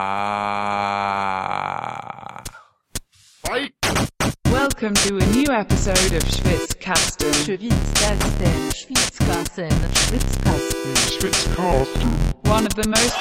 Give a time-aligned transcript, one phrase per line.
[4.47, 7.33] Welcome to a new episode of Schwitzkasten.
[7.45, 9.71] Schwitzkasten, Schwitzkasten,
[11.13, 12.11] Schwitzkasten.
[12.49, 13.15] One of the most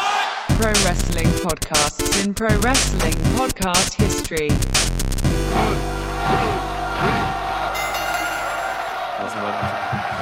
[0.58, 4.50] pro wrestling podcasts in pro wrestling podcast history.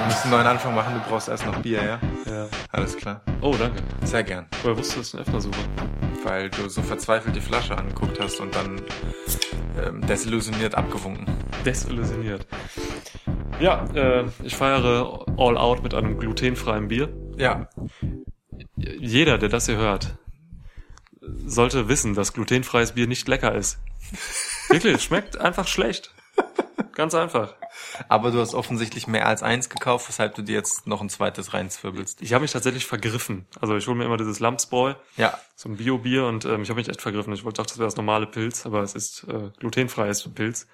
[0.01, 1.99] Wir müssen einen neuen Anfang machen, du brauchst erst noch Bier, ja?
[2.25, 2.47] Ja.
[2.71, 3.21] Alles klar.
[3.39, 3.83] Oh, danke.
[4.03, 4.47] Sehr gern.
[4.63, 6.23] Woher wusstest du, dass ich einen Öffner suche?
[6.23, 8.81] Weil du so verzweifelt die Flasche angeguckt hast und dann
[9.85, 11.27] ähm, desillusioniert abgewunken.
[11.65, 12.47] Desillusioniert.
[13.59, 17.13] Ja, äh, ich feiere All Out mit einem glutenfreien Bier.
[17.37, 17.69] Ja.
[18.75, 20.15] Jeder, der das hier hört,
[21.45, 23.77] sollte wissen, dass glutenfreies Bier nicht lecker ist.
[24.69, 26.11] Wirklich, es schmeckt einfach schlecht.
[26.95, 27.53] Ganz einfach.
[28.09, 31.53] Aber du hast offensichtlich mehr als eins gekauft, weshalb du dir jetzt noch ein zweites
[31.53, 32.21] reinzwirbelst.
[32.21, 33.45] Ich habe mich tatsächlich vergriffen.
[33.59, 35.37] Also ich hole mir immer dieses Lamsbräu, Ja.
[35.55, 37.33] so ein Bio-Bier und ähm, ich habe mich echt vergriffen.
[37.33, 40.67] Ich wollte dachte, das wäre das normale Pilz, aber es ist äh, glutenfreies Pilz.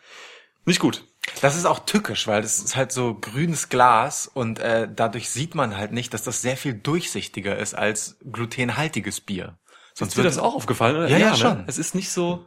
[0.65, 1.05] Nicht gut.
[1.41, 5.55] Das ist auch tückisch, weil das ist halt so grünes Glas und äh, dadurch sieht
[5.55, 9.57] man halt nicht, dass das sehr viel durchsichtiger ist als glutenhaltiges Bier.
[9.93, 10.95] Sonst Ist dir das auch aufgefallen?
[10.95, 11.07] Oder?
[11.09, 11.37] Ja, ja, ne?
[11.37, 11.63] schon.
[11.67, 12.45] Es ist nicht so,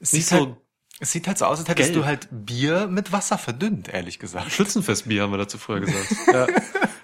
[0.00, 0.56] es nicht so halt,
[1.00, 2.02] es sieht halt so aus, als hättest gelb.
[2.02, 4.50] du halt Bier mit Wasser verdünnt, ehrlich gesagt.
[4.52, 6.08] Schützenfestbier haben wir dazu vorher gesagt.
[6.32, 6.46] ja,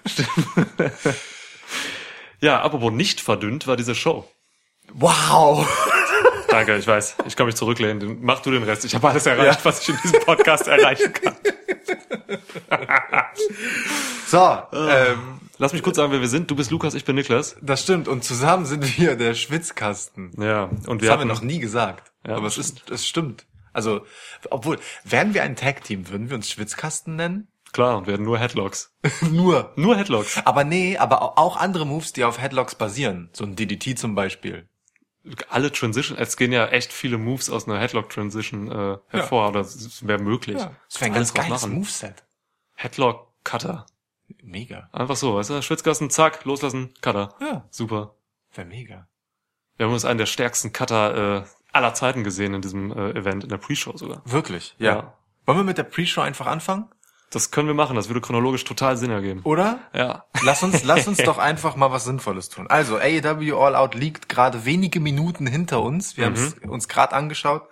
[0.05, 0.29] stimmt.
[2.41, 4.29] ja, apropos nicht verdünnt war diese Show.
[4.93, 5.67] Wow!
[6.49, 7.15] Danke, ich weiß.
[7.25, 8.19] Ich kann mich zurücklehnen.
[8.21, 8.85] Mach du den Rest.
[8.85, 11.35] Ich habe alles erreicht, was ich in diesem Podcast erreichen kann.
[14.27, 16.49] So, ähm, Lass mich kurz sagen, wer wir sind.
[16.49, 17.55] Du bist Lukas, ich bin Niklas.
[17.61, 18.07] das stimmt.
[18.07, 20.31] Und zusammen sind wir der Schwitzkasten.
[20.41, 22.11] Ja, und Das wir haben wir noch nie gesagt.
[22.27, 23.45] Ja, aber es ist, es stimmt.
[23.75, 24.05] Also,
[24.49, 27.47] obwohl, wären wir ein Tag-Team, würden wir uns Schwitzkasten nennen?
[27.73, 28.95] klar und hatten nur Headlocks.
[29.21, 29.73] Nur.
[29.75, 30.39] Nur Headlocks.
[30.45, 33.29] Aber nee, aber au- auch andere Moves, die auf Headlocks basieren.
[33.33, 34.69] So ein DDT zum Beispiel.
[35.49, 39.59] Alle Transition, es gehen ja echt viele Moves aus einer Headlock Transition äh, hervor, oder
[39.59, 40.55] es wäre möglich.
[40.55, 41.73] Das wäre ein ganz geiles machen.
[41.73, 42.23] Moveset.
[42.75, 43.85] Headlock Cutter.
[44.41, 44.87] Mega.
[44.93, 47.35] Einfach so, weißt du, Schwitzkasten, zack, loslassen, Cutter.
[47.41, 48.15] Ja, Super.
[48.53, 49.09] wäre mega.
[49.75, 53.43] Wir haben uns einen der stärksten Cutter äh, aller Zeiten gesehen in diesem äh, Event,
[53.43, 54.21] in der Pre-Show sogar.
[54.25, 54.95] Wirklich, ja.
[54.95, 55.13] Ja.
[55.45, 56.87] Wollen wir mit der Pre-Show einfach anfangen?
[57.31, 59.41] Das können wir machen, das würde chronologisch total Sinn ergeben.
[59.43, 59.79] Oder?
[59.93, 60.25] Ja.
[60.43, 62.67] Lass uns, lass uns doch einfach mal was Sinnvolles tun.
[62.67, 66.17] Also, AEW All Out liegt gerade wenige Minuten hinter uns.
[66.17, 67.63] Wir haben es uns gerade angeschaut.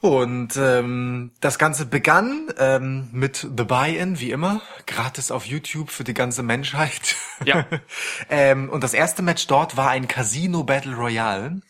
[0.00, 6.04] Und ähm, das Ganze begann ähm, mit The Buy-In, wie immer, gratis auf YouTube für
[6.04, 7.16] die ganze Menschheit.
[7.44, 7.66] Ja.
[8.30, 11.60] ähm, und das erste Match dort war ein Casino Battle Royale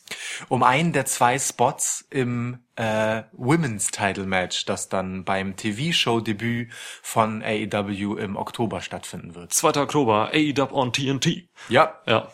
[0.49, 6.71] um einen der zwei Spots im äh, Women's Title Match, das dann beim TV-Show-Debüt
[7.03, 9.53] von AEW im Oktober stattfinden wird.
[9.53, 9.81] 2.
[9.83, 11.49] Oktober, AEW on TNT.
[11.69, 12.29] Ja, Ja.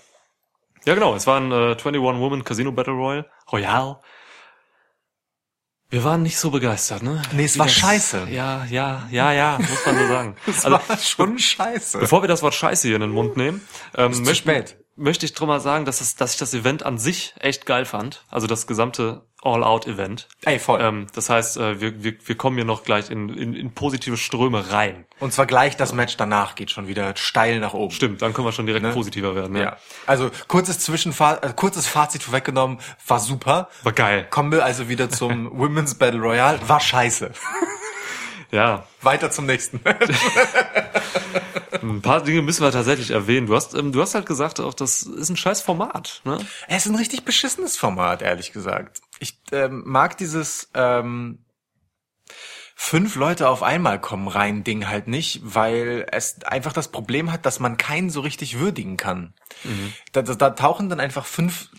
[0.86, 3.24] Ja, genau, es war ein äh, 21 Woman Casino Battle Royale.
[3.50, 3.96] Royale.
[5.90, 7.22] Wir waren nicht so begeistert, ne?
[7.32, 8.26] Nee, es war das- scheiße.
[8.30, 10.36] Ja, ja, ja, ja, muss man so sagen.
[10.46, 11.98] das also, war schon scheiße.
[12.00, 13.66] bevor wir das Wort Scheiße hier in den Mund nehmen,
[13.96, 14.83] ähm, Ist zu möchten- spät.
[14.96, 17.84] Möchte ich drum mal sagen, dass, es, dass ich das Event an sich echt geil
[17.84, 18.24] fand.
[18.30, 20.26] Also das gesamte All-Out-Event.
[20.44, 20.80] Ey, voll.
[20.80, 24.16] Ähm, das heißt, äh, wir, wir, wir kommen hier noch gleich in, in, in positive
[24.16, 25.04] Ströme rein.
[25.20, 27.92] Und zwar gleich das Match danach geht schon wieder steil nach oben.
[27.92, 29.54] Stimmt, dann können wir schon direkt positiver werden.
[29.56, 29.62] Ja.
[29.62, 29.76] Ja.
[30.06, 33.68] Also kurzes Zwischenfa äh, kurzes Fazit vorweggenommen, war super.
[33.82, 34.26] War geil.
[34.30, 37.32] Kommen wir also wieder zum Women's Battle Royale, war scheiße.
[38.54, 39.80] Ja, Weiter zum nächsten.
[41.82, 43.48] ein paar Dinge müssen wir tatsächlich erwähnen.
[43.48, 46.20] Du hast, ähm, du hast halt gesagt, auch das ist ein scheiß Format.
[46.24, 46.38] Ne?
[46.68, 49.00] Es ist ein richtig beschissenes Format, ehrlich gesagt.
[49.18, 51.44] Ich ähm, mag dieses ähm,
[52.76, 57.46] fünf Leute auf einmal kommen rein Ding halt nicht, weil es einfach das Problem hat,
[57.46, 59.34] dass man keinen so richtig würdigen kann.
[60.12, 61.70] Da, da, da tauchen dann einfach fünf,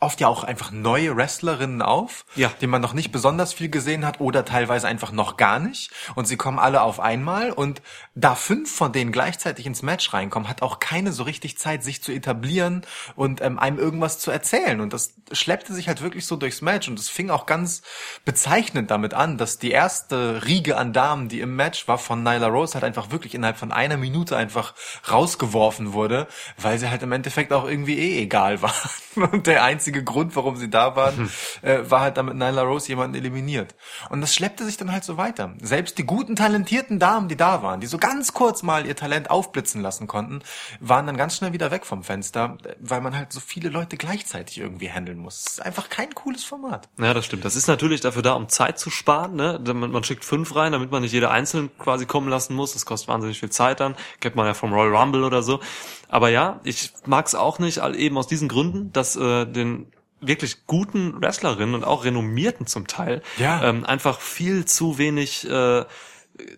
[0.00, 2.50] oft ja auch einfach neue Wrestlerinnen auf, Ja.
[2.60, 5.90] die man noch nicht besonders viel gesehen hat oder teilweise einfach noch gar nicht.
[6.14, 7.82] Und sie kommen alle auf einmal und
[8.14, 12.02] da fünf von denen gleichzeitig ins Match reinkommen, hat auch keine so richtig Zeit, sich
[12.02, 12.82] zu etablieren
[13.16, 14.80] und ähm, einem irgendwas zu erzählen.
[14.80, 17.82] Und das schleppte sich halt wirklich so durchs Match und es fing auch ganz
[18.24, 22.46] bezeichnend damit an, dass die erste Riege an Damen, die im Match war von Nyla
[22.48, 24.74] Rose, halt einfach wirklich innerhalb von einer Minute einfach
[25.10, 28.72] rausgeworfen wurde, weil sie halt im Endeffekt auch irgendwie eh egal waren.
[29.16, 31.30] Und der einzige Grund, warum sie da waren,
[31.62, 33.74] äh, war halt damit Nyla Rose jemanden eliminiert.
[34.10, 35.54] Und das schleppte sich dann halt so weiter.
[35.60, 39.30] Selbst die guten, talentierten Damen, die da waren, die so ganz kurz mal ihr Talent
[39.30, 40.40] aufblitzen lassen konnten,
[40.80, 44.58] waren dann ganz schnell wieder weg vom Fenster, weil man halt so viele Leute gleichzeitig
[44.58, 45.40] irgendwie handeln muss.
[45.40, 46.88] Es ist einfach kein cooles Format.
[46.98, 47.44] Ja, das stimmt.
[47.44, 49.36] Das ist natürlich dafür da, um Zeit zu sparen.
[49.36, 49.60] Ne?
[49.66, 52.72] Man, man schickt fünf rein, damit man nicht jede einzeln quasi kommen lassen muss.
[52.72, 53.94] Das kostet wahnsinnig viel Zeit dann.
[54.20, 55.60] Kennt man ja vom Royal Rumble oder so.
[56.08, 59.86] Aber ja, ich mag's auch nicht, eben aus diesen Gründen, dass äh, den
[60.20, 63.62] wirklich guten Wrestlerinnen und auch renommierten zum Teil Ja.
[63.68, 65.84] ähm, einfach viel zu wenig äh,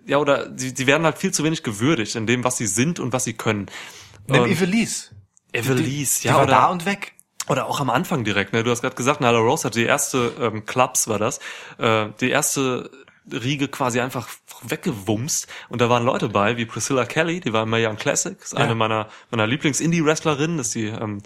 [0.07, 3.01] ja oder sie, sie werden halt viel zu wenig gewürdigt in dem was sie sind
[3.01, 3.67] und was sie können
[4.29, 5.11] Nimm Und- Evelise.
[5.53, 7.13] Evelise Die ja war oder da und weg.
[7.49, 8.63] oder auch am Anfang direkt, ne?
[8.63, 11.41] Du hast gerade gesagt, Nyla Rose hat die erste ähm, Clubs war das,
[11.79, 12.91] äh, die erste
[13.33, 14.29] Riege quasi einfach
[14.63, 18.37] weggewumst und da waren Leute bei wie Priscilla Kelly, die war im Mae Young Classic,
[18.41, 18.75] ist eine Ja.
[18.75, 21.23] meiner meiner Lieblings Indie Wrestlerinnen, ist die ähm,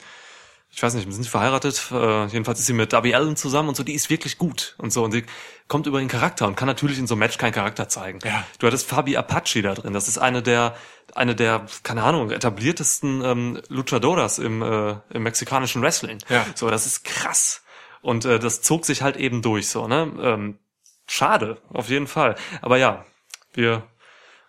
[0.77, 1.91] ich weiß nicht, sind sie verheiratet?
[1.93, 4.93] Äh, jedenfalls ist sie mit Darby Allen zusammen und so, die ist wirklich gut und
[4.93, 5.25] so und sie
[5.69, 8.19] kommt über den Charakter und kann natürlich in so einem Match keinen Charakter zeigen.
[8.25, 8.45] Ja.
[8.59, 10.75] Du hattest Fabi Apache da drin, das ist eine der
[11.15, 16.19] eine der keine Ahnung etabliertesten ähm, Luchadoras im äh, im mexikanischen Wrestling.
[16.29, 16.45] Ja.
[16.57, 17.63] So, das ist krass
[18.03, 20.11] und äh, das zog sich halt eben durch so, ne?
[20.21, 20.59] Ähm,
[21.07, 22.37] schade, auf jeden Fall.
[22.63, 23.05] Aber ja,
[23.53, 23.83] wir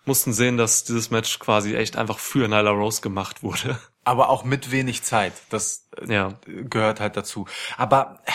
[0.06, 3.80] mussten sehen, dass dieses Match quasi echt einfach für Nyla Rose gemacht wurde.
[4.04, 5.34] Aber auch mit wenig Zeit.
[5.50, 6.34] Das äh, Ja.
[6.46, 7.48] gehört halt dazu.
[7.76, 8.32] Aber äh,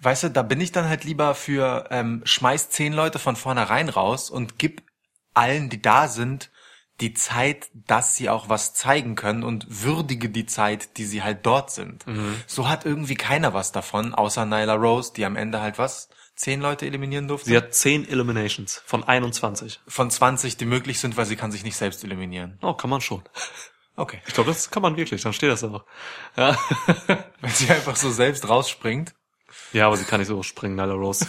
[0.00, 3.88] weißt du, da bin ich dann halt lieber für ähm, schmeiß zehn Leute von vornherein
[3.88, 4.82] raus und gib
[5.34, 6.50] allen, die da sind,
[7.00, 11.44] die Zeit, dass sie auch was zeigen können und würdige die Zeit, die sie halt
[11.46, 12.06] dort sind.
[12.06, 12.36] Mhm.
[12.46, 16.10] So hat irgendwie keiner was davon, außer Nyla Rose, die am Ende halt was?
[16.42, 17.50] Zehn Leute eliminieren durfte?
[17.50, 19.78] Sie hat 10 Eliminations von 21.
[19.86, 22.58] Von 20, die möglich sind, weil sie kann sich nicht selbst eliminieren.
[22.62, 23.22] Oh, kann man schon.
[23.94, 24.20] Okay.
[24.26, 25.84] Ich glaube, das kann man wirklich, dann steht das auch.
[26.36, 26.58] Ja,
[27.40, 29.14] Wenn sie einfach so selbst rausspringt.
[29.72, 31.28] ja aber sie kann nicht so springen, Nyla Rose.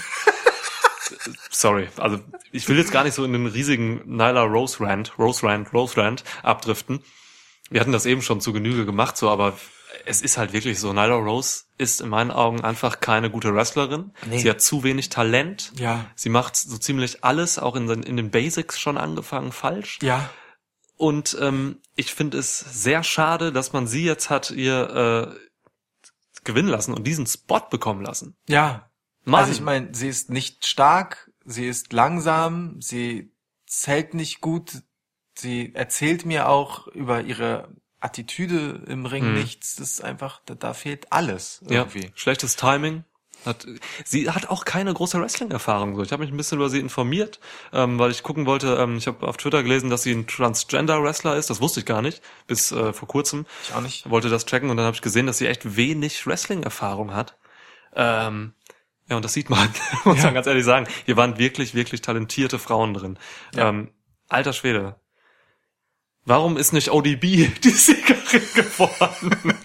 [1.51, 2.19] Sorry, also
[2.51, 5.95] ich will jetzt gar nicht so in den riesigen Nyla Rose Rant, Rose Rant, Rose
[5.95, 7.03] Rant abdriften.
[7.69, 9.53] Wir hatten das eben schon zu Genüge gemacht, so, aber
[10.05, 10.91] es ist halt wirklich so.
[10.93, 14.11] Nyla Rose ist in meinen Augen einfach keine gute Wrestlerin.
[14.27, 14.39] Nee.
[14.39, 15.71] Sie hat zu wenig Talent.
[15.77, 16.05] Ja.
[16.15, 19.99] Sie macht so ziemlich alles, auch in, den- in den Basics schon angefangen, falsch.
[20.01, 20.29] Ja.
[20.97, 25.39] Und ähm, ich finde es sehr schade, dass man sie jetzt hat ihr äh,
[26.43, 28.35] gewinnen lassen und diesen Spot bekommen lassen.
[28.47, 28.89] Ja.
[29.25, 29.41] Mann.
[29.41, 33.31] Also ich meine, sie ist nicht stark, sie ist langsam, sie
[33.65, 34.81] zählt nicht gut,
[35.35, 37.69] sie erzählt mir auch über ihre
[38.03, 39.33] Attitüde im Ring Hm.
[39.35, 39.75] nichts.
[39.77, 42.05] Das ist einfach, da, da fehlt alles irgendwie.
[42.05, 43.03] Ja, schlechtes Timing.
[43.45, 43.65] Hat,
[44.05, 45.97] sie hat auch keine große Wrestling-Erfahrung.
[45.97, 46.03] So.
[46.03, 47.41] Ich habe mich ein bisschen über sie informiert,
[47.73, 51.35] ähm, weil ich gucken wollte, ähm, ich habe auf Twitter gelesen, dass sie ein Transgender-Wrestler
[51.35, 51.49] ist.
[51.49, 53.45] Das wusste ich gar nicht, bis äh, vor kurzem.
[53.67, 54.09] Ich auch nicht.
[54.09, 57.35] wollte das checken und dann habe ich gesehen, dass sie echt wenig Wrestling-Erfahrung hat.
[57.95, 58.53] Ähm,
[59.09, 59.67] ja, und das sieht man,
[60.05, 60.25] muss Ja.
[60.25, 60.87] man ganz ehrlich sagen.
[61.05, 63.19] Hier waren wirklich, wirklich talentierte Frauen drin.
[63.55, 63.67] Ja.
[63.67, 63.91] Ähm,
[64.29, 64.95] alter Schwede.
[66.25, 67.21] Warum ist nicht ODB
[67.63, 69.37] die Siegerin geworden?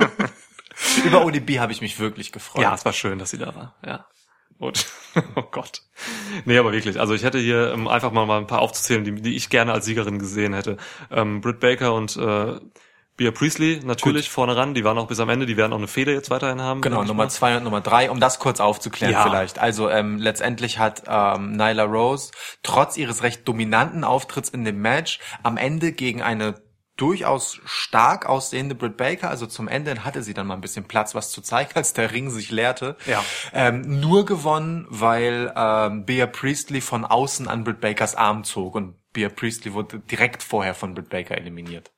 [1.05, 2.62] Über ODB habe ich mich wirklich gefreut.
[2.62, 3.75] ja, es war schön, dass sie da war.
[3.84, 4.06] Ja.
[4.58, 4.87] Und,
[5.37, 5.82] oh Gott.
[6.44, 6.99] Nee, aber wirklich.
[6.99, 9.72] Also ich hätte hier ähm, einfach mal, mal ein paar aufzuzählen, die, die ich gerne
[9.72, 10.76] als Siegerin gesehen hätte.
[11.10, 12.58] Ähm, Britt Baker und äh,
[13.19, 14.75] Bea Priestley natürlich vorne ran.
[14.75, 15.44] Die waren auch bis am Ende.
[15.44, 16.81] Die werden auch eine Fehde jetzt weiterhin haben.
[16.81, 17.29] Genau, Nummer mal.
[17.29, 19.25] zwei und Nummer drei, um das kurz aufzuklären Ja.
[19.25, 19.59] vielleicht.
[19.59, 22.31] Also ähm, letztendlich hat ähm, Nyla Rose
[22.62, 26.62] trotz ihres recht dominanten Auftritts in dem Match am Ende gegen eine
[26.97, 31.15] durchaus stark aussehende Britt Baker, also zum Ende hatte sie dann mal ein bisschen Platz,
[31.15, 32.97] was zu zeigen, als der Ring sich leerte.
[33.06, 33.25] Ja.
[33.53, 38.94] Ähm, nur gewonnen, weil ähm, Bea Priestley von außen an Britt Bakers Arm zog und
[39.12, 41.91] Bea Priestley wurde direkt vorher von Britt Baker eliminiert.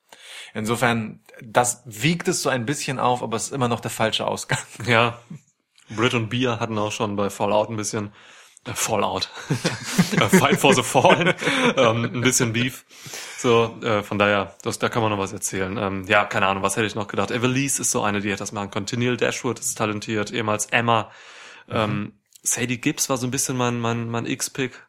[0.53, 4.27] Insofern, das wiegt es so ein bisschen auf, aber es ist immer noch der falsche
[4.27, 4.59] Ausgang.
[4.85, 5.19] Ja.
[5.89, 8.11] Britt und Bea hatten auch schon bei Fallout ein bisschen
[8.65, 9.29] äh, Fallout.
[10.11, 11.33] Äh, Fight for the Fallen.
[11.77, 12.85] ähm, ein bisschen Beef.
[13.37, 15.77] So, äh, von daher, das, da kann man noch was erzählen.
[15.77, 17.31] Ähm, ja, keine Ahnung, was hätte ich noch gedacht.
[17.31, 18.85] Evelise ist so eine, die hätte das machen können.
[18.85, 21.09] Tennille Dashwood ist talentiert, ehemals Emma.
[21.69, 24.85] Ähm, Sadie Gibbs war so ein bisschen mein, mein, mein X-Pick.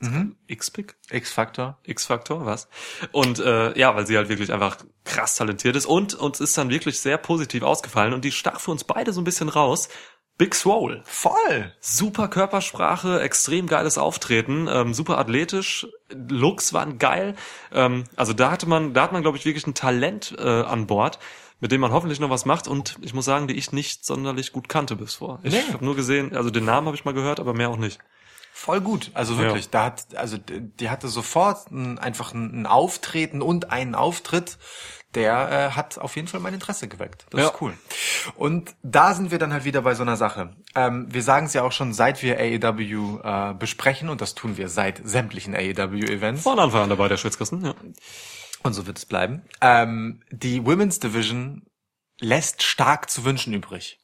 [0.00, 0.36] Mhm.
[0.46, 0.96] X-Pick?
[1.10, 1.78] X-Factor.
[1.84, 2.68] X-Faktor, was?
[3.12, 6.68] Und äh, ja, weil sie halt wirklich einfach krass talentiert ist und uns ist dann
[6.70, 9.88] wirklich sehr positiv ausgefallen und die stach für uns beide so ein bisschen raus.
[10.38, 11.02] Big Swole.
[11.06, 11.72] Voll.
[11.80, 17.34] Super Körpersprache, extrem geiles Auftreten, ähm, super athletisch, Looks waren geil.
[17.72, 20.86] Ähm, also da hatte man, da hat man, glaube ich, wirklich ein Talent äh, an
[20.86, 21.18] Bord,
[21.60, 24.52] mit dem man hoffentlich noch was macht und ich muss sagen, die ich nicht sonderlich
[24.52, 25.40] gut kannte bis vor.
[25.42, 25.72] Ich Nee.
[25.72, 27.98] habe nur gesehen, also den Namen habe ich mal gehört, aber mehr auch nicht.
[28.58, 29.10] Voll gut.
[29.12, 33.94] Also wirklich, da hat, also die hatte sofort ein, einfach ein, ein Auftreten und einen
[33.94, 34.56] Auftritt,
[35.14, 37.26] der äh, hat auf jeden Fall mein Interesse geweckt.
[37.30, 37.46] Das Ja.
[37.48, 37.74] ist cool.
[38.34, 40.56] Und da sind wir dann halt wieder bei so einer Sache.
[40.74, 44.56] Ähm, wir sagen es ja auch schon, seit wir AEW äh, besprechen, und das tun
[44.56, 46.42] wir seit sämtlichen AEW-Events.
[46.42, 47.74] Von Anfang an dabei, der Schwitzkasten, ja.
[48.62, 49.42] Und so wird es bleiben.
[49.60, 51.66] Ähm, die Women's Division
[52.18, 53.98] lässt stark zu wünschen übrig.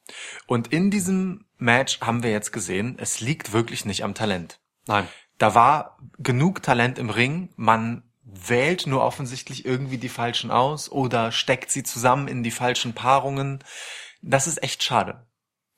[0.45, 4.59] Und in diesem Match haben wir jetzt gesehen, es liegt wirklich nicht am Talent.
[4.85, 5.07] Nein.
[5.37, 7.49] Da war genug Talent im Ring.
[7.55, 12.93] Man wählt nur offensichtlich irgendwie die falschen aus oder steckt sie zusammen in die falschen
[12.93, 13.63] Paarungen.
[14.21, 15.25] Das ist echt schade.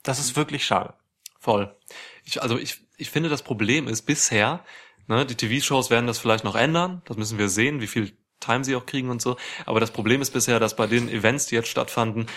[0.03, 0.93] Das ist wirklich schade.
[1.39, 1.75] Voll.
[2.23, 4.63] Ich, also ich, ich finde, das Problem ist bisher,
[5.07, 7.01] ne, die TV-Shows werden das vielleicht noch ändern.
[7.05, 9.37] Das müssen wir sehen, wie viel Time sie auch kriegen und so.
[9.65, 12.27] Aber das Problem ist bisher, dass bei den Events, die jetzt stattfanden,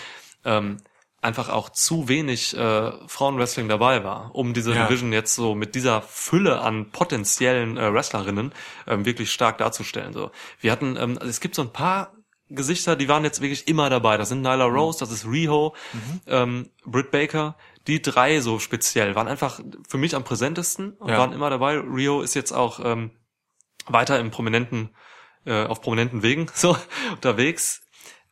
[0.45, 0.77] ähm,
[1.21, 4.85] einfach auch zu wenig äh, Frauenwrestling dabei war, um diese Ja.
[4.87, 8.53] Division jetzt so mit dieser Fülle an potenziellen äh, Wrestlerinnen
[8.87, 10.13] ähm, wirklich stark darzustellen.
[10.13, 12.13] So, wir hatten, ähm, also es gibt so ein paar
[12.51, 14.15] Gesichter, die waren jetzt wirklich immer dabei.
[14.17, 15.75] Das sind Nyla Rose, das ist Riho,
[16.25, 17.55] ähm, Britt Baker.
[17.87, 21.17] Die drei so speziell waren einfach für mich am präsentesten und Ja.
[21.17, 21.77] waren immer dabei.
[21.77, 23.11] Rio ist jetzt auch ähm,
[23.87, 24.89] weiter im prominenten,
[25.45, 26.77] äh, auf prominenten Wegen so
[27.11, 27.81] unterwegs.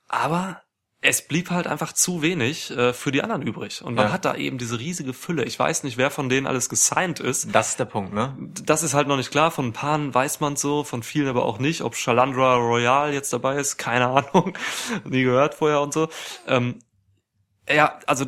[0.07, 0.61] Aber
[0.99, 3.83] es blieb halt einfach zu wenig äh, für die anderen übrig.
[3.83, 4.11] Und man Ja.
[4.11, 5.43] hat da eben diese riesige Fülle.
[5.43, 7.53] Ich weiß nicht, wer von denen alles gesigned ist.
[7.53, 8.35] Das ist der Punkt, ne?
[8.63, 9.51] Das ist halt noch nicht klar.
[9.51, 11.81] Von ein paar weiß man so, von vielen aber auch nicht.
[11.81, 14.57] Ob Shalandra Royal jetzt dabei ist, keine Ahnung.
[15.03, 16.09] Nie gehört vorher und so.
[16.47, 16.79] Ähm,
[17.69, 18.25] ja, also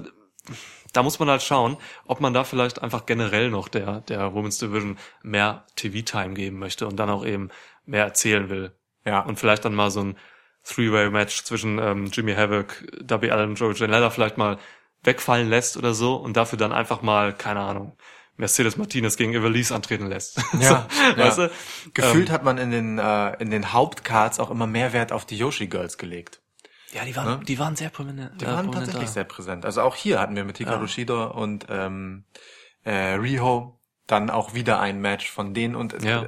[0.93, 4.57] da muss man halt schauen, ob man da vielleicht einfach generell noch der, der Women's
[4.59, 7.49] Division mehr TV-Time geben möchte und dann auch eben
[7.89, 8.71] mehr erzählen will.
[9.05, 9.21] Ja.
[9.21, 10.17] Und vielleicht dann mal so ein
[10.63, 14.57] Three-Way-Match zwischen ähm, Jimmy Havoc, Darby Allen und Joey Janela vielleicht mal
[15.03, 17.97] wegfallen lässt oder so und dafür dann einfach mal, keine Ahnung,
[18.35, 20.41] Mercedes Martinez gegen Evelise antreten lässt.
[20.59, 21.17] Ja, so, ja.
[21.17, 21.51] Weißt du?
[21.93, 25.37] Gefühlt hat man in den, äh, in den Hauptcards auch immer mehr Wert auf die
[25.37, 26.41] Yoshi Girls gelegt.
[26.91, 28.31] Ja, die waren, die waren sehr prominent.
[28.31, 28.37] Ne?
[28.39, 29.11] Die äh, waren tatsächlich da.
[29.11, 29.65] sehr präsent.
[29.65, 30.87] Also auch hier hatten wir mit Hikaru Ja.
[30.87, 32.25] Shida und ähm,
[32.83, 36.27] äh, Riho dann auch wieder ein Match von denen und äh, Ja.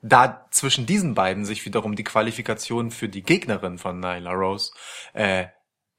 [0.00, 4.72] Da zwischen diesen beiden sich wiederum die Qualifikation für die Gegnerin von Nyla Rose
[5.12, 5.46] äh,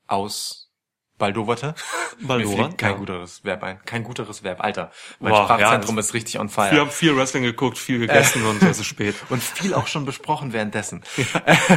[0.07, 0.69] aus
[1.17, 1.75] Baldowerte.
[2.25, 2.97] Fällt kein ja.
[2.97, 3.79] guteres Verb ein.
[3.85, 4.91] Kein guteres Verb, Alter.
[5.19, 6.71] Mein Boah, Sprachzentrum ja, ist richtig on fire.
[6.71, 9.15] Wir haben viel Wrestling geguckt, viel gegessen und es ist spät.
[9.29, 11.03] und viel auch schon besprochen währenddessen.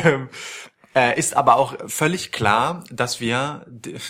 [0.05, 0.29] Ähm,
[0.95, 3.65] äh, ist aber auch völlig klar, dass wir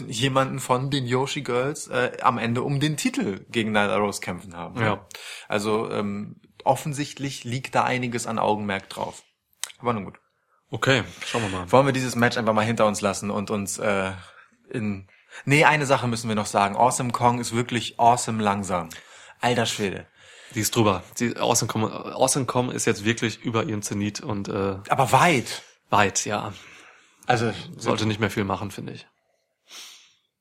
[0.09, 4.57] jemanden von den Yoshi Girls äh, am Ende um den Titel gegen Nyla Rose kämpfen
[4.57, 4.81] haben.
[4.81, 5.07] Ja.
[5.49, 9.23] Also ähm, offensichtlich liegt da einiges an Augenmerk drauf.
[9.78, 10.19] Aber nun gut.
[10.71, 11.71] Okay, schauen wir mal.
[11.71, 14.12] Wollen wir dieses Match einfach mal hinter uns lassen und uns äh,
[14.71, 15.09] in...
[15.45, 16.76] Nee, eine Sache müssen wir noch sagen.
[16.76, 18.88] Awesome Kong ist wirklich awesome langsam.
[19.40, 20.07] Alter Schwede.
[20.54, 21.02] Die ist drüber.
[21.19, 25.62] Die Awesome Com, awesome Com ist jetzt wirklich über ihrem Zenit und äh, Aber weit.
[25.90, 26.52] weit, ja.
[27.26, 29.07] Also Sollte nicht mehr viel machen, finde ich.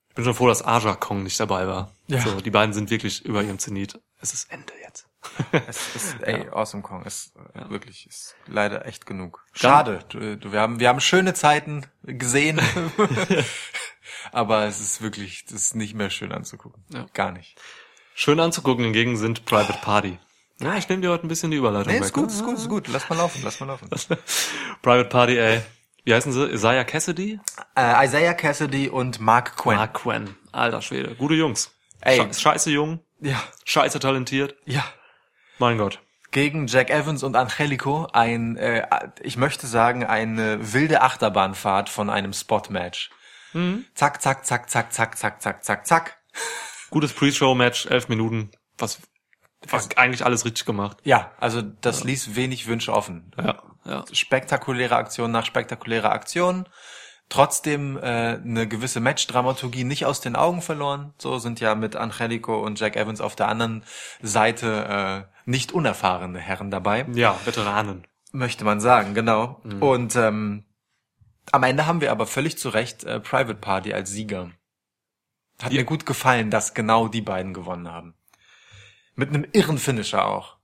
[0.09, 1.93] Ich bin schon froh, dass Aja Kong nicht dabei war.
[2.07, 2.19] Ja.
[2.19, 3.99] So, die beiden sind wirklich über ihrem Zenit.
[4.19, 5.07] Es ist Ende jetzt.
[5.67, 9.45] Es ist, ey, Awesome Kong ist äh, wirklich ist leider echt genug.
[9.53, 9.99] Schade.
[10.09, 12.59] Du, du, wir haben wir haben schöne Zeiten gesehen,
[14.31, 16.83] aber es ist wirklich das ist nicht mehr schön anzugucken.
[16.89, 17.05] Ja.
[17.13, 17.59] Gar nicht.
[18.15, 20.19] Schön anzugucken hingegen sind Private Party.
[20.59, 22.05] Ja, ich nehme dir heute ein bisschen die Überleitung Nee, weg.
[22.05, 22.87] ist gut, ist gut, ist gut.
[22.87, 23.89] Lass mal laufen, lass mal laufen.
[24.81, 25.61] Private Party, ey.
[26.03, 26.49] Wie heißen sie?
[26.51, 27.39] Isaiah Cassidy?
[27.75, 29.75] äh, Isaiah Cassidy und Mark Quinn.
[29.77, 30.35] Mark Quinn.
[30.51, 31.15] Alter Schwede.
[31.15, 31.71] Gute Jungs.
[32.01, 32.17] Ey.
[32.17, 32.99] Sche scheiße jung.
[33.19, 34.55] Ja, Scheiße talentiert.
[34.65, 34.83] ja.
[35.61, 35.99] Mein Gott.
[36.31, 38.83] Gegen Jack Evans und Angelico ein, äh,
[39.21, 43.11] ich möchte sagen, eine wilde Achterbahnfahrt von einem Spot-Match.
[43.93, 46.17] Zack, zack, zack, zack, zack, zack, zack, zack, zack.
[46.89, 48.49] Gutes Pre-Show-Match, elf Minuten.
[48.79, 49.01] Was,
[49.67, 50.97] was eigentlich alles richtig gemacht.
[51.03, 53.31] Ja, also das ließ wenig Wünsche offen.
[53.37, 54.05] Ja, ja.
[54.11, 56.67] spektakuläre Aktion nach spektakulärer Aktion.
[57.31, 58.01] Trotzdem äh,
[58.43, 61.13] eine gewisse Match-Dramaturgie nicht aus den Augen verloren.
[61.17, 63.85] So sind ja mit Angelico und Jack Evans auf der anderen
[64.21, 68.05] Seite äh, nicht unerfahrene Herren dabei, Ja, Veteranen.
[68.33, 69.61] möchte man sagen, genau.
[69.79, 70.65] Und ähm,
[71.53, 74.51] am Ende haben wir aber völlig zu Recht äh, Private Party als Sieger.
[75.63, 75.79] Hat Ja.
[75.79, 78.13] mir gut gefallen, dass genau die beiden gewonnen haben.
[79.15, 80.57] Mit einem irren Finisher auch.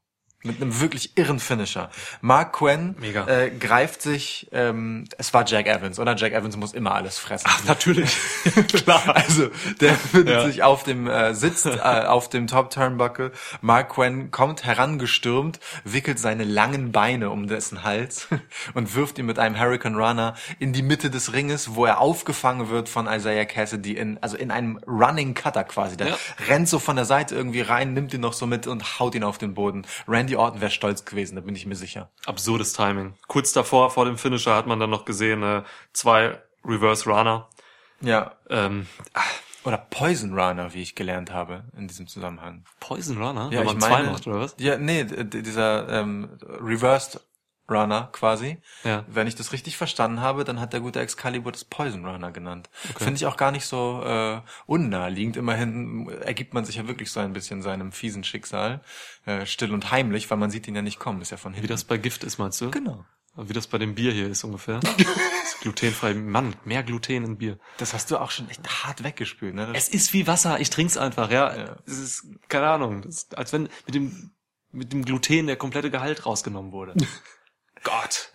[0.44, 1.90] Mit einem wirklich irren Finisher.
[2.22, 2.96] Mark Quinn.
[3.28, 6.16] Äh, greift sich, ähm, es war Jack Evans, oder?
[6.16, 7.50] Jack Evans muss immer alles fressen.
[7.66, 8.16] Natürlich.
[8.72, 9.16] Klar.
[9.16, 9.50] Also,
[9.82, 10.46] der findet Ja.
[10.46, 13.32] sich auf dem, äh, sitzt äh, auf dem Top Turnbuckle.
[13.62, 18.28] Mark Quinn kommt herangestürmt, wickelt seine langen Beine um dessen Hals
[18.76, 22.70] und wirft ihn mit einem Hurricane Runner in die Mitte des Ringes, wo er aufgefangen
[22.70, 25.98] wird von Isaiah Cassidy in, also in einem Running Cutter quasi.
[25.98, 26.18] Der Ja.
[26.48, 29.24] rennt so von der Seite irgendwie rein, nimmt ihn noch so mit und haut ihn
[29.24, 29.86] auf den Boden.
[30.08, 32.10] Randy Orton wäre stolz gewesen, da bin ich mir sicher.
[32.26, 33.14] Absurdes Timing.
[33.28, 37.48] Kurz davor, vor dem Finisher, hat man dann noch gesehen, äh, zwei Reverse Runner.
[38.02, 38.34] Ja.
[38.50, 38.88] Ähm,
[39.64, 42.64] Oder Poison Runner, wie ich gelernt habe in diesem Zusammenhang.
[42.80, 43.50] Poison Runner?
[43.52, 44.56] Ja, wenn ich man zwei meine, macht, oder was?
[44.60, 47.20] Ja, nee, dieser ähm, Reversed
[47.70, 48.58] Runner quasi.
[48.84, 49.06] Ja.
[49.08, 52.70] Wenn ich das richtig verstanden habe, dann hat der gute Excalibur das Poison Runner genannt.
[52.98, 55.38] Finde ich auch gar nicht so äh, unnaheliegend.
[55.38, 58.82] Immerhin ergibt man sich ja wirklich so ein bisschen seinem fiesen Schicksal.
[59.26, 61.22] Äh, still und heimlich, weil man sieht ihn ja nicht kommen.
[61.22, 61.68] Ist ja von hinten.
[61.68, 62.72] Wie das bei Gift ist, meinst du?
[62.72, 63.06] genau.
[63.40, 64.80] Wie das bei dem Bier hier ist ungefähr.
[65.62, 66.16] glutenfrei.
[66.16, 67.60] Mann, mehr Gluten in Bier.
[67.78, 69.68] Das hast du auch schon echt hart weggespült, ne?
[69.68, 71.56] Das Es ist wie Wasser, ich trink's einfach, ja.
[71.56, 71.76] Ja.
[71.86, 74.32] Es ist, keine Ahnung, ist, als wenn mit dem,
[74.72, 76.96] mit dem Gluten der komplette Gehalt rausgenommen wurde.
[77.88, 78.32] Gott.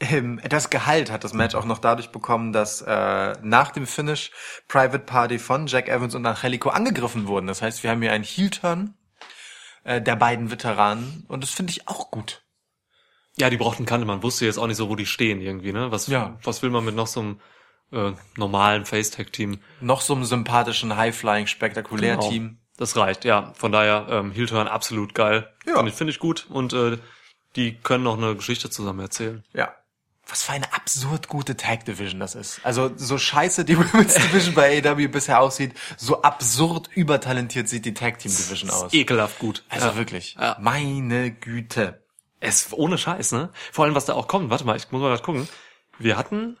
[0.00, 4.30] Ähm, das Gehalt hat das Match auch noch dadurch bekommen, dass äh, nach dem Finish
[4.68, 7.48] Private Party von Jack Evans und Angelico angegriffen wurden.
[7.48, 8.94] Das heißt, wir haben hier einen Heel-Turn
[9.84, 12.42] äh, der beiden Veteranen und das finde ich auch gut.
[13.38, 15.90] Ja, die brauchten Kante, man wusste jetzt auch nicht so, wo die stehen irgendwie, ne?
[15.90, 16.38] Was, Ja.
[16.42, 17.40] was will man mit noch so einem
[17.92, 19.60] äh, normalen Face-Tag-Team?
[19.80, 22.28] Noch so einem sympathischen High-Flying spektakulär Genau.
[22.28, 22.58] Team.
[22.76, 23.52] Das reicht, ja.
[23.56, 25.52] Von daher, ähm, Heel-Turn absolut geil.
[25.66, 25.74] Ja.
[25.76, 26.46] Finde ich, finde ich gut.
[26.50, 26.98] Und äh,
[27.58, 29.44] die können noch eine Geschichte zusammen erzählen.
[29.52, 29.74] Ja.
[30.28, 32.60] Was für eine absurd gute Tag Division das ist.
[32.62, 37.94] Also so scheiße die Women's Division bei AEW bisher aussieht, so absurd übertalentiert sieht die
[37.94, 38.92] Tag Team Division aus.
[38.92, 39.64] Ekelhaft gut.
[39.68, 39.96] Also ja.
[39.96, 40.36] wirklich.
[40.38, 40.56] Ja.
[40.60, 42.02] Meine Güte.
[42.40, 43.50] Es ohne Scheiß, ne?
[43.72, 44.50] Vor allem, was da auch kommt.
[44.50, 45.48] Warte mal, ich muss mal grad gucken.
[45.98, 46.56] Wir hatten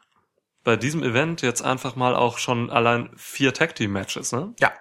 [0.64, 4.54] bei diesem Event jetzt einfach mal auch schon allein vier Tag Team Matches, ne?
[4.58, 4.72] Ja.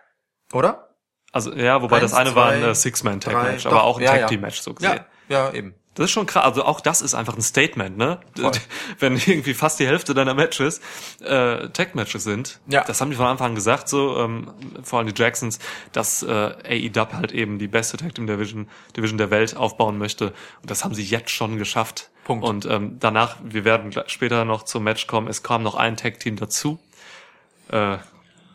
[0.54, 0.96] Oder?
[1.32, 3.72] Also ja, wobei Eins, das eine war ein zwei, äh, Six-Man Tag drei, Match, doch,
[3.72, 4.30] aber auch ein ja, Tag.
[4.30, 5.02] Team Match so gesehen.
[5.30, 5.76] Ja, ja, eben.
[5.98, 6.44] Das ist schon krass.
[6.44, 8.20] Also auch das ist einfach ein Statement, ne?
[8.36, 8.52] Voll.
[9.00, 10.80] Wenn irgendwie fast die Hälfte deiner Matches
[11.22, 12.60] äh, Tag-Matches sind.
[12.68, 12.84] Ja.
[12.84, 15.58] Das haben die von Anfang an gesagt, so ähm, vor allem die Jacksons,
[15.92, 20.34] dass äh, AEW halt eben die beste Tag Team Division, Division der Welt aufbauen möchte.
[20.62, 22.12] Und das haben sie jetzt schon geschafft.
[22.26, 22.46] Punkt.
[22.46, 25.28] Und ähm, danach, wir werden später noch zum Match kommen.
[25.28, 26.80] Es kam noch ein Tag Team dazu.
[27.70, 27.98] Äh,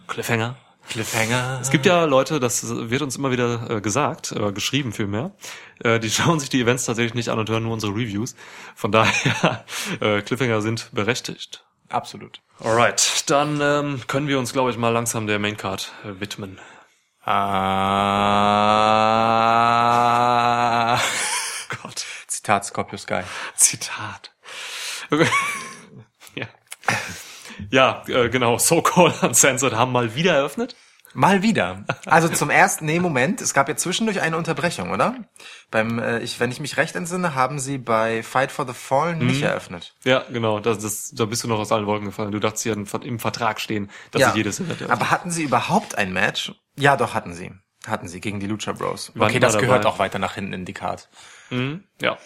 [0.07, 0.57] Cliffhanger.
[0.89, 1.59] Cliffhanger.
[1.61, 5.33] Es gibt ja Leute, das wird uns immer wieder äh, gesagt, äh, geschrieben vielmehr,
[5.83, 8.35] äh, die schauen sich die Events tatsächlich nicht an und hören nur unsere Reviews.
[8.75, 9.65] Von daher,
[10.01, 11.65] äh, Cliffhanger sind berechtigt.
[11.89, 12.41] Absolut.
[12.61, 16.59] Alright, dann ähm, können wir uns, glaube ich, mal langsam der Maincard äh, widmen.
[17.25, 17.39] Ah.
[21.83, 22.05] Gott.
[22.27, 23.21] Zitat Scorpio Sky.
[23.55, 24.33] Zitat.
[26.35, 26.49] ja,
[27.71, 30.77] ja äh, genau, So-Called Uncensored haben mal wieder eröffnet.
[31.15, 31.85] Mal wieder.
[32.07, 35.17] Also zum ersten, nee, Moment, es gab ja zwischendurch eine Unterbrechung, oder?
[35.71, 39.19] Beim, äh, ich, wenn ich mich recht entsinne, haben sie bei Fight for the Fallen
[39.19, 39.95] nicht eröffnet.
[40.05, 42.33] Ja, genau, das, das, da bist du noch aus allen Wolken gefallen.
[42.33, 46.13] Du dachtest ja im Vertrag stehen, dass sie jedes Event aber hatten sie überhaupt ein
[46.13, 46.53] Match?
[46.79, 47.53] Ja, doch, hatten sie.
[47.87, 49.13] Hatten sie gegen die Lucha Bros.
[49.15, 49.95] Waren Okay, das gehört dabei.
[49.95, 51.11] auch weiter nach hinten in die Card.
[51.51, 52.17] Mhm, ja.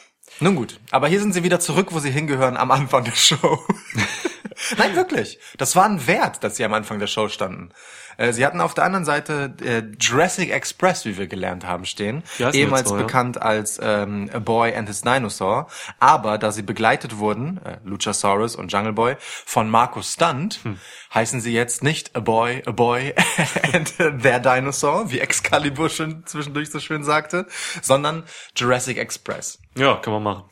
[0.40, 3.58] Nun gut, aber hier sind sie wieder zurück, wo sie hingehören, am Anfang der Show.
[4.78, 5.38] Nein, wirklich.
[5.58, 7.70] Das war ein Wert, dass sie am Anfang der Show standen.
[8.16, 12.22] Äh, Sie hatten auf der anderen Seite äh, Jurassic Express, wie wir gelernt haben, stehen.
[12.38, 13.02] Ehemals so, ja.
[13.02, 15.68] bekannt als ähm, A Boy and His Dinosaur.
[16.00, 20.78] Aber da sie begleitet wurden, äh, Luchasaurus und Jungle Boy, von Markus Stunt, Hm.
[21.12, 23.14] heißen sie jetzt nicht A Boy, A Boy
[23.72, 27.46] and Their Dinosaur, wie Excalibur schon zwischendurch so schön sagte,
[27.82, 28.24] sondern
[28.56, 29.58] Jurassic Express.
[29.76, 30.44] Ja, kann man machen.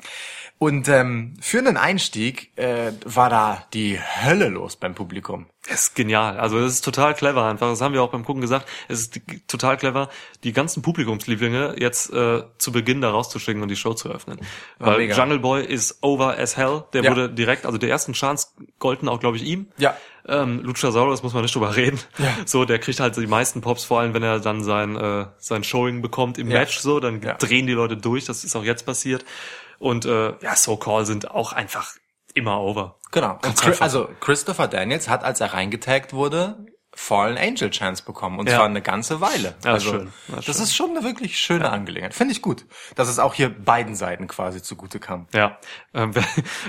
[0.59, 5.47] Und ähm, für einen Einstieg äh, war da die Hölle los beim Publikum.
[5.67, 6.39] Es ist genial.
[6.39, 7.69] Also es ist total clever einfach.
[7.69, 8.69] Das haben wir auch beim Gucken gesagt.
[8.89, 10.09] Es ist total clever,
[10.45, 14.39] die ganzen Publikumslieblinge jetzt äh, zu Beginn da rauszuschicken und die Show zu öffnen.
[14.79, 15.17] Weil mega.
[15.17, 16.85] Jungle Boy ist over as hell.
[16.93, 17.11] Der Ja.
[17.11, 19.69] wurde direkt, also der ersten Chance golden auch, glaube ich, ihm.
[19.77, 19.97] Ja.
[20.27, 21.99] Ähm, Luchasaurus muss man nicht drüber reden.
[22.19, 22.37] Ja.
[22.47, 25.65] So, der kriegt halt die meisten Pops, vor allem wenn er dann sein äh, sein
[25.65, 26.61] Showing bekommt im Ja.
[26.61, 26.79] Match.
[26.79, 27.35] So, dann Ja.
[27.35, 28.25] drehen die Leute durch.
[28.25, 29.25] Das ist auch jetzt passiert.
[29.79, 31.95] Und äh, ja, So Call sind auch einfach
[32.35, 32.99] immer over.
[33.13, 33.39] Genau.
[33.81, 38.39] Also Christopher Daniels hat, als er reingetaggt wurde, Fallen Angel Chance bekommen.
[38.39, 38.57] Und Ja.
[38.57, 39.55] zwar eine ganze Weile.
[39.65, 40.13] Ja, also, schön.
[40.29, 40.55] Ja, das schön.
[40.65, 42.15] ist schon eine wirklich schöne Angelegenheit.
[42.15, 45.27] Finde ich gut, dass es auch hier beiden Seiten quasi zugute kam.
[45.35, 45.59] Ja,
[45.93, 46.25] ähm, wer,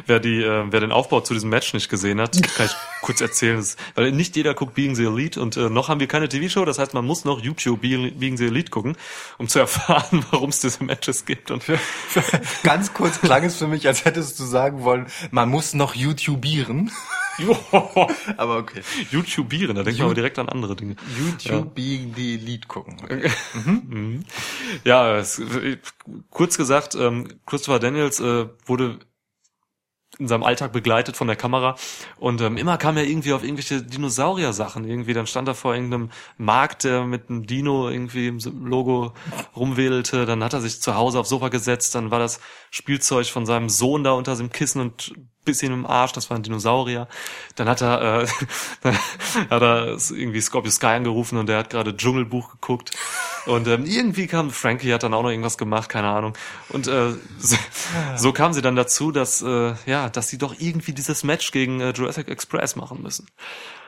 [0.07, 3.21] wer die, äh, wer den Aufbau zu diesem Match nicht gesehen hat, kann ich kurz
[3.21, 6.27] erzählen, das, weil nicht jeder guckt Being the Elite und äh, noch haben wir keine
[6.27, 8.97] TV-Show, das heißt, man muss noch YouTube Being, Being the Elite gucken,
[9.37, 11.51] um zu erfahren, warum es diese Matches gibt.
[11.51, 11.63] Und
[12.63, 16.91] Ganz kurz klang es für mich, als hättest du sagen wollen, man muss noch YouTubieren.
[18.37, 18.81] Aber okay.
[19.11, 20.95] YouTubieren, da denkt man aber direkt an andere Dinge.
[21.17, 22.97] YouTube being the Elite gucken.
[24.83, 25.41] Ja, es,
[26.29, 28.99] kurz gesagt, ähm, Christopher Daniels äh, wurde
[30.17, 31.75] in seinem Alltag begleitet von der Kamera
[32.17, 35.13] und ähm, immer kam er irgendwie auf irgendwelche Dinosaurier-Sachen irgendwie.
[35.13, 39.13] Dann stand er vor irgendeinem Markt, der mit einem Dino irgendwie im Logo
[39.55, 40.25] rumwedelte.
[40.25, 41.95] Dann hat er sich zu Hause aufs Sofa gesetzt.
[41.95, 42.39] Dann war das
[42.71, 45.13] Spielzeug von seinem Sohn da unter seinem Kissen und
[45.45, 47.07] bisschen im Arsch, das war ein Dinosaurier.
[47.55, 48.27] Dann hat er, äh,
[48.81, 48.97] dann
[49.49, 52.91] hat er irgendwie Scorpio Sky angerufen und der hat gerade Dschungelbuch geguckt.
[53.45, 56.33] Und ähm, irgendwie kam Frankie hat dann auch noch irgendwas gemacht, keine Ahnung.
[56.69, 57.57] Und äh, so,
[58.15, 61.79] so kam sie dann dazu, dass äh, ja, dass sie doch irgendwie dieses Match gegen
[61.79, 63.27] äh, Jurassic Express machen müssen.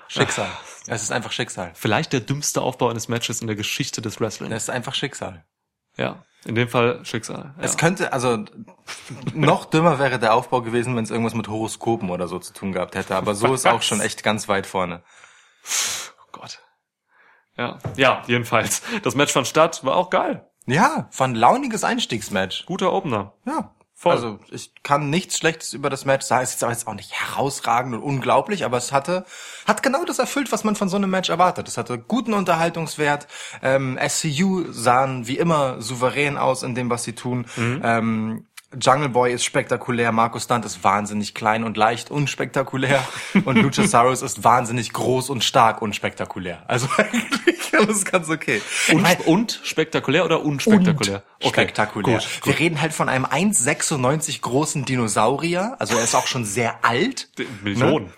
[0.08, 0.50] Schicksal.
[0.88, 1.72] Es ist einfach Schicksal.
[1.74, 4.52] Vielleicht der dümmste Aufbau eines Matches in der Geschichte des Wrestling.
[4.52, 5.44] Es ist einfach Schicksal.
[5.98, 7.54] Ja, in dem Fall Schicksal.
[7.58, 7.64] Ja.
[7.64, 8.46] Es könnte, also
[9.34, 12.72] noch dümmer wäre der Aufbau gewesen, wenn es irgendwas mit Horoskopen oder so zu tun
[12.72, 13.16] gehabt hätte.
[13.16, 15.04] Aber so ist auch schon echt ganz weit vorne.
[15.66, 16.60] oh Gott.
[17.58, 18.82] Ja, ja, jedenfalls.
[19.04, 20.48] Das Match fand statt, war auch geil.
[20.68, 22.66] Ja, war ein launiges Einstiegsmatch.
[22.66, 23.34] Guter Opener.
[23.46, 23.74] Ja.
[24.00, 24.12] Voll.
[24.12, 26.44] Also ich kann nichts Schlechtes über das Match sagen.
[26.44, 29.26] Es ist jetzt aber jetzt auch nicht herausragend und unglaublich, aber es hatte
[29.66, 31.68] hat genau das erfüllt, was man von so einem Match erwartet.
[31.68, 33.28] Es hatte guten Unterhaltungswert.
[33.64, 37.48] Ähm, SCU sahen wie immer souverän aus in dem, was sie tun.
[37.84, 38.46] Ähm,
[38.82, 43.02] Jungle Boy ist spektakulär, Markus Stunt ist wahnsinnig klein und leicht unspektakulär
[43.46, 46.64] und Luchasaurus ist wahnsinnig groß und stark unspektakulär.
[46.68, 48.62] Also eigentlich alles ganz okay.
[48.92, 51.24] Und, mein, und spektakulär oder unspektakulär?
[51.42, 52.18] und spektakulär.
[52.18, 56.84] gut, Wir reden halt von einem 1,96 großen Dinosaurier, also er ist auch schon sehr
[56.84, 57.30] alt.
[57.38, 57.64] gut.
[57.64, 58.12] Millionen.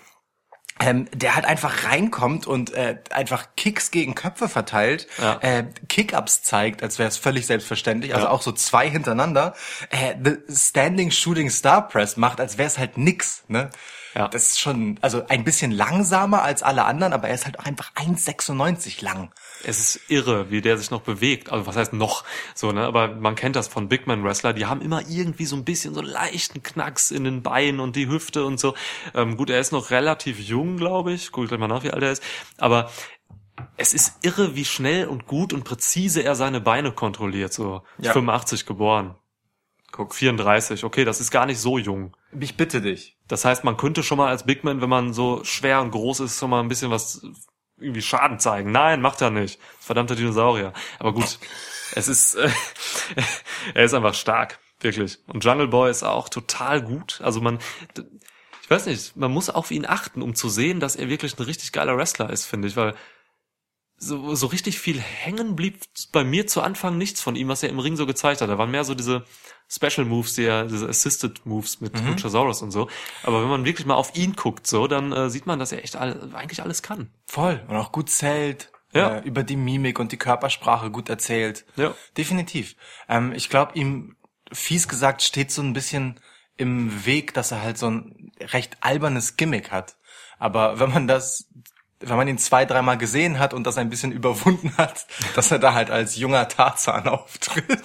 [0.82, 5.38] Ähm, der halt einfach reinkommt und äh, einfach Kicks gegen Köpfe verteilt, Ja.
[5.42, 8.32] äh, Kick-Ups zeigt, als wäre es völlig selbstverständlich, also Ja.
[8.32, 9.54] auch so zwei hintereinander,
[9.90, 13.68] äh, the Standing Shooting Star Press macht, als wäre es halt nix, ne?
[14.14, 14.28] Ja.
[14.28, 17.64] Das ist schon, also ein bisschen langsamer als alle anderen, aber er ist halt auch
[17.66, 19.30] einfach 1,96 lang.
[19.64, 21.50] Es ist irre, wie der sich noch bewegt.
[21.50, 22.84] Also was heißt noch so, ne?
[22.84, 24.52] Aber man kennt das von Big Man Wrestler.
[24.52, 27.96] Die haben immer irgendwie so ein bisschen so einen leichten Knacks in den Beinen und
[27.96, 28.74] die Hüfte und so.
[29.14, 31.32] Ähm, gut, er ist noch relativ jung, glaube ich.
[31.32, 32.22] Guck gleich mal nach, wie alt er ist.
[32.58, 32.90] Aber
[33.76, 37.52] es ist irre, wie schnell und gut und präzise er seine Beine kontrolliert.
[37.52, 38.12] So Ja.
[38.12, 39.14] 85 geboren,
[39.92, 40.14] Guck.
[40.14, 40.84] 34.
[40.84, 42.16] Okay, das ist gar nicht so jung.
[42.38, 43.16] Ich bitte dich.
[43.26, 46.20] Das heißt, man könnte schon mal als Big Man, wenn man so schwer und groß
[46.20, 47.22] ist, schon mal ein bisschen was
[47.80, 48.72] irgendwie Schaden zeigen.
[48.72, 49.60] Nein, macht er nicht.
[49.78, 50.72] Verdammter Dinosaurier.
[50.98, 51.38] Aber gut,
[51.94, 52.50] es ist, äh,
[53.74, 55.18] er ist einfach stark, wirklich.
[55.26, 57.20] Und Jungle Boy ist auch total gut.
[57.22, 57.58] Also man,
[58.62, 61.42] ich weiß nicht, man muss auf ihn achten, um zu sehen, dass er wirklich ein
[61.44, 62.94] richtig geiler Wrestler ist, finde ich, weil
[64.02, 65.78] so, so richtig viel hängen blieb
[66.10, 68.48] bei mir zu Anfang nichts von ihm, was er im Ring so gezeigt hat.
[68.48, 69.26] Da waren mehr so diese
[69.68, 72.88] Special Moves, die er, diese Assisted Moves mit Luchasaurus und so.
[73.22, 75.84] Aber wenn man wirklich mal auf ihn guckt, so, dann äh, sieht man, dass er
[75.84, 77.10] echt all, eigentlich alles kann.
[77.26, 77.62] Voll.
[77.68, 78.72] Und auch gut zählt.
[78.92, 79.18] Ja.
[79.18, 81.66] Äh, über die Mimik und die Körpersprache gut erzählt.
[81.76, 81.94] Ja.
[82.16, 82.76] Definitiv.
[83.08, 84.16] Ähm, ich glaube, ihm,
[84.50, 86.18] fies gesagt, steht so ein bisschen
[86.56, 89.96] im Weg, dass er halt so ein recht albernes Gimmick hat.
[90.38, 91.48] Aber wenn man das,
[92.00, 95.58] wenn man ihn zwei, dreimal gesehen hat und das ein bisschen überwunden hat, dass er
[95.58, 97.82] da halt als junger Tarzan auftritt,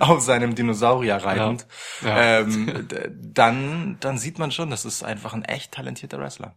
[0.00, 1.66] auf seinem Dinosaurier reitend,
[2.02, 2.08] Ja.
[2.08, 2.38] Ja.
[2.40, 6.56] Ähm, dann, dann sieht man schon, das ist einfach ein echt talentierter Wrestler.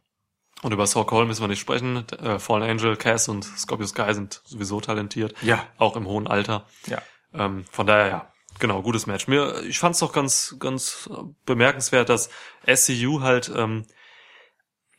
[0.62, 2.06] Und über Saw Call müssen wir nicht sprechen.
[2.22, 5.36] Äh, Fallen Angel, Cass und Scorpio Sky sind sowieso talentiert.
[5.42, 5.68] Ja.
[5.78, 6.66] Auch im hohen Alter.
[6.86, 7.02] Ja.
[7.34, 9.28] Ähm, von daher, ja, genau, gutes Match.
[9.28, 11.10] Mir, ich fand es doch ganz, ganz
[11.46, 12.30] bemerkenswert, dass
[12.66, 13.86] SCU halt ähm,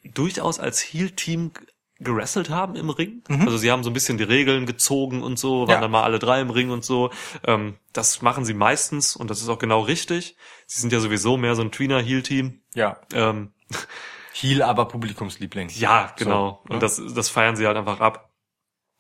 [0.02, 1.52] durchaus als Heel-Team
[2.00, 3.22] gerasselt haben im Ring.
[3.28, 5.80] Also sie haben so ein bisschen die Regeln gezogen und so, waren Ja.
[5.80, 7.10] dann mal alle drei im Ring und so.
[7.46, 10.36] Ähm, das machen sie meistens und das ist auch genau richtig.
[10.66, 12.60] Sie sind ja sowieso mehr so ein Tweener-Heel-Team.
[12.74, 13.00] Ja.
[13.12, 13.52] Ähm,
[14.32, 15.68] Heel, aber Publikumsliebling.
[15.76, 16.62] ja, genau.
[16.64, 16.74] So, ne?
[16.74, 18.32] Und das, das feiern sie halt einfach ab.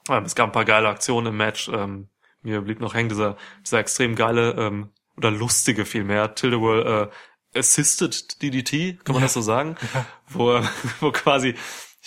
[0.08, 1.68] Ähm, es gab ein paar geile Aktionen im Match.
[1.68, 2.08] Ähm,
[2.42, 7.10] mir blieb noch hängen dieser, dieser extrem geile ähm, oder lustige vielmehr Tildeworld
[7.54, 9.76] äh, Assisted DDT, kann man das so sagen?
[10.28, 10.60] Wo,
[11.00, 11.54] wo quasi,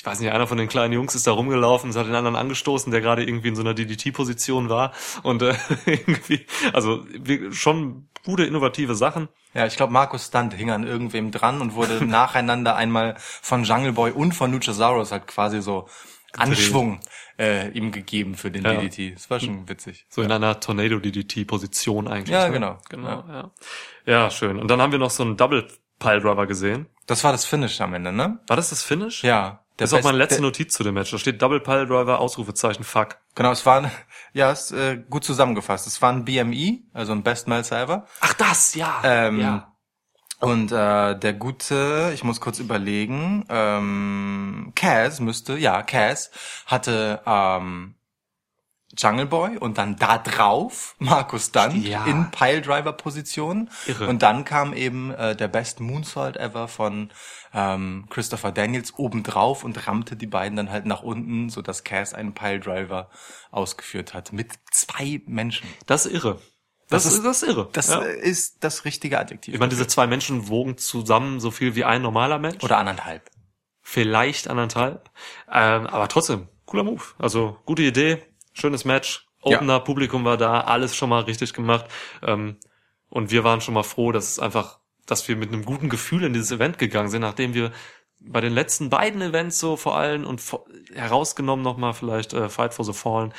[0.08, 2.92] weiß nicht, einer von den kleinen Jungs ist da rumgelaufen, es hat den anderen angestoßen,
[2.92, 4.94] der gerade irgendwie in so einer DDT-Position war.
[5.24, 5.54] Und äh,
[5.86, 7.06] irgendwie, also
[7.52, 9.30] schon gute, innovative Sachen.
[9.54, 13.94] Ja, ich glaube, Markus Stunt hing an irgendwem dran und wurde nacheinander einmal von Jungle
[13.94, 15.88] Boy und von Luchasaurus halt quasi so
[16.36, 17.00] Anschwung
[17.40, 18.76] äh, ihm gegeben für den Ja.
[18.76, 19.16] DDT.
[19.16, 20.06] Das war schon witzig.
[20.10, 22.30] So in einer Tornado-DDT-Position eigentlich.
[22.30, 22.54] Ja, ne?
[22.54, 22.80] genau.
[22.90, 23.52] Genau, ja.
[24.06, 24.60] Ja, schön.
[24.60, 26.88] Und dann haben wir noch so einen Double-Pile-Driver gesehen.
[27.06, 28.40] Das war das Finish am Ende, ne?
[28.48, 29.24] War das das Finish?
[29.24, 29.64] Ja.
[29.78, 31.12] Das ist auch meine letzte Notiz zu dem Match.
[31.12, 33.18] Da steht Double-Pile-Driver, Ausrufezeichen, fuck.
[33.36, 33.92] Genau, es war,
[34.34, 35.86] ja, ist äh, gut zusammengefasst.
[35.86, 38.08] Es war ein BMI, also ein Best Meltzer ever.
[38.20, 39.00] Ach, das, ja.
[39.04, 39.78] Ähm, ja.
[40.40, 46.32] Und äh, der gute, ich muss kurz überlegen, ähm, Cass müsste, ja, Cass
[46.68, 47.96] hatte ähm,
[48.98, 52.06] Jungle Boy und dann da drauf Markus Dunn Ja.
[52.06, 53.70] in Piledriver-Position.
[53.86, 54.08] Irre.
[54.08, 57.10] Und dann kam eben äh, der Best Moonsault ever von
[57.54, 62.34] ähm, Christopher Daniels obendrauf und rammte die beiden dann halt nach unten, sodass Cass einen
[62.34, 63.10] Piledriver
[63.52, 64.34] ausgeführt hat.
[64.34, 65.68] Mit zwei Menschen.
[65.86, 66.42] Das ist irre.
[66.90, 67.70] Das, Das ist, das ist irre.
[67.74, 68.00] Das ja.
[68.00, 69.54] ist das richtige Adjektiv.
[69.54, 72.64] Ich meine, diese zwei Menschen wogen zusammen so viel wie ein normaler Mensch.
[72.64, 73.30] Oder anderthalb.
[73.82, 75.10] vielleicht anderthalb.
[75.52, 77.04] Ähm, aber trotzdem, cooler Move.
[77.20, 78.22] Also gute Idee,
[78.60, 79.28] schönes Match.
[79.44, 79.58] Ja.
[79.58, 81.86] Opener, Publikum war da, alles schon mal richtig gemacht.
[82.22, 82.58] Ähm,
[83.10, 86.24] und wir waren schon mal froh, dass es einfach, dass wir mit einem guten Gefühl
[86.24, 87.72] in dieses Event gegangen sind, nachdem wir
[88.20, 92.74] bei den letzten beiden Events so vor allem und vor, herausgenommen nochmal vielleicht äh, Fight
[92.74, 93.34] for the Fallen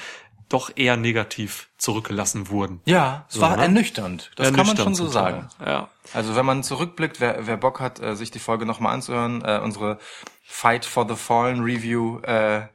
[0.48, 2.80] doch eher negativ zurückgelassen wurden.
[2.86, 3.64] Ja, es war ne?
[3.64, 4.30] ernüchternd.
[4.36, 5.48] Das kann man Ernüchternd schon so sagen.
[5.64, 5.90] Ja.
[6.14, 9.60] Also wenn man zurückblickt, wer, wer Bock hat, äh, sich die Folge nochmal anzuhören, äh,
[9.62, 9.98] unsere
[10.42, 12.68] Fight for the Fallen Review äh,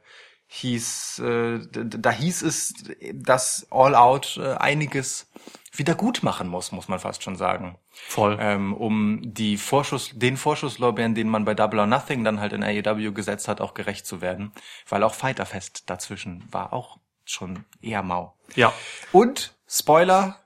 [0.54, 2.74] hieß, äh, da hieß es,
[3.12, 5.28] dass All Out äh, einiges
[5.72, 7.76] wieder gut machen muss, muss man fast schon sagen.
[7.90, 8.38] Voll.
[8.40, 12.62] Ähm, um die Vorschuss, den Vorschusslorbeeren, den man bei Double or Nothing dann halt in
[12.62, 14.52] AEW gesetzt hat, auch gerecht zu werden.
[14.88, 18.36] Weil auch Fighterfest dazwischen war auch schon eher mau.
[18.54, 18.72] Ja.
[19.10, 20.40] Und, Spoiler,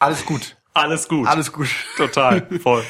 [0.00, 0.56] alles gut.
[0.74, 1.26] Alles gut.
[1.26, 1.70] Alles gut.
[1.96, 2.46] Total.
[2.62, 2.84] Voll.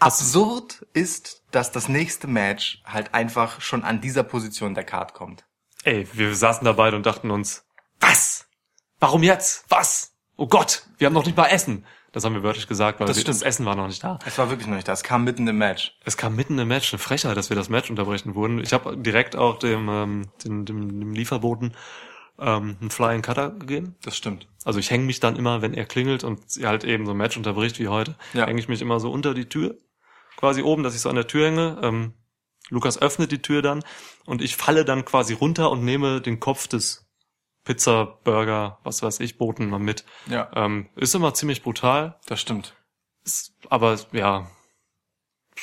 [0.00, 5.44] Absurd ist, dass das nächste Match halt einfach schon an dieser Position der Card kommt.
[5.84, 7.64] Ey, wir saßen da beide und dachten uns,
[8.00, 8.46] was?
[9.00, 9.64] Warum jetzt?
[9.68, 10.12] Was?
[10.36, 11.84] Oh Gott, wir haben noch nicht mal Essen.
[12.12, 14.18] Das haben wir wörtlich gesagt, weil Das wir, das Essen war noch nicht da.
[14.24, 14.92] Es war wirklich noch nicht da.
[14.92, 15.96] Es kam mitten im Match.
[16.04, 18.60] Es kam mitten im Match, eine Frechheit, dass wir das Match unterbrechen wurden.
[18.60, 21.74] Ich habe direkt auch dem, ähm, dem, dem, dem Lieferboten
[22.38, 23.94] ähm, einen Flying Cutter gegeben.
[24.02, 24.48] Das stimmt.
[24.64, 27.36] Also ich hänge mich dann immer, wenn er klingelt und halt eben so ein Match
[27.36, 28.46] unterbricht wie heute, Ja.
[28.46, 29.76] hänge ich mich immer so unter die Tür,
[30.36, 31.78] quasi oben, dass ich so an der Tür hänge.
[31.82, 32.14] Ähm,
[32.68, 33.82] Lukas öffnet die Tür dann
[34.26, 37.06] und ich falle dann quasi runter und nehme den Kopf des
[37.64, 40.04] Pizza, Burger, was weiß ich, Boten mal mit.
[40.26, 42.74] Ja, Ähm, ist immer ziemlich brutal, das stimmt.
[43.24, 44.50] ist, aber ja,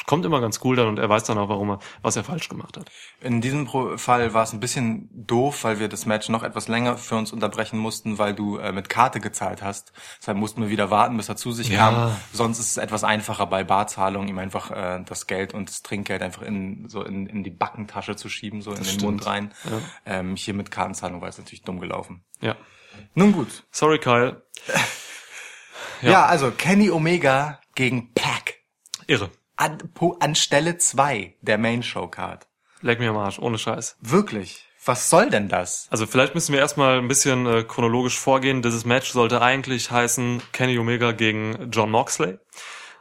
[0.05, 2.49] kommt immer ganz cool dann und er weiß dann auch, warum er, was er falsch
[2.49, 2.91] gemacht hat.
[3.21, 6.97] In diesem Fall war es ein bisschen doof, weil wir das Match noch etwas länger
[6.97, 9.93] für uns unterbrechen mussten, weil du äh, mit Karte gezahlt hast.
[10.19, 11.77] Deshalb mussten wir wieder warten, bis er zu sich Ja.
[11.89, 12.15] kam.
[12.33, 16.21] Sonst ist es etwas einfacher bei Barzahlung, ihm einfach äh, das Geld und das Trinkgeld
[16.21, 19.03] einfach in so in, in die Backentasche zu schieben, so in den stimmt.
[19.03, 19.53] Mund rein.
[19.65, 19.71] Ja.
[20.19, 22.23] Ähm, hier mit Kartenzahlung war es natürlich dumm gelaufen.
[22.41, 22.55] Ja.
[23.13, 23.63] Nun gut.
[23.71, 24.43] Sorry, Kyle.
[26.01, 26.25] Ja, Ja.
[26.25, 28.55] also Kenny Omega gegen Pac.
[29.07, 29.29] Irre.
[29.57, 32.47] An, po- an Stelle zwei der Main Show Card.
[32.81, 33.97] Leck mir am Arsch, ohne Scheiß.
[34.01, 34.65] Wirklich?
[34.83, 35.87] Was soll denn das?
[35.89, 38.61] Also vielleicht müssen wir erstmal ein bisschen äh, chronologisch vorgehen.
[38.61, 42.37] Dieses Match sollte eigentlich heißen Kenny Omega gegen John Moxley.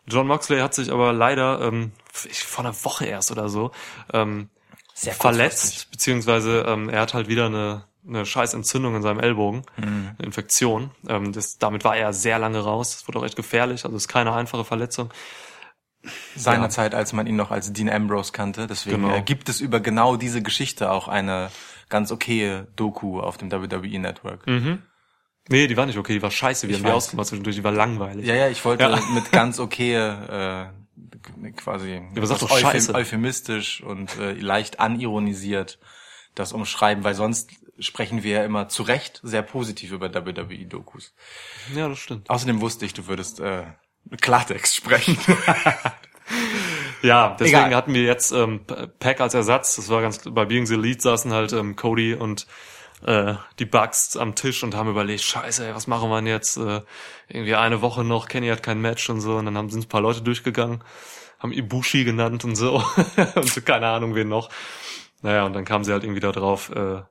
[0.06, 3.72] John Moxley hat sich aber leider ähm, vor einer Woche erst oder so
[4.12, 4.48] ähm,
[4.94, 9.64] Sehr verletzt, beziehungsweise ähm, er hat halt wieder eine, eine scheiß Entzündung in seinem Ellbogen,
[9.76, 10.90] eine Infektion.
[11.08, 12.92] Ähm, das, damit war er sehr lange raus.
[12.92, 13.84] Das wurde auch echt gefährlich.
[13.84, 15.10] Also es ist keine einfache Verletzung.
[16.36, 18.66] Seinerzeit, als man ihn noch als Dean Ambrose kannte.
[18.66, 19.14] Deswegen Genau.
[19.16, 21.50] äh, gibt es über genau diese Geschichte auch eine
[21.88, 24.46] ganz okaye Doku auf dem WWE Network.
[25.48, 26.68] Nee, die war nicht okay, die war scheiße.
[26.68, 26.96] Wir Ich haben die weiß.
[26.96, 28.26] ausgemacht zwischendurch, die war langweilig.
[28.26, 28.98] Ja, ja, ich wollte Ja.
[29.14, 32.94] mit ganz okaye äh, quasi aber sag doch Scheiße.
[32.94, 35.78] euphemistisch und äh, leicht anironisiert
[36.34, 41.14] das umschreiben, weil sonst sprechen wir ja immer zu Recht sehr positiv über WWE-Dokus.
[41.74, 42.30] ja das stimmt.
[42.30, 43.64] Außerdem wusste ich, du würdest äh,
[44.20, 45.18] Klartext sprechen.
[47.02, 47.74] Ja, deswegen Egal.
[47.74, 48.60] hatten wir jetzt ähm,
[48.98, 49.76] Pack als Ersatz.
[49.76, 52.46] Das war ganz bei Being the Lead saßen halt ähm, Cody und
[53.04, 56.56] äh, die Bugs am Tisch und haben überlegt, scheiße, ey, was machen wir denn jetzt?
[56.56, 56.80] Äh,
[57.28, 59.36] irgendwie eine Woche noch, Kenny hat kein Match und so.
[59.36, 60.82] Und dann haben sind ein paar Leute durchgegangen,
[61.38, 62.76] haben Ibushi genannt und so.
[63.34, 64.48] und so, keine Ahnung, wen noch.
[65.20, 67.02] Naja, und dann kamen sie halt irgendwie da drauf, äh,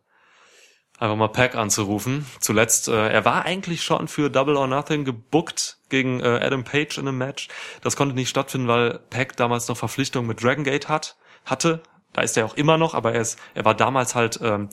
[1.04, 2.26] einfach mal Pack anzurufen.
[2.40, 6.98] Zuletzt, äh, er war eigentlich schon für Double or Nothing gebuckt gegen äh, Adam Page
[6.98, 7.50] in einem Match.
[7.82, 11.84] Das konnte nicht stattfinden, weil Pack damals noch Verpflichtungen mit Dragon Gate hat, hatte.
[12.14, 14.70] Da ist er auch immer noch, aber er ist, er war damals halt ähm,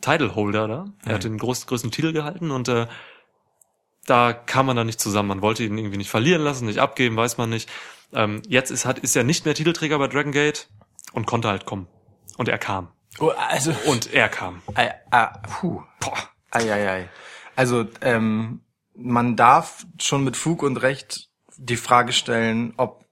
[0.00, 0.84] Titleholder da.
[1.06, 2.88] Er hat den groß, größten Titel gehalten und äh,
[4.06, 5.28] da kam man dann nicht zusammen.
[5.28, 7.70] Man wollte ihn irgendwie nicht verlieren lassen, nicht abgeben, weiß man nicht.
[8.12, 10.68] Ähm, jetzt ist, hat, ist er nicht mehr Titelträger bei Dragon Gate
[11.12, 11.86] und konnte halt kommen.
[12.36, 12.88] Und er kam.
[13.18, 14.62] Oh, also Und er kam.
[14.74, 15.82] Ei, ah, puh.
[16.50, 17.08] Ei, ei, ei.
[17.56, 18.62] Also ähm,
[18.94, 23.04] man darf schon mit Fug und Recht die Frage stellen, ob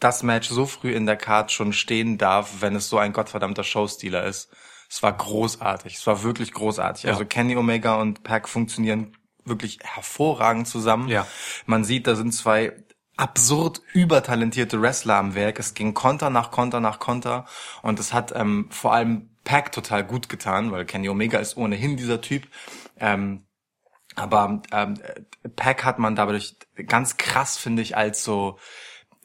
[0.00, 3.64] das Match so früh in der Card schon stehen darf, wenn es so ein gottverdammter
[3.64, 4.50] Showstealer ist.
[4.88, 5.94] Es war großartig.
[5.94, 7.04] Es war wirklich großartig.
[7.04, 7.12] Ja.
[7.12, 11.08] Also Kenny Omega und Pac funktionieren wirklich hervorragend zusammen.
[11.08, 11.26] Ja.
[11.64, 12.72] Man sieht, da sind zwei
[13.16, 15.58] absurd übertalentierte Wrestler am Werk.
[15.58, 17.46] Es ging Konter nach Konter nach Konter
[17.82, 21.96] und es hat ähm, vor allem Pac total gut getan, weil Kenny Omega ist ohnehin
[21.96, 22.46] dieser Typ.
[22.98, 23.46] Ähm,
[24.16, 24.98] aber ähm,
[25.56, 28.58] Pac hat man dadurch ganz krass, finde ich, als so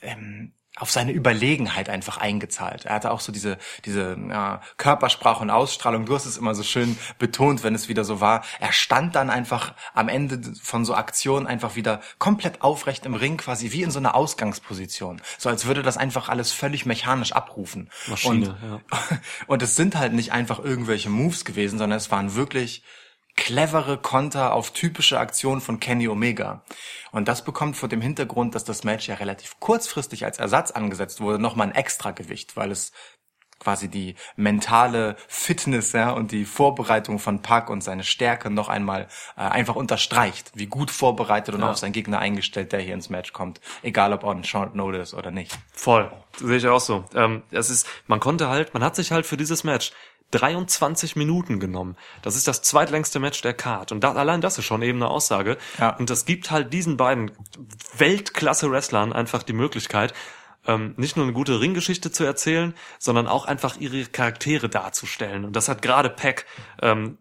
[0.01, 2.85] ähm, auf seine Überlegenheit einfach eingezahlt.
[2.85, 6.05] Er hatte auch so diese, diese ja, Körpersprache und Ausstrahlung.
[6.05, 8.43] Du hast es immer so schön betont, wenn es wieder so war.
[8.59, 13.35] Er stand dann einfach am Ende von so Aktionen einfach wieder komplett aufrecht im Ring,
[13.35, 15.21] quasi wie in so einer Ausgangsposition.
[15.37, 17.89] So als würde das einfach alles völlig mechanisch abrufen.
[18.07, 18.81] Maschine, und,
[19.47, 22.81] und es sind halt nicht einfach irgendwelche Moves gewesen, sondern es waren wirklich
[23.35, 26.63] clevere Konter auf typische Aktionen von Kenny Omega.
[27.11, 31.21] Und das bekommt vor dem Hintergrund, dass das Match ja relativ kurzfristig als Ersatz angesetzt
[31.21, 32.91] wurde, nochmal ein Extragewicht, weil es
[33.61, 39.07] quasi die mentale Fitness ja, und die Vorbereitung von Park und seine Stärke noch einmal
[39.37, 41.69] äh, einfach unterstreicht, wie gut vorbereitet und Ja.
[41.71, 45.31] auf seinen Gegner eingestellt der hier ins Match kommt, egal ob on short notice oder
[45.31, 45.57] nicht.
[45.71, 46.11] Voll.
[46.37, 47.05] Sehe ich auch so.
[47.15, 49.91] Ähm, es ist, man konnte halt, man hat sich halt für dieses Match
[50.31, 51.97] 23 Minuten genommen.
[52.21, 53.91] Das ist das zweitlängste Match der Card.
[53.91, 55.57] Und da, allein das ist schon eben eine Aussage.
[55.77, 55.89] Ja.
[55.97, 57.31] Und das gibt halt diesen beiden
[57.97, 60.13] Weltklasse-Wrestlern einfach die Möglichkeit,
[60.67, 65.45] ähm, nicht nur eine gute Ringgeschichte zu erzählen, sondern auch einfach ihre Charaktere darzustellen.
[65.45, 66.45] Und das hat gerade Peck
[66.81, 67.17] ähm,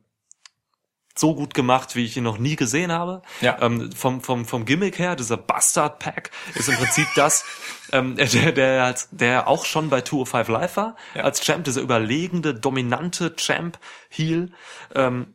[1.17, 3.23] so gut gemacht, wie ich ihn noch nie gesehen habe.
[3.41, 3.61] Ja.
[3.61, 7.45] Ähm, vom, vom, vom Gimmick her, dieser Bastard Pack ist im Prinzip das,
[7.93, 11.25] ähm, der, der, der auch schon bei 205 Live war, Ja.
[11.25, 14.53] als Champ, dieser überlegende, dominante Champ, Heel,
[14.95, 15.35] ähm,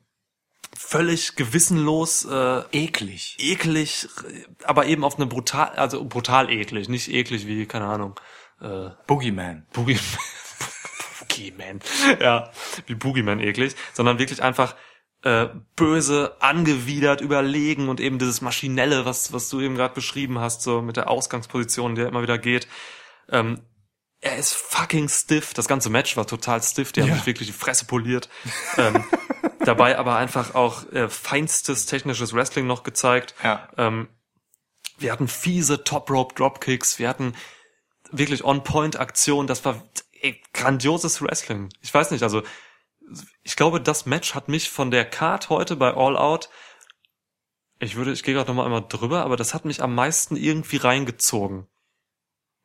[0.77, 3.35] völlig gewissenlos, äh, Eklig.
[3.39, 4.07] eklig,
[4.63, 8.19] aber eben auf eine brutal, also brutal eklig, nicht eklig wie, keine Ahnung,
[8.61, 9.65] äh, Boogeyman.
[9.73, 9.97] Boogie
[11.19, 11.79] Boogeyman.
[12.19, 12.51] Ja,
[12.87, 14.75] wie Boogeyman eklig, sondern wirklich einfach
[15.23, 20.61] äh, böse, angewidert, überlegen und eben dieses Maschinelle, was, was du eben gerade beschrieben hast,
[20.61, 22.67] so mit der Ausgangsposition, der immer wieder geht.
[23.29, 23.61] Ähm,
[24.21, 25.53] er ist fucking stiff.
[25.53, 26.91] Das ganze Match war total stiff.
[26.91, 27.15] Die haben Ja.
[27.15, 28.29] sich wirklich die Fresse poliert.
[28.77, 29.03] ähm,
[29.65, 33.35] dabei aber einfach auch äh, feinstes technisches Wrestling noch gezeigt.
[33.43, 33.67] Ja.
[33.77, 34.07] Ähm,
[34.97, 36.99] wir hatten fiese Top-Rope-Dropkicks.
[36.99, 37.35] Wir hatten
[38.11, 39.47] wirklich On-Point-Aktionen.
[39.47, 39.81] Das war
[40.21, 41.69] ey, grandioses Wrestling.
[41.81, 42.43] Ich weiß nicht, also
[43.43, 46.49] ich glaube, das Match hat mich von der Card heute bei All Out,
[47.79, 50.77] ich würde, ich gehe gerade nochmal einmal drüber, aber das hat mich am meisten irgendwie
[50.77, 51.67] reingezogen.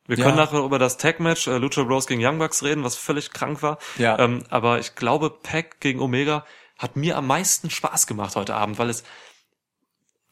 [0.07, 0.25] Wir Ja.
[0.25, 3.61] können nachher über das Tag-Match äh, Lucha Bros gegen Young Bucks reden, was völlig krank
[3.61, 3.77] war.
[3.97, 4.17] Ja.
[4.19, 6.45] Ähm, aber ich glaube, Pack gegen Omega
[6.81, 9.03] hat mir am meisten Spaß gemacht heute Abend, weil es,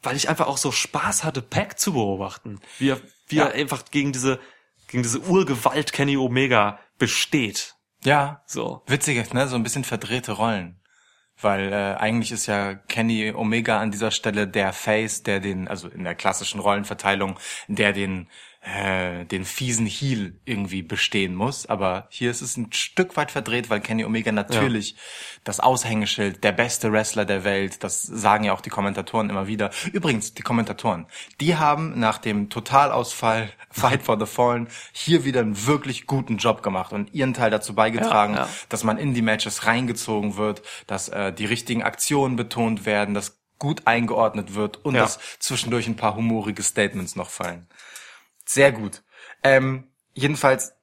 [0.01, 2.59] weil ich einfach auch so Spaß hatte, Pack zu beobachten.
[2.79, 3.45] Wie er, wie Ja.
[3.47, 4.39] er einfach gegen diese,
[4.87, 7.75] gegen diese Urgewalt Kenny Omega besteht.
[8.03, 8.81] Ja, So.
[8.87, 9.47] Witzig, ne?
[9.47, 10.81] So ein bisschen verdrehte Rollen.
[11.41, 15.87] Weil äh, eigentlich ist ja Kenny Omega an dieser Stelle der Face, der den, also
[15.87, 18.29] in der klassischen Rollenverteilung, der den
[18.61, 21.65] äh, den fiesen Heel irgendwie bestehen muss.
[21.65, 24.95] Aber hier ist es ein Stück weit verdreht, weil Kenny Omega natürlich
[25.45, 29.71] das Aushängeschild, der beste Wrestler der Welt, das sagen ja auch die Kommentatoren immer wieder.
[29.93, 31.07] Übrigens, die Kommentatoren,
[31.39, 36.61] die haben nach dem Totalausfall Fight for the Fallen hier wieder einen wirklich guten Job
[36.63, 38.49] gemacht und ihren Teil dazu beigetragen, Ja, ja.
[38.67, 43.39] dass man in die Matches reingezogen wird, dass äh, die richtigen Aktionen betont werden, dass
[43.57, 45.01] gut eingeordnet wird und Ja.
[45.01, 47.67] dass zwischendurch ein paar humorige Statements noch fallen.
[48.49, 49.03] Sehr gut.
[49.43, 50.73] Ähm, jedenfalls,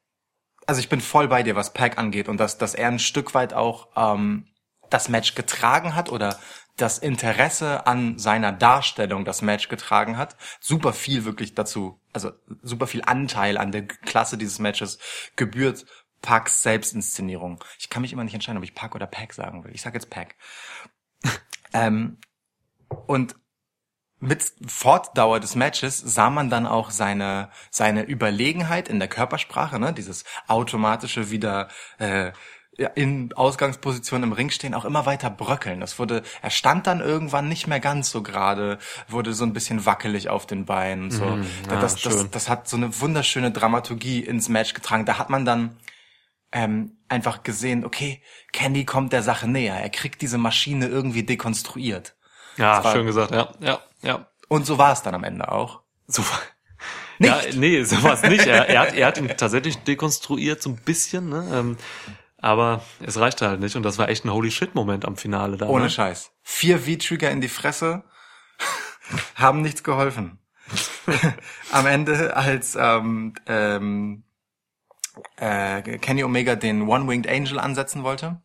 [0.66, 3.34] also ich bin voll bei dir, was Pack angeht und dass, dass er ein Stück
[3.34, 4.46] weit auch ähm,
[4.88, 6.38] das Match getragen hat oder
[6.76, 10.36] das Interesse an seiner Darstellung das Match getragen hat.
[10.60, 12.30] Super viel wirklich dazu, also
[12.62, 15.00] super viel Anteil an der Klasse dieses Matches
[15.34, 15.86] gebührt
[16.22, 17.64] Parks Selbstinszenierung.
[17.80, 19.74] Ich kann mich immer nicht entscheiden, ob ich Pack oder Pack sagen will.
[19.74, 20.36] Ich sage jetzt Pack.
[21.72, 22.18] ähm,
[23.08, 23.34] und
[24.18, 29.92] mit Fortdauer des Matches sah man dann auch seine seine Überlegenheit in der Körpersprache, ne,
[29.92, 32.32] dieses automatische wieder äh,
[32.94, 35.80] in Ausgangsposition im Ring stehen, auch immer weiter bröckeln.
[35.80, 39.86] Das wurde, er stand dann irgendwann nicht mehr ganz so gerade, wurde so ein bisschen
[39.86, 41.24] wackelig auf den Beinen und so.
[41.24, 42.28] ja, das, das, schön.
[42.30, 45.06] das hat so eine wunderschöne Dramaturgie ins Match getragen.
[45.06, 45.78] Da hat man dann
[46.52, 49.76] ähm, einfach gesehen, okay, Candy kommt der Sache näher.
[49.76, 52.14] Er kriegt diese Maschine irgendwie dekonstruiert.
[52.56, 54.26] Ja, Das schön gesagt, ja, ja, ja.
[54.48, 55.82] Und so war es dann am Ende auch.
[56.06, 56.22] So.
[57.18, 57.30] Nicht?
[57.30, 58.46] Ja, nee, sowas nicht.
[58.46, 61.48] Er, er, hat, er hat ihn tatsächlich dekonstruiert, so ein bisschen, ne?
[61.52, 61.76] Ähm,
[62.38, 65.66] aber es reichte halt nicht und das war echt ein Holy Shit-Moment am Finale da.
[65.66, 65.90] Ohne ne?
[65.90, 66.30] Scheiß.
[66.42, 68.04] Vier V-Trigger in die Fresse
[69.34, 70.38] haben nichts geholfen.
[71.72, 74.24] Am Ende, als ähm, ähm,
[75.36, 78.42] äh, Kenny Omega den One-Winged Angel ansetzen wollte,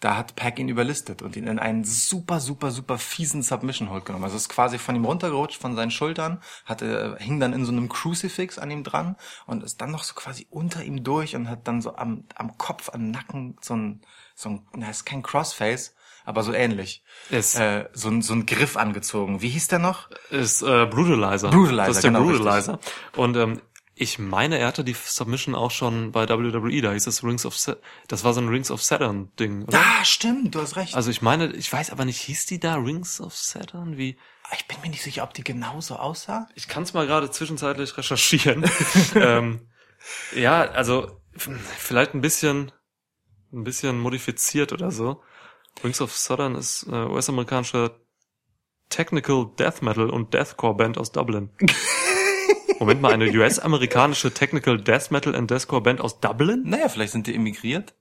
[0.00, 4.04] da hat Pack ihn überlistet und ihn in einen super, super, super fiesen Submission Hold
[4.04, 4.24] genommen.
[4.24, 7.88] Also ist quasi von ihm runtergerutscht, von seinen Schultern, hatte, hing dann in so einem
[7.88, 11.66] Crucifix an ihm dran und ist dann noch so quasi unter ihm durch und hat
[11.66, 14.02] dann so am, am Kopf, am Nacken so ein,
[14.34, 15.94] so ein, na, ist kein Crossface,
[16.26, 17.02] aber so ähnlich.
[17.30, 19.40] Ist- äh, so, ein, so ein Griff angezogen.
[19.40, 20.10] Wie hieß der noch?
[20.30, 21.48] Ist äh, Brutalizer.
[21.50, 22.78] Brutalizer, Das ist der genau, Brutalizer.
[23.16, 23.62] Und ähm,
[23.98, 27.56] Ich meine, er hatte die Submission auch schon bei WWE, da hieß es Rings of
[27.56, 27.76] Sa
[28.08, 29.78] das war so ein Rings of Saturn Ding, oder?
[29.78, 30.94] Ja, stimmt, du hast recht.
[30.94, 33.96] Also ich meine, ich weiß aber nicht, hieß die da Rings of Saturn?
[33.96, 34.18] Wie?
[34.54, 36.46] ich bin mir nicht sicher, ob die genauso aussah.
[36.54, 38.64] Ich kann es mal gerade zwischenzeitlich recherchieren.
[39.14, 39.66] ähm,
[40.34, 41.48] ja, also f-
[41.78, 42.70] vielleicht ein bisschen,
[43.52, 45.22] ein bisschen modifiziert oder so.
[45.82, 47.98] Rings of Saturn ist äh, US-amerikanische
[48.90, 51.50] Technical Death Metal und Deathcore Band aus Dublin.
[52.78, 56.62] Moment mal, eine US-amerikanische Technical Death Metal and Deathcore Band aus Dublin?
[56.66, 57.94] Naja, vielleicht sind die emigriert.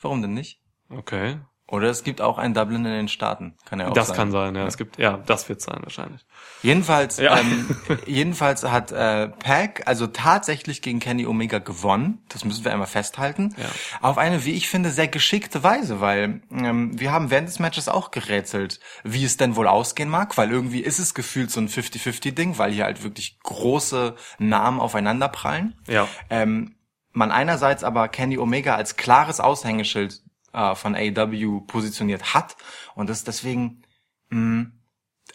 [0.00, 0.60] Warum denn nicht?
[0.88, 1.38] Okay.
[1.70, 3.54] Oder es gibt auch ein Dublin in den Staaten.
[3.66, 4.16] Kann ja auch Das sein.
[4.16, 4.66] kann sein, ja.
[4.66, 6.24] Es gibt, ja, das wird sein wahrscheinlich.
[6.62, 7.38] Jedenfalls, Ja.
[7.38, 12.24] ähm, jedenfalls hat äh, Pac also tatsächlich gegen Kenny Omega gewonnen.
[12.30, 13.54] Das müssen wir einmal festhalten.
[13.58, 13.66] Ja.
[14.00, 17.88] Auf eine, wie ich finde, sehr geschickte Weise, weil ähm, wir haben während des Matches
[17.90, 21.68] auch gerätselt, wie es denn wohl ausgehen mag, weil irgendwie ist es gefühlt so ein
[21.68, 25.74] 50-50-Ding, weil hier halt wirklich große Namen aufeinander prallen.
[25.86, 26.08] Ja.
[26.30, 26.76] Ähm,
[27.12, 30.22] man einerseits aber Kenny Omega als klares Aushängeschild
[30.58, 32.56] äh, von AEW positioniert hat.
[32.94, 33.82] Und das deswegen
[34.30, 34.72] mh,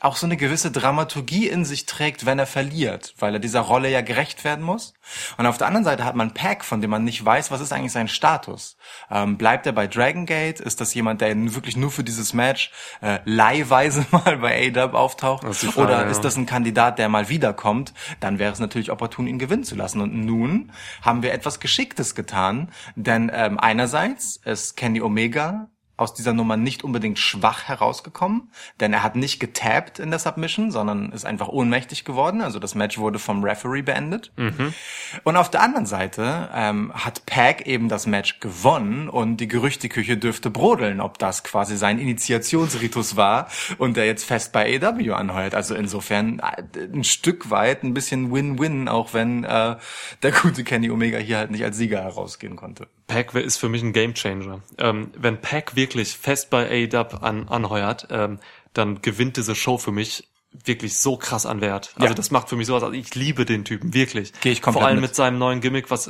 [0.01, 3.89] auch so eine gewisse Dramaturgie in sich trägt, wenn er verliert, weil er dieser Rolle
[3.89, 4.93] ja gerecht werden muss.
[5.37, 7.73] Und auf der anderen Seite hat man Pack, von dem man nicht weiß, was ist
[7.73, 8.77] eigentlich sein Status.
[9.11, 10.59] Ähm, bleibt er bei Dragon Gate?
[10.59, 12.71] Ist das jemand, der wirklich nur für dieses Match
[13.01, 15.43] äh, leihweise mal bei AEW auftaucht?
[15.43, 17.93] Ist Frage, Oder ist das ein Kandidat, der mal wiederkommt?
[18.19, 20.01] Dann wäre es natürlich opportun, ihn gewinnen zu lassen.
[20.01, 20.71] Und nun
[21.01, 26.83] haben wir etwas Geschicktes getan, denn ähm, einerseits ist Kenny Omega aus dieser Nummer nicht
[26.83, 32.03] unbedingt schwach herausgekommen, denn er hat nicht getappt in der Submission, sondern ist einfach ohnmächtig
[32.03, 32.41] geworden.
[32.41, 34.31] Also das Match wurde vom Referee beendet.
[35.23, 40.17] Und auf der anderen Seite ähm, hat Pac eben das Match gewonnen und die Gerüchteküche
[40.17, 45.53] dürfte brodeln, ob das quasi sein Initiationsritus war und er jetzt fest bei AEW anheuert.
[45.53, 49.75] Also insofern äh, ein Stück weit ein bisschen Win-Win, auch wenn äh,
[50.23, 52.87] der gute Kenny Omega hier halt nicht als Sieger herausgehen konnte.
[53.07, 54.61] Pack ist für mich ein Gamechanger.
[54.77, 58.39] Ähm, wenn Pack wirklich fest bei AEW an, anheuert, ähm,
[58.73, 60.27] dann gewinnt diese Show für mich
[60.65, 61.93] wirklich so krass an Wert.
[61.95, 62.13] Also Ja.
[62.13, 62.83] das macht für mich sowas.
[62.83, 64.33] Also ich liebe den Typen wirklich.
[64.41, 65.09] Geh ich komplett Vor allem mit.
[65.09, 66.07] mit seinem neuen Gimmick, was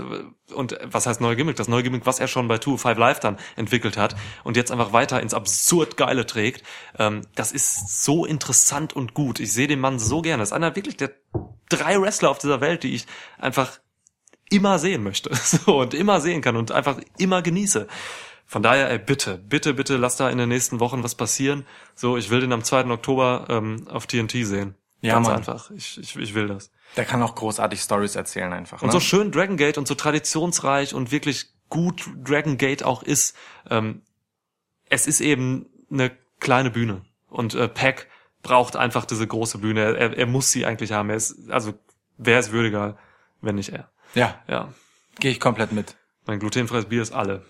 [0.54, 1.56] und was heißt neue Gimmick?
[1.56, 4.92] Das neue Gimmick, was er schon bei 205 Live dann entwickelt hat und jetzt einfach
[4.92, 6.64] weiter ins absurd geile trägt.
[7.00, 9.40] Ähm, das ist so interessant und gut.
[9.40, 10.42] Ich sehe den Mann so gerne.
[10.42, 11.12] Das ist einer wirklich der
[11.70, 13.06] drei Wrestler auf dieser Welt, die ich
[13.40, 13.80] einfach
[14.54, 17.88] immer sehen möchte so, und immer sehen kann und einfach immer genieße.
[18.46, 21.66] Von daher, ey, bitte, bitte, bitte, lass da in den nächsten Wochen was passieren.
[21.96, 22.86] So, ich will den am 2.
[22.88, 24.76] Oktober ähm, auf TNT sehen.
[25.02, 25.38] Ja, Ganz Mann.
[25.38, 25.72] einfach.
[25.72, 26.72] Ich, ich, ich will das.
[26.96, 28.82] Der kann auch großartig Stories erzählen einfach.
[28.82, 28.94] Und ne?
[28.94, 33.36] so schön Dragon Gate und so traditionsreich und wirklich gut Dragon Gate auch ist,
[33.70, 34.04] ähm,
[34.90, 37.02] es ist eben eine kleine Bühne.
[37.28, 38.08] Und äh, Pack
[38.44, 39.98] braucht einfach diese große Bühne.
[39.98, 41.10] Er, er muss sie eigentlich haben.
[41.10, 41.74] Er ist, also,
[42.18, 42.98] wer ist würdiger,
[43.42, 43.90] wenn nicht er?
[44.16, 44.74] Ja, Ja.
[45.20, 45.96] gehe ich komplett mit.
[46.26, 47.46] Mein glutenfreies Bier ist alle.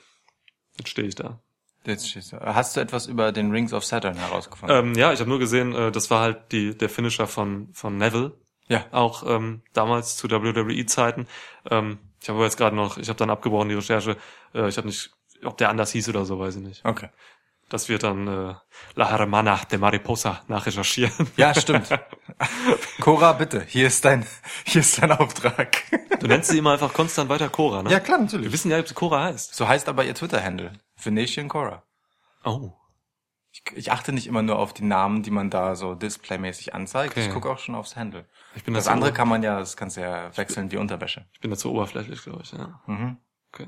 [0.78, 1.40] Jetzt stehe ich da.
[1.86, 2.40] Jetzt stehst du.
[2.40, 4.76] Hast du etwas über den Rings of Saturn herausgefunden?
[4.78, 7.98] Ähm, ja, ich habe nur gesehen, äh, das war halt die der Finisher von von
[7.98, 8.32] Neville,
[8.68, 8.86] ja.
[8.92, 11.28] auch ähm, damals zu WWE-Zeiten.
[11.70, 14.16] Ähm, ich habe aber jetzt gerade noch, ich habe dann abgebrochen die Recherche.
[14.54, 15.12] Äh, ich habe nicht,
[15.44, 16.86] ob der anders hieß oder so, weiß ich nicht.
[16.86, 17.10] Okay.
[17.70, 18.54] Das wird dann äh,
[18.96, 21.28] La Hermana de Mariposa nachrecherchieren.
[21.38, 21.90] Ja, stimmt.
[23.02, 24.26] Cora, bitte, hier ist dein,
[24.66, 25.82] hier ist dein Auftrag.
[26.20, 27.90] Du nennst sie immer einfach konstant weiter Cora, ne?
[27.90, 28.52] Ja, klar, Wir natürlich.
[28.52, 29.56] wissen ja, ob sie Cora heißt.
[29.56, 30.74] So heißt aber ihr Twitter-Handle.
[31.02, 31.84] Venetian Cora.
[32.44, 32.74] Oh.
[33.52, 37.14] Ich, ich achte nicht immer nur auf die Namen, die man da so displaymäßig anzeigt.
[37.14, 37.28] Okay.
[37.28, 38.28] Ich gucke auch schon aufs Handle.
[38.56, 41.28] Ich bin Das andere kann man ja, das kannst du ja wechseln, die Unterwäsche.
[41.34, 42.52] ich bin dazu oberflächlich, glaube ich.
[42.52, 42.82] Ja.
[42.88, 43.18] Mhm.
[43.52, 43.68] Okay.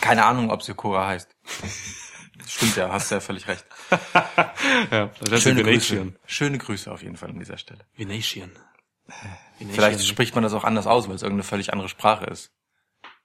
[0.00, 1.34] Keine Ahnung, ob sie Cora heißt.
[2.46, 3.64] Stimmt ja, hast ja völlig recht.
[4.90, 6.10] Ja, sie Schöne Venetian.
[6.10, 6.18] Grüße.
[6.26, 7.80] Schöne Grüße auf jeden Fall an dieser Stelle.
[7.96, 8.50] Venetian.
[9.58, 9.70] Venetian.
[9.74, 12.50] Vielleicht spricht man das auch anders aus, weil es irgendeine völlig andere Sprache ist.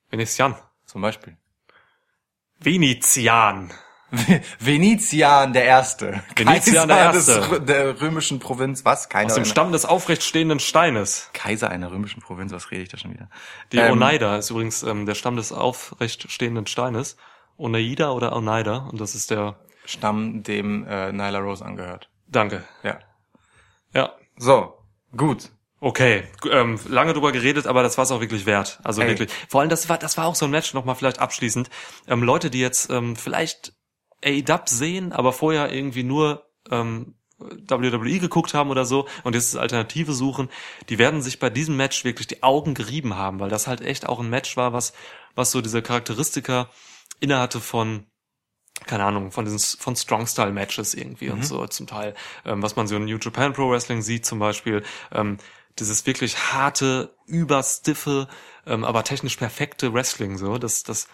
[0.09, 0.55] Venezian.
[0.85, 1.37] Zum Beispiel.
[2.59, 3.71] Venezian.
[4.59, 6.23] Venetian der Erste.
[6.35, 7.55] Venezian der Kaiser des Erste.
[7.55, 8.83] Rö- der römischen Provinz.
[8.83, 9.07] Was?
[9.07, 11.29] Keiner Aus dem Stamm des aufrecht stehenden Steines.
[11.33, 12.51] Kaiser einer römischen Provinz.
[12.51, 13.29] Was rede ich da schon wieder?
[13.71, 17.17] Die Ähm, Oneida ist übrigens ähm, der Stamm des aufrecht stehenden Steines.
[17.59, 18.87] Oneida oder Oneida.
[18.91, 19.57] Und das ist der...
[19.85, 22.09] Stamm, dem äh, Nyla Rose angehört.
[22.27, 22.63] Danke.
[22.83, 22.99] Ja.
[23.93, 24.13] Ja.
[24.37, 24.75] So,
[25.15, 25.49] gut.
[25.81, 28.79] Okay, ähm, lange drüber geredet, aber das war es auch wirklich wert.
[28.83, 29.07] Also Ey.
[29.07, 29.31] wirklich.
[29.47, 31.69] Vor allem, das war, das war auch so ein Match, nochmal vielleicht abschließend.
[32.07, 33.73] Ähm, Leute, die jetzt ähm, vielleicht
[34.23, 39.61] AEW sehen, aber vorher irgendwie nur ähm, WWE geguckt haben oder so und jetzt das
[39.61, 40.49] Alternative suchen,
[40.89, 44.07] die werden sich bei diesem Match wirklich die Augen gerieben haben, weil das halt echt
[44.07, 44.91] auch ein Match war, was,
[45.35, 46.69] was so diese Charakteristika
[47.19, 48.05] innehatte von
[48.85, 52.15] keine Ahnung, von diesen von Strong Style Matches irgendwie und so zum Teil,
[52.45, 54.83] ähm, was man so in New Japan Pro Wrestling sieht zum Beispiel.
[55.11, 55.37] Ähm,
[55.77, 58.27] dieses wirklich harte, überstiffe,
[58.65, 60.57] ähm, aber technisch perfekte Wrestling so.
[60.57, 61.07] Das, das,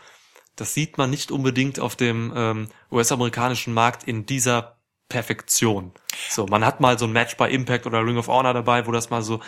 [0.55, 4.77] das sieht man nicht unbedingt auf dem ähm, US-amerikanischen Markt in dieser
[5.09, 5.91] Perfektion.
[6.29, 8.91] So, man hat mal so ein Match bei Impact oder Ring of Honor dabei, wo
[8.91, 9.39] das mal so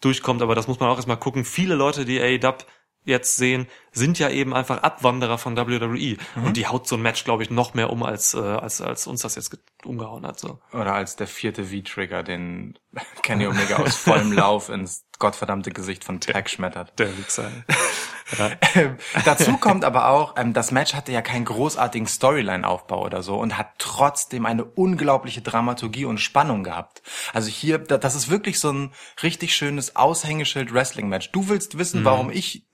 [0.00, 1.44] durchkommt, aber das muss man auch erstmal gucken.
[1.44, 2.64] Viele Leute, die AEW
[3.04, 6.16] jetzt sehen, sind ja eben einfach Abwanderer von WWE.
[6.36, 9.06] Und die haut so ein Match, glaube ich, noch mehr um, als, äh, als, als
[9.06, 10.40] uns das jetzt ge- umgehauen hat.
[10.40, 10.58] So.
[10.72, 12.78] Oder als der vierte V-Trigger, den
[13.22, 16.98] Kenny Omega aus vollem Lauf ins gottverdammte Gesicht von Pack schmettert.
[16.98, 17.50] Der Wichser.
[18.74, 18.96] Ähm,
[19.26, 23.58] dazu kommt aber auch, ähm, das Match hatte ja keinen großartigen Storyline-Aufbau oder so und
[23.58, 27.02] hat trotzdem eine unglaubliche Dramaturgie und Spannung gehabt.
[27.34, 28.92] Also hier, da- das ist wirklich so ein
[29.22, 31.32] richtig schönes Aushängeschild-Wrestling-Match.
[31.32, 32.64] Du willst wissen, warum ich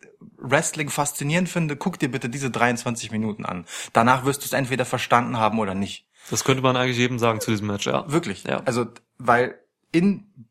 [0.41, 3.67] Wrestling faszinierend finde, guck dir bitte diese 23 Minuten an.
[3.93, 6.07] Danach wirst du es entweder verstanden haben oder nicht.
[6.31, 8.11] Das könnte man eigentlich jedem sagen zu diesem Match, ja.
[8.11, 8.45] Wirklich.
[8.45, 8.63] Ja.
[8.65, 8.87] Also,
[9.19, 9.59] weil
[9.93, 10.50] in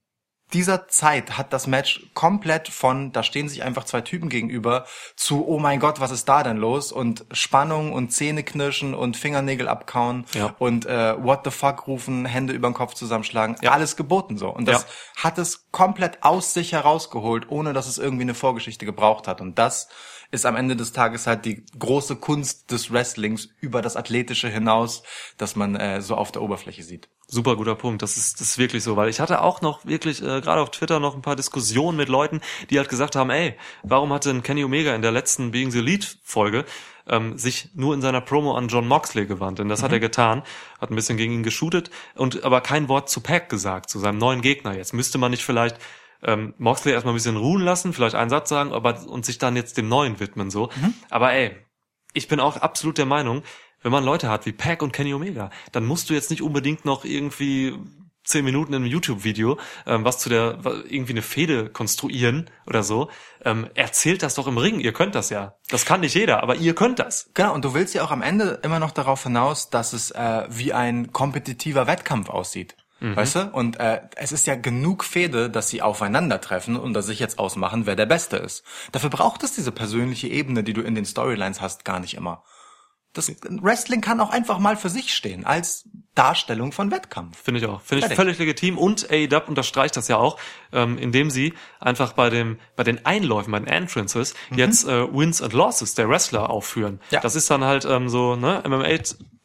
[0.54, 4.86] dieser Zeit hat das Match komplett von, da stehen sich einfach zwei Typen gegenüber,
[5.16, 6.92] zu, oh mein Gott, was ist da denn los?
[6.92, 10.56] Und Spannung und Zähneknirschen und Fingernägel abkauen Ja.
[10.60, 13.72] und äh, what the fuck rufen, Hände über den Kopf zusammenschlagen, Ja.
[13.72, 14.50] alles geboten so.
[14.50, 14.82] Und das
[15.16, 15.24] Ja.
[15.24, 19.42] hat es komplett aus sich herausgeholt, ohne dass es irgendwie eine Vorgeschichte gebraucht hat.
[19.42, 19.88] Und das
[20.32, 25.04] ist am Ende des Tages halt die große Kunst des Wrestlings über das Athletische hinaus,
[25.38, 27.10] dass man äh, so auf der Oberfläche sieht.
[27.28, 28.02] Super guter Punkt.
[28.02, 30.72] Das ist, das ist wirklich so, weil ich hatte auch noch wirklich, äh, gerade auf
[30.72, 34.44] Twitter noch ein paar Diskussionen mit Leuten, die halt gesagt haben, ey, warum hat denn
[34.44, 36.66] Kenny Omega in der letzten Being the Elite Folge
[37.08, 39.60] ähm, sich nur in seiner Promo an John Moxley gewandt?
[39.60, 40.44] Denn das hat er getan,
[40.80, 44.18] hat ein bisschen gegen ihn geshootet und aber kein Wort zu Pack gesagt, zu seinem
[44.20, 44.76] neuen Gegner.
[44.76, 45.78] Jetzt müsste man nicht vielleicht
[46.24, 49.56] ähm, Moxley erstmal ein bisschen ruhen lassen, vielleicht einen Satz sagen, aber und sich dann
[49.56, 50.70] jetzt dem Neuen widmen so.
[51.10, 51.56] Aber ey,
[52.14, 53.44] ich bin auch absolut der Meinung,
[53.82, 56.86] wenn man Leute hat wie Pack und Kenny Omega, dann musst du jetzt nicht unbedingt
[56.86, 57.78] noch irgendwie
[58.30, 63.10] zehn Minuten in einem YouTube-Video ähm, was zu der irgendwie eine Fehde konstruieren oder so.
[63.44, 64.80] Ähm, erzählt das doch im Ring.
[64.80, 65.56] Ihr könnt das ja.
[65.70, 67.32] Das kann nicht jeder, aber ihr könnt das.
[67.34, 70.46] Genau, und du willst ja auch am Ende immer noch darauf hinaus, dass es äh,
[70.50, 72.76] wie ein kompetitiver Wettkampf aussieht.
[73.02, 73.50] Weißt du?
[73.52, 77.86] Und äh, es ist ja genug Fehde, dass sie aufeinandertreffen und dass sich jetzt ausmachen,
[77.86, 78.64] wer der Beste ist.
[78.92, 82.44] Dafür braucht es diese persönliche Ebene, die du in den Storylines hast, gar nicht immer.
[83.14, 83.32] Das
[83.62, 87.42] Wrestling kann auch einfach mal für sich stehen, als Darstellung von Wettkampf.
[87.42, 87.82] Finde ich auch.
[87.82, 88.78] Finde ich völlig legitim.
[88.78, 90.38] Und AEW unterstreicht das ja auch,
[90.72, 95.42] ähm, indem sie einfach bei dem, bei den Einläufen, bei den Entrances jetzt äh, Wins
[95.42, 97.00] and Losses der Wrestler aufführen.
[97.10, 97.20] Ja.
[97.22, 99.00] Das ist dann halt ähm, so, ne, MMA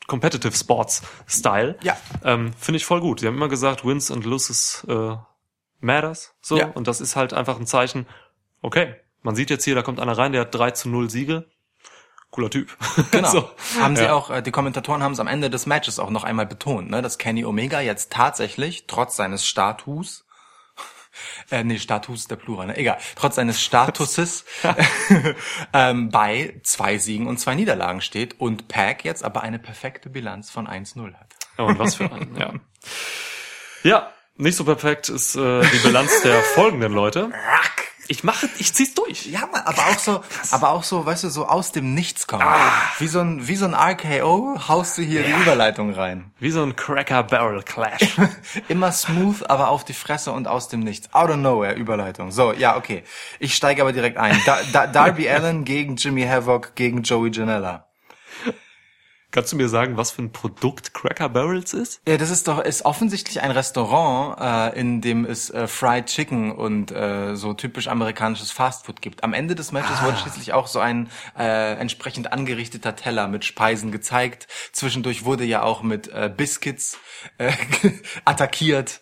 [0.07, 1.77] Competitive Sports Style.
[1.83, 1.97] Ja.
[2.25, 3.21] Ähm, Finde ich voll gut.
[3.21, 5.17] Sie haben immer gesagt, Wins and Losses äh,
[5.81, 6.35] matters.
[6.41, 6.59] So.
[6.59, 6.69] Ja.
[6.69, 8.07] Und das ist halt einfach ein Zeichen,
[8.63, 11.47] okay, man sieht jetzt hier, da kommt einer rein, der hat 3 zu 0 Siege.
[12.31, 12.77] Cooler Typ.
[13.13, 13.31] Genau.
[13.31, 13.51] so.
[13.79, 14.13] Haben sie Ja.
[14.15, 17.01] auch, äh, die Kommentatoren haben es am Ende des Matches auch noch einmal betont, ne,
[17.01, 20.27] dass Kenny Omega jetzt tatsächlich, trotz seines Status,
[21.51, 22.77] äh, nee, Status der Plural, ne?
[22.77, 22.99] Egal.
[23.17, 24.45] Trotz seines Statuses
[25.73, 30.51] ähm, bei zwei Siegen und zwei Niederlagen steht und Pack jetzt aber eine perfekte Bilanz
[30.51, 31.35] von 1-0 hat.
[31.59, 32.53] Ja, und was für ein, ja.
[33.83, 37.31] Ja, nicht so perfekt ist äh, die Bilanz der folgenden Leute.
[38.09, 39.27] Ich mache, ich zieh's durch.
[39.27, 42.43] Ja, aber auch so, aber auch so, weißt du, so aus dem Nichts kommen.
[42.43, 42.71] Ah.
[42.99, 46.33] Wie so ein, wie so ein RKO haust du hier die Überleitung rein.
[46.39, 48.17] Wie so ein Cracker Barrel Clash.
[48.69, 51.13] Immer smooth, aber auf die Fresse und aus dem Nichts.
[51.15, 52.31] Out of nowhere, Überleitung.
[52.31, 53.05] So, ja, okay.
[53.39, 54.39] Ich steige aber direkt ein.
[54.45, 57.87] Da, da, Darby Allen gegen Jimmy Havoc gegen Joey Janela.
[59.35, 62.01] Kannst du mir sagen, was für ein Produkt Cracker Barrels ist?
[62.07, 66.53] Ja, das ist doch ist offensichtlich ein Restaurant, äh, in dem es äh, Fried Chicken
[66.53, 69.25] und äh, so typisch amerikanisches Fastfood gibt.
[69.25, 73.91] Am Ende des Matches wurde schließlich auch so ein äh, entsprechend angerichteter Teller mit Speisen
[73.91, 74.47] gezeigt.
[74.71, 76.97] Zwischendurch wurde ja auch mit äh, Biscuits
[77.39, 77.51] äh,
[78.25, 79.01] attackiert.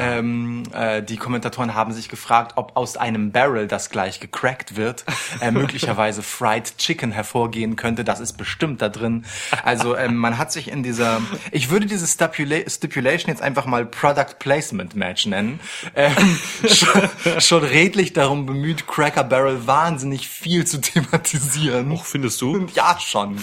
[0.00, 5.04] Ähm, äh, die Kommentatoren haben sich gefragt, ob aus einem Barrel, das gleich gecrackt wird,
[5.42, 8.02] äh, möglicherweise Fried Chicken hervorgehen könnte.
[8.02, 9.26] Das ist bestimmt da drin.
[9.62, 11.20] Also ähm, man hat sich in dieser,
[11.50, 15.60] ich würde diese Stipula Stipulation jetzt einfach mal Product Placement Match nennen,
[15.94, 21.90] ähm, schon, schon redlich darum bemüht, Cracker Barrel wahnsinnig viel zu thematisieren.
[21.90, 22.66] Och, findest du?
[22.74, 23.38] Ja, schon.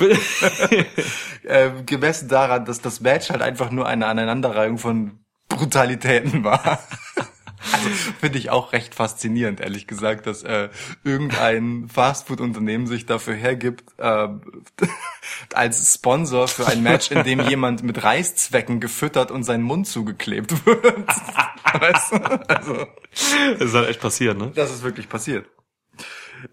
[1.48, 5.20] ähm, gemessen daran, dass das Match halt einfach nur eine Aneinanderreihung von
[5.50, 6.80] Brutalitäten war.
[7.72, 7.90] Also
[8.20, 10.70] finde ich auch recht faszinierend, ehrlich gesagt, dass äh,
[11.04, 14.28] irgendein Fastfood-Unternehmen sich dafür hergibt, äh,
[15.54, 20.66] als Sponsor für ein Match, in dem jemand mit Reißzwecken gefüttert und sein Mund zugeklebt
[20.66, 21.08] wird.
[21.74, 22.50] weißt du?
[22.50, 22.88] Also
[23.60, 24.52] Das ist halt echt passiert, ne?
[24.56, 25.48] das ist wirklich passiert.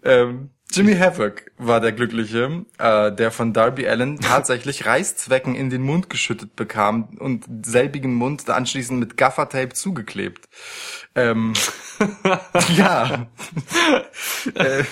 [0.03, 5.81] Ähm, Jimmy Havoc war der Glückliche, äh, der von Darby Allen tatsächlich Reißzwecken in den
[5.81, 10.47] Mund geschüttet bekam und selbigen Mund anschließend mit Gaffertape zugeklebt.
[11.15, 11.53] Ähm,
[12.77, 13.27] ja.
[14.53, 14.83] äh,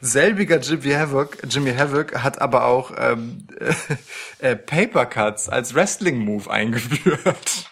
[0.00, 3.46] selbiger Jimmy Havoc, Jimmy Havoc hat aber auch ähm,
[4.38, 7.71] äh, Papercuts als Wrestling-Move eingeführt.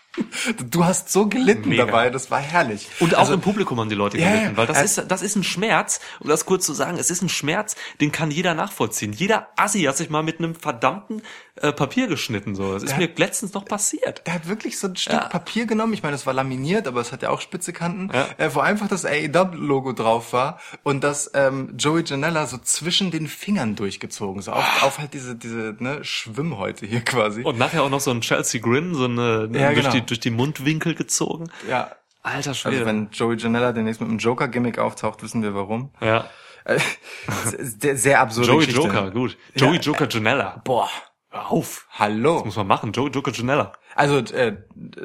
[0.71, 1.87] Du hast so gelitten Mega.
[1.87, 2.89] dabei, das war herrlich.
[2.99, 4.57] Und auch Also- im Publikum haben die Leute gelitten, ja.
[4.57, 7.23] weil das Äh, ist, das ist ein Schmerz, um das kurz zu sagen, es ist
[7.23, 9.13] ein Schmerz, den kann jeder nachvollziehen.
[9.13, 11.23] Jeder Assi hat sich mal mit einem verdammten
[11.63, 12.73] äh, Papier geschnitten, so.
[12.73, 14.27] Das ist mir letztens noch passiert.
[14.27, 15.29] Der hat wirklich so ein Stück Ja.
[15.29, 15.93] Papier genommen.
[15.93, 18.27] Ich meine, es war laminiert, aber es hat ja auch spitze Kanten, Ja.
[18.39, 23.29] äh, wo einfach das AEW-Logo drauf war und das ähm, Joey Janella so zwischen den
[23.29, 27.43] Fingern durchgezogen, so auf, auf halt diese diese ne, Schwimmhäute hier quasi.
[27.43, 29.91] Und nachher auch noch so ein Chelsea Grin, so eine, Ja, durch, genau.
[29.91, 31.51] die, durch die Mundwinkel gezogen.
[31.69, 31.91] ja,
[32.23, 32.77] Alter Schwede.
[32.77, 35.91] also wenn Joey Janella demnächst mit einem Joker-Gimmick auftaucht, wissen wir warum.
[36.01, 36.27] ja.
[36.65, 36.79] Äh,
[37.59, 38.81] sehr, sehr absurde Joey Geschichte.
[38.87, 39.39] Joker, gut.
[39.55, 39.81] Joey Ja.
[39.81, 40.61] Joker Janella.
[40.65, 40.91] Boah,
[41.31, 41.87] Hör auf.
[41.93, 42.43] hallo.
[42.45, 42.93] Muss man machen.
[42.93, 43.73] Joey Joker Janella.
[44.01, 44.57] Also äh,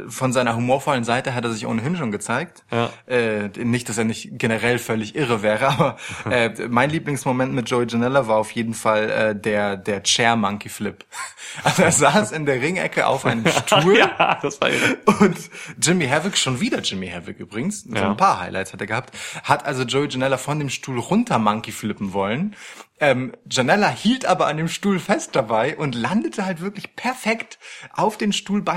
[0.08, 2.64] von seiner humorvollen Seite hat er sich ohnehin schon gezeigt.
[2.72, 2.90] Ja.
[3.08, 5.98] Äh, nicht, dass er nicht generell völlig irre wäre, aber
[6.32, 10.70] äh, mein Lieblingsmoment mit Joey Janella war auf jeden Fall äh, der der Chair Monkey
[10.70, 11.04] Flip.
[11.64, 14.98] Also er saß in der Ringecke auf einem Stuhl ja, das war irre.
[15.22, 15.38] und
[15.82, 18.10] Jimmy Havoc, schon wieder Jimmy Havoc übrigens, so Ja.
[18.10, 21.72] ein paar Highlights hat er gehabt, hat also Joey Janella von dem Stuhl runter Monkey
[21.72, 22.56] flippen wollen.
[23.00, 27.60] Ähm, Janella hielt aber an dem Stuhl fest dabei und landete halt wirklich perfekt
[27.94, 28.32] auf den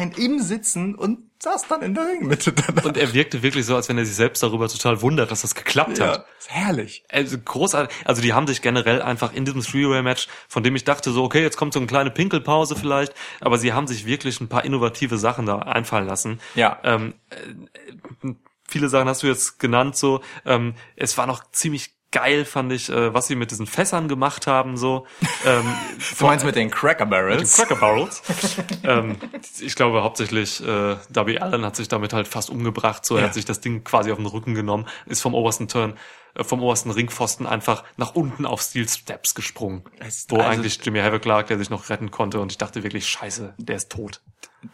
[0.09, 2.85] Stuhlbein im Sitzen und saß dann in der Ringmitte danach.
[2.85, 5.55] Und er wirkte wirklich so, als wenn er sich selbst darüber total wundert, dass das
[5.55, 6.27] geklappt ja, hat.
[6.39, 7.05] ist herrlich.
[7.11, 7.97] Also großartig.
[8.05, 11.43] Also die haben sich generell einfach in diesem Three-Way-Match, von dem ich dachte so, okay,
[11.43, 15.19] jetzt kommt so eine kleine Pinkelpause vielleicht, aber sie haben sich wirklich ein paar innovative
[15.19, 16.41] Sachen da einfallen lassen.
[16.55, 16.79] Ja.
[16.83, 18.33] Ähm, äh,
[18.69, 20.21] viele Sachen hast du jetzt genannt so.
[20.45, 24.47] Ähm, es war noch ziemlich geil, fand ich, äh, was sie mit diesen Fässern gemacht
[24.47, 25.07] haben so.
[25.47, 25.73] Ähm,
[26.19, 27.55] Du meinst mit den Cracker Barrels?
[27.57, 28.23] Cracker Barrels.
[28.83, 29.17] ähm,
[29.61, 33.05] ich glaube hauptsächlich äh, Darby Allen hat sich damit halt fast umgebracht.
[33.07, 33.27] So, er Ja.
[33.29, 35.95] hat sich das Ding quasi auf den Rücken genommen, ist vom obersten Turn,
[36.35, 40.81] äh, vom obersten Ringpfosten einfach nach unten auf Steel Steps gesprungen, Es- wo also- eigentlich
[40.85, 42.41] Jimmy Havoc lag, der sich noch retten konnte.
[42.41, 44.21] Und ich dachte wirklich, Scheiße, der ist tot.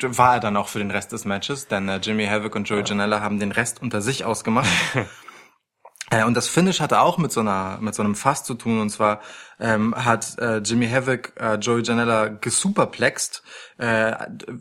[0.01, 2.85] war er dann auch für den Rest des Matches, denn äh, Jimmy Havoc und Joey
[2.87, 4.69] Janella haben den Rest unter sich ausgemacht.
[6.21, 8.81] Äh, Und das Finish hatte auch mit so einer mit so einem Fass zu tun
[8.81, 9.21] und zwar
[9.61, 13.43] ähm, hat äh, Jimmy Havoc äh, Joey Janella gesuperplext
[13.79, 14.13] äh,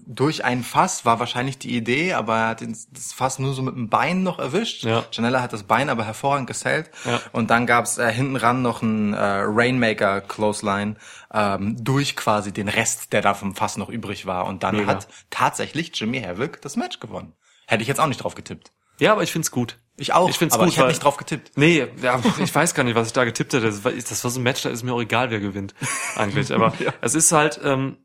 [0.06, 3.76] durch ein Fass war wahrscheinlich die Idee, aber er hat das Fass nur so mit
[3.76, 4.84] dem Bein noch erwischt.
[4.84, 5.04] Ja.
[5.12, 7.20] Janella hat das Bein aber hervorragend gesellt Ja.
[7.32, 10.96] und dann gab's äh, hinten ran noch ein äh, Rainmaker Clothesline
[11.34, 14.88] ähm, durch quasi den Rest, der da vom Fass noch übrig war und dann Mega.
[14.88, 17.34] hat tatsächlich Jimmy Havoc das Match gewonnen.
[17.68, 18.72] Hätte ich jetzt auch nicht drauf getippt.
[19.00, 19.80] Ja, aber ich find's gut.
[19.98, 21.52] Ich auch, Ich find's aber gut, ich hätte weil- nicht drauf getippt.
[21.56, 23.66] Nee, ja, ich weiß gar nicht, was ich da getippt hätte.
[23.68, 25.74] Das war, das war so ein Match, da ist mir auch egal, wer gewinnt,
[26.16, 26.52] eigentlich.
[26.54, 27.98] Aber es ist halt, ähm,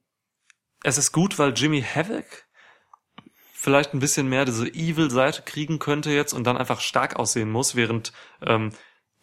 [0.84, 2.24] es ist gut, weil Jimmy Havoc
[3.52, 7.74] vielleicht ein bisschen mehr diese Evil-Seite kriegen könnte jetzt und dann einfach stark aussehen muss,
[7.74, 8.12] während
[8.46, 8.70] ähm,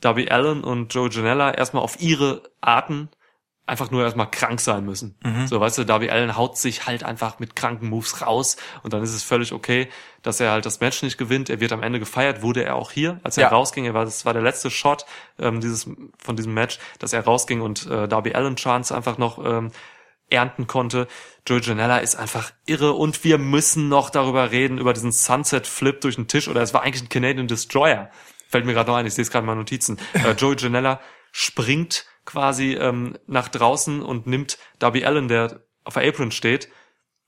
[0.01, 3.09] Darby Allen und Joe Janella erstmal auf ihre Arten
[3.68, 5.16] einfach nur erstmal krank sein müssen.
[5.47, 9.01] So, weißt du, Darby Allen haut sich halt einfach mit kranken Moves raus und dann
[9.01, 9.89] ist es völlig okay,
[10.22, 11.49] dass er halt das Match nicht gewinnt.
[11.49, 13.49] Er wird am Ende gefeiert, wurde er auch hier, als er Ja.
[13.49, 13.86] rausging.
[13.86, 15.05] Er war, das war der letzte Shot
[15.39, 15.89] ähm, dieses
[16.20, 19.72] von diesem Match, dass er rausging und äh, Darby Allen Chance einfach noch ähm,
[20.30, 21.07] ernten konnte.
[21.47, 25.99] Joe Janella ist einfach irre und wir müssen noch darüber reden, über diesen Sunset Flip
[26.01, 28.09] durch den Tisch oder es war eigentlich ein Canadian Destroyer.
[28.49, 29.97] Fällt mir gerade noch ein, ich sehe es gerade in meinen Notizen.
[30.13, 30.99] Äh, Joey Janella
[31.32, 36.69] springt quasi ähm, nach draußen und nimmt Darby Allen, der auf der Apron steht,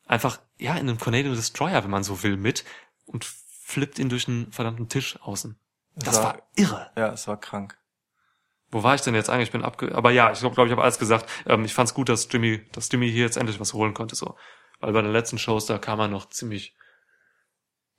[0.06, 2.66] einfach, ja, in einem Canadian Destroyer, wenn man so will, mit
[3.06, 5.60] und flippt ihn durch einen verdammten Tisch außen.
[5.96, 6.92] Das war- war irre.
[6.96, 7.78] Ja, es war krank.
[8.70, 9.48] Wo war ich denn jetzt eigentlich?
[9.50, 9.96] Ich bin abge...
[9.96, 11.30] Aber ja, ich glaube, glaub, ich habe alles gesagt.
[11.46, 14.36] Ähm, ich fand's gut, dass Jimmy, dass Jimmy hier jetzt endlich was holen konnte, so.
[14.80, 16.76] Weil bei den letzten Shows, da kam er noch ziemlich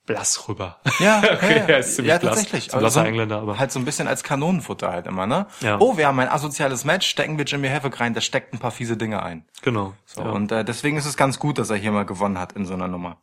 [0.08, 0.78] blass rüber.
[0.98, 2.34] Ja, Okay, ja, er ist ziemlich ja blass.
[2.34, 2.74] tatsächlich.
[2.74, 5.46] Ein blasser so- Engländer, aber- Halt so ein bisschen als Kanonenfutter halt immer, ne?
[5.60, 5.76] Ja.
[5.78, 8.72] Oh, wir haben ein asoziales Match, stecken wir Jimmy Havoc rein, der steckt ein paar
[8.72, 9.44] fiese Dinge ein.
[9.62, 9.94] Genau.
[10.04, 10.30] So, ja.
[10.30, 12.74] Und äh, deswegen ist es ganz gut, dass er hier mal gewonnen hat in so
[12.74, 13.18] einer Nummer.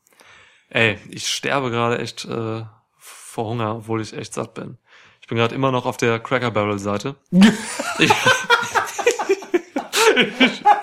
[0.69, 2.63] Ey, ich sterbe gerade echt äh,
[2.97, 4.77] vor Hunger, obwohl ich echt satt bin.
[5.21, 7.15] Ich bin gerade immer noch auf der Cracker Barrel Seite.
[7.99, 8.11] ich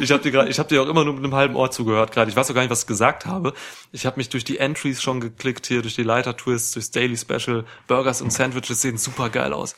[0.00, 2.12] ich habe dir gerade, ich habe dir auch immer nur mit einem halben Ohr zugehört
[2.12, 2.30] gerade.
[2.30, 3.52] Ich weiß auch gar nicht, was ich gesagt habe.
[3.92, 7.16] Ich habe mich durch die Entries schon geklickt hier, durch die Leiter Twists, durchs Daily
[7.16, 9.76] Special, Burgers und Sandwiches sehen super geil aus.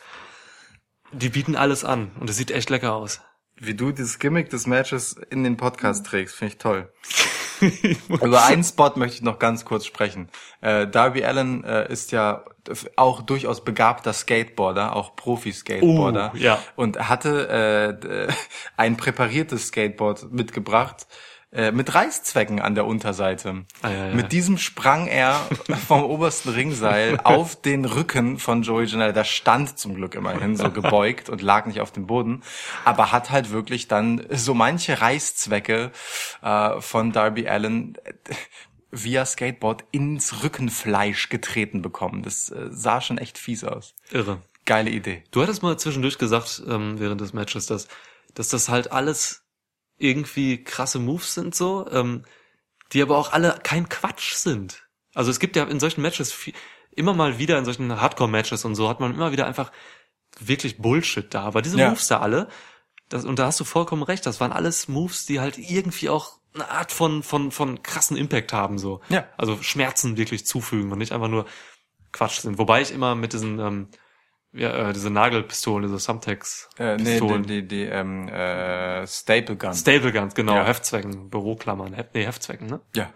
[1.13, 3.21] Die bieten alles an und es sieht echt lecker aus.
[3.57, 6.93] Wie du dieses Gimmick des Matches in den Podcast trägst, finde ich toll.
[8.09, 10.29] Über einen Spot möchte ich noch ganz kurz sprechen.
[10.61, 12.45] Äh, Darby Allen äh, ist ja
[12.97, 16.33] auch durchaus begabter Skateboarder, auch Profi-Skateboarder.
[16.35, 16.59] Uh, ja.
[16.77, 18.33] Und hatte äh,
[18.77, 21.07] ein präpariertes Skateboard mitgebracht.
[21.51, 23.65] Äh, Mit Reißzwecken an der Unterseite.
[23.81, 24.15] Ah, ja, ja.
[24.15, 25.49] Mit diesem sprang er
[25.87, 29.13] vom obersten Ringseil auf den Rücken von Joey Janela.
[29.13, 32.43] Der stand zum Glück immerhin so gebeugt und lag nicht auf dem Boden,
[32.85, 35.91] aber hat halt wirklich dann so manche Reißzwecke
[36.43, 38.35] äh, von Darby Allen äh,
[38.91, 42.23] via Skateboard ins Rückenfleisch getreten bekommen.
[42.23, 43.95] Das äh, sah schon echt fies aus.
[44.11, 44.43] Irre.
[44.67, 45.25] Geile Idee.
[45.31, 47.89] Du hattest mal zwischendurch gesagt, ähm, während des Matches, dass,
[48.35, 49.48] dass das halt alles
[49.99, 52.25] irgendwie krasse Moves sind so, ähm,
[52.93, 54.87] die aber auch alle kein Quatsch sind.
[55.15, 56.55] Also es gibt ja in solchen Matches viel,
[56.93, 59.73] immer mal wieder in solchen Hardcore-Matches und so hat man immer wieder einfach
[60.39, 61.43] wirklich Bullshit da.
[61.43, 61.91] Aber diese Ja.
[61.91, 62.49] Moves da alle,
[63.09, 66.39] das, und da hast du vollkommen recht, das waren alles Moves, die halt irgendwie auch
[66.55, 69.01] eine Art von, von, von krassen Impact haben, so.
[69.09, 69.27] Ja.
[69.37, 71.47] Also Schmerzen wirklich zufügen und nicht einfach nur
[72.13, 72.59] Quatsch sind.
[72.59, 73.89] Wobei ich immer mit diesen, ähm,
[74.53, 79.75] ja, äh, diese Nagelpistolen, diese Thumbtacks Äh, nee, die, die, die ähm, äh, Staple Gun.
[79.75, 80.65] Staple Guns, genau, Ja.
[80.65, 82.81] Heftzwecken, Büroklammern, Heft, nee, Heftzwecken, ne?
[82.95, 83.11] ja.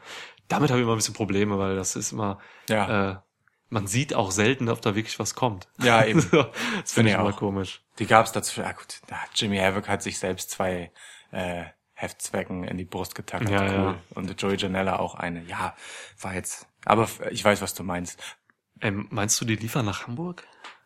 [0.48, 3.10] Damit habe ich immer ein bisschen Probleme, weil das ist immer, Ja.
[3.12, 3.16] äh,
[3.70, 5.66] man sieht auch selten, ob da wirklich was kommt.
[5.82, 6.20] Ja, eben.
[6.30, 7.82] das finde ich ich immer komisch.
[7.98, 8.60] Die gab's dazu.
[8.60, 10.92] Ja gut, ja, Jimmy Havoc hat sich selbst zwei
[11.30, 11.64] äh,
[11.94, 13.48] Heftzwecken in die Brust getackert.
[13.48, 13.68] Ja, cool.
[13.72, 13.94] ja.
[14.14, 15.42] Und Joey Janella auch eine.
[15.44, 15.74] Ja,
[16.20, 16.66] war jetzt.
[16.84, 18.20] Aber ich weiß, was du meinst.
[18.82, 20.42] Ähm, meinst du, die liefern nach Hamburg?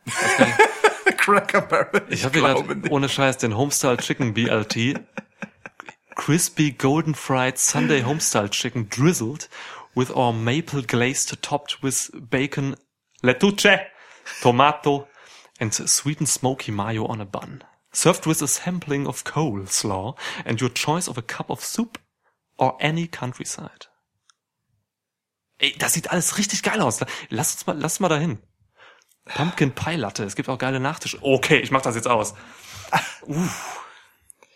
[1.16, 2.02] Cracker Barrel.
[2.08, 5.00] Ich habe hier gerade ohne Scheiß den Homestyle Chicken BLT.
[6.14, 9.48] Crispy Golden Fried Sunday Homestyle Chicken drizzled
[9.94, 12.76] with our maple glazed topped with bacon,
[13.22, 13.66] lettuce,
[14.40, 15.08] tomato
[15.58, 17.62] and sweet and smoky mayo on a bun.
[17.92, 21.98] Served with a sampling of coleslaw and your choice of a cup of soup
[22.58, 23.86] or any countryside.
[25.58, 27.00] Ey, das sieht alles richtig geil aus.
[27.30, 28.38] Lass uns mal, lass mal dahin.
[29.34, 30.24] Pumpkin Pie Latte.
[30.24, 31.18] Es gibt auch geile Nachtische.
[31.20, 32.34] Okay, ich mach das jetzt aus.
[33.22, 33.82] Uff.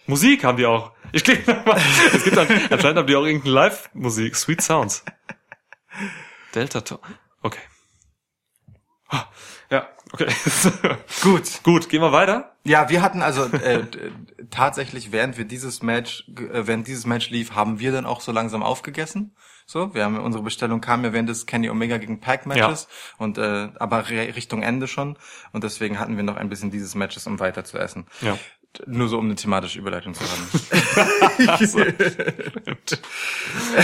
[0.07, 0.93] Musik haben die auch.
[1.13, 1.81] Ich klicke nochmal.
[2.15, 4.35] Es gibt dann, anscheinend haben die auch irgendeine Live-Musik.
[4.37, 5.05] Sweet Sounds.
[6.55, 7.01] Delta Tone.
[7.43, 7.61] Okay.
[9.09, 9.25] Ah,
[9.71, 10.27] Ja, okay.
[11.23, 11.63] Gut.
[11.63, 12.57] Gut, gehen wir weiter.
[12.65, 13.85] Ja, wir hatten also äh,
[14.51, 18.33] tatsächlich, während wir dieses Match, äh, während dieses Match lief, haben wir dann auch so
[18.33, 19.35] langsam aufgegessen.
[19.71, 23.39] So, wir haben unsere Bestellung kam ja während des Kenny Omega gegen Pac Matches und
[23.39, 25.17] äh, aber Richtung Ende schon
[25.53, 28.07] und deswegen hatten wir noch ein bisschen dieses Matches, um weiter zu essen.
[28.21, 28.37] Ja.
[28.87, 30.49] Nur so um eine thematische Überleitung zu haben.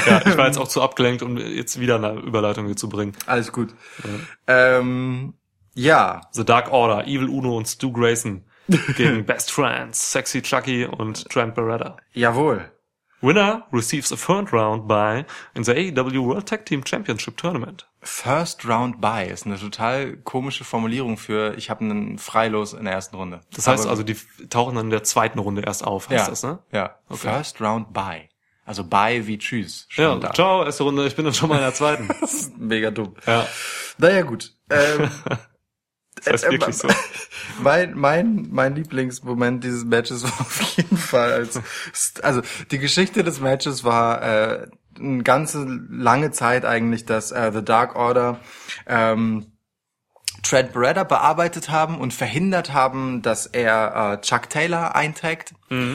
[0.06, 3.12] Ja, ich war jetzt auch zu abgelenkt, um jetzt wieder eine Überleitung hier zu bringen.
[3.26, 3.72] Alles gut.
[4.48, 5.34] Ähm,
[5.74, 8.44] ja, The Dark Order, Evil Uno und Stu Grayson
[8.96, 11.96] gegen Best Friends, Sexy Chucky und Trent Beretta.
[12.12, 12.72] jawohl.
[13.22, 17.86] Winner receives a third round bye in the AEW World Tag Team Championship Tournament.
[18.02, 22.92] First Round Buy ist eine total komische Formulierung für ich habe einen Freilos in der
[22.94, 23.40] ersten Runde.
[23.54, 24.16] Das heißt Aber- also, die
[24.48, 26.58] tauchen dann in der zweiten Runde erst auf, heißt ja, das, ne?
[26.72, 28.28] Ja, First Round Buy.
[28.64, 29.88] Also Buy wie Tschüss.
[29.96, 30.32] Ja, da.
[30.32, 32.08] ciao, erste Runde, ich bin dann schon mal in der zweiten.
[32.20, 33.14] Das ist mega dumm.
[33.26, 33.46] ja,
[33.98, 34.52] Naja, gut.
[34.70, 35.10] Ähm,
[36.16, 36.88] das heißt äh, wirklich so.
[37.62, 41.60] mein, mein, mein Lieblingsmoment dieses Matches war auf jeden Fall als,
[42.22, 44.66] also die Geschichte des Matches war äh,
[44.98, 48.40] eine ganze lange Zeit eigentlich, dass äh, The Dark Order
[48.86, 49.55] ähm,
[50.46, 55.54] Trent Beretta bearbeitet haben und verhindert haben, dass er äh, Chuck Taylor eintaggt.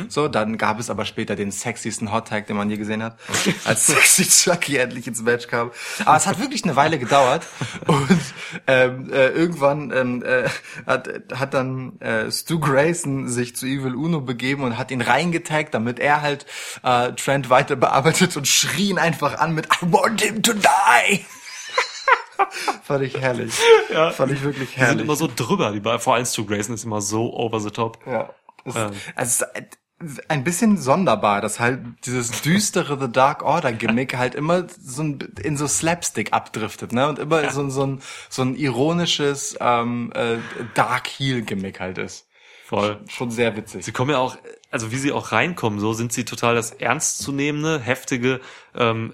[0.09, 3.17] So, dann gab es aber später den sexiesten Hot Tag, den man je gesehen hat,
[3.63, 5.71] als Sexy Chucky endlich ins Match kam.
[6.03, 7.47] Aber es hat wirklich eine Weile gedauert
[7.87, 8.19] und
[8.67, 10.49] ähm, äh, irgendwann ähm, äh,
[10.85, 15.73] hat, hat dann äh, Stu Grayson sich zu Evil Uno begeben und hat ihn reingetaggt,
[15.73, 16.45] damit er halt
[16.83, 21.25] äh, Trent weiter bearbeitet und schrie ihn einfach an mit I want him to die.
[22.83, 23.53] Fand ich herrlich.
[23.93, 24.11] Ja.
[24.11, 25.03] Fand ich wirklich Die sind herrlich.
[25.05, 27.99] immer so drüber, die beiden, vor allem Stu Grayson ist immer so over the top.
[28.05, 28.33] Ja.
[28.65, 28.91] Es, Ähm.
[29.15, 34.33] also es ist ein bisschen sonderbar, dass halt dieses düstere The Dark Order Gimmick halt
[34.33, 37.07] immer so ein, in so Slapstick abdriftet, ne?
[37.07, 40.37] Und immer so, so ein so ein ironisches ähm, äh,
[40.73, 42.27] Dark Heel Gimmick halt ist.
[42.65, 42.99] Voll.
[43.09, 43.83] Schon sehr witzig.
[43.85, 44.37] Sie kommen ja auch,
[44.71, 48.39] also wie sie auch reinkommen, so sind sie total das ernstzunehmende, heftige,
[48.73, 49.13] ähm,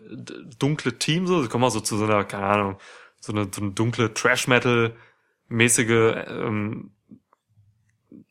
[0.60, 1.42] dunkle Team, so.
[1.42, 2.78] Sie kommen auch so zu so einer, keine Ahnung,
[3.20, 5.90] so eine, so eine dunkle Trash-Metal-mäßige
[6.28, 6.92] ähm,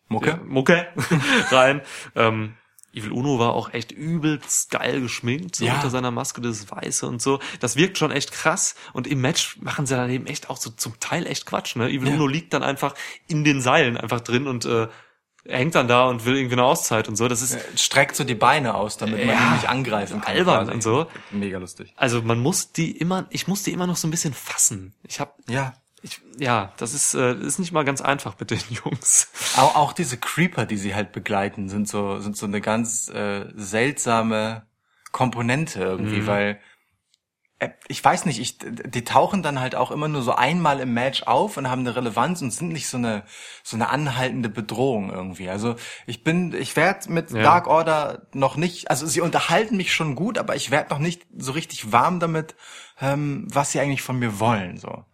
[0.08, 0.30] Mucke?
[0.30, 0.86] ja, Mucke
[1.50, 1.82] rein.
[2.14, 2.54] ähm,
[2.94, 5.74] Evil Uno war auch echt übelst geil geschminkt, so Ja.
[5.74, 7.40] unter seiner Maske das Weiße und so.
[7.60, 8.74] Das wirkt schon echt krass.
[8.94, 11.90] Und im Match machen sie dann eben echt auch so zum Teil echt Quatsch, ne?
[11.90, 12.14] Evil Ja.
[12.14, 12.94] Uno liegt dann einfach
[13.28, 14.88] in den Seilen einfach drin und äh,
[15.48, 17.28] hängt dann da und will irgendwie eine Auszeit und so.
[17.28, 20.34] Das ist Streckt so die Beine aus, damit man Ja, ihn nicht angreifen kann.
[20.36, 20.72] albern quasi.
[20.72, 21.06] und so.
[21.30, 21.92] Mega lustig.
[21.96, 24.94] also man muss die immer, ich muss die immer noch so ein bisschen fassen.
[25.04, 25.74] Ich habe Ja.
[26.02, 29.28] ich, ja, das ist äh, ist nicht mal ganz einfach mit den Jungs.
[29.56, 33.46] Auch, auch diese Creeper, die sie halt begleiten, sind so, sind so eine ganz äh,
[33.54, 34.66] seltsame
[35.12, 36.26] Komponente irgendwie, Mhm.
[36.26, 36.56] weil äh,
[37.88, 41.22] ich weiß nicht, ich, die tauchen dann halt auch immer nur so einmal im Match
[41.22, 43.24] auf und haben eine Relevanz und sind nicht so eine
[43.62, 45.48] so eine anhaltende Bedrohung irgendwie.
[45.48, 45.76] Also
[46.06, 47.42] ich bin, ich werde mit Ja.
[47.42, 51.26] Dark Order noch nicht, also sie unterhalten mich schon gut, aber ich werde noch nicht
[51.34, 52.56] so richtig warm damit,
[53.00, 54.76] ähm, was sie eigentlich von mir wollen.
[54.76, 55.04] So,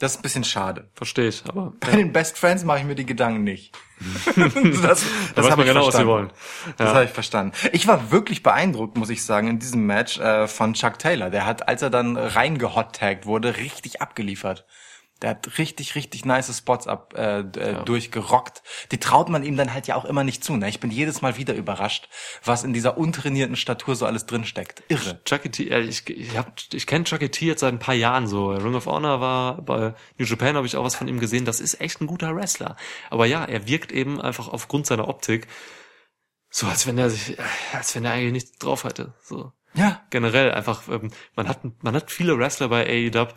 [0.00, 0.88] das ist ein bisschen schade.
[0.94, 3.72] Verstehe ich, aber Bei den Best Friends mache ich mir die Gedanken nicht.
[4.36, 6.06] das das da man ich genau, was sie verstanden.
[6.08, 6.30] wollen.
[6.78, 6.94] Das Ja.
[6.94, 7.52] habe ich verstanden.
[7.72, 11.30] Ich war wirklich beeindruckt, muss ich sagen, in diesem Match äh, von Chuck Taylor.
[11.30, 14.64] Der hat, als er dann reingehot-tagged wurde, richtig abgeliefert.
[15.22, 18.62] Der hat richtig, richtig nice Spots ab äh, äh, durchgerockt.
[18.90, 20.56] Die traut man ihm dann halt ja auch immer nicht zu.
[20.56, 20.68] Ne?
[20.68, 22.08] Ich bin jedes Mal wieder überrascht,
[22.42, 24.82] was in dieser untrainierten Statur so alles drinsteckt.
[24.88, 25.22] Irre.
[25.24, 28.26] Chucky T, äh, ich, ich, hab, ich kenne Chucky T jetzt seit ein paar Jahren
[28.26, 28.50] so.
[28.50, 31.44] Ring of Honor war, bei New Japan habe ich auch was von ihm gesehen.
[31.44, 32.76] Das ist echt ein guter Wrestler.
[33.10, 35.46] Aber ja, er wirkt eben einfach aufgrund seiner Optik
[36.50, 37.42] so, als wenn er sich, äh,
[37.72, 39.14] als wenn er eigentlich nichts drauf hätte.
[39.22, 40.00] So Ja.
[40.10, 43.28] generell einfach, ähm, man hat, man hat viele Wrestler bei AEW,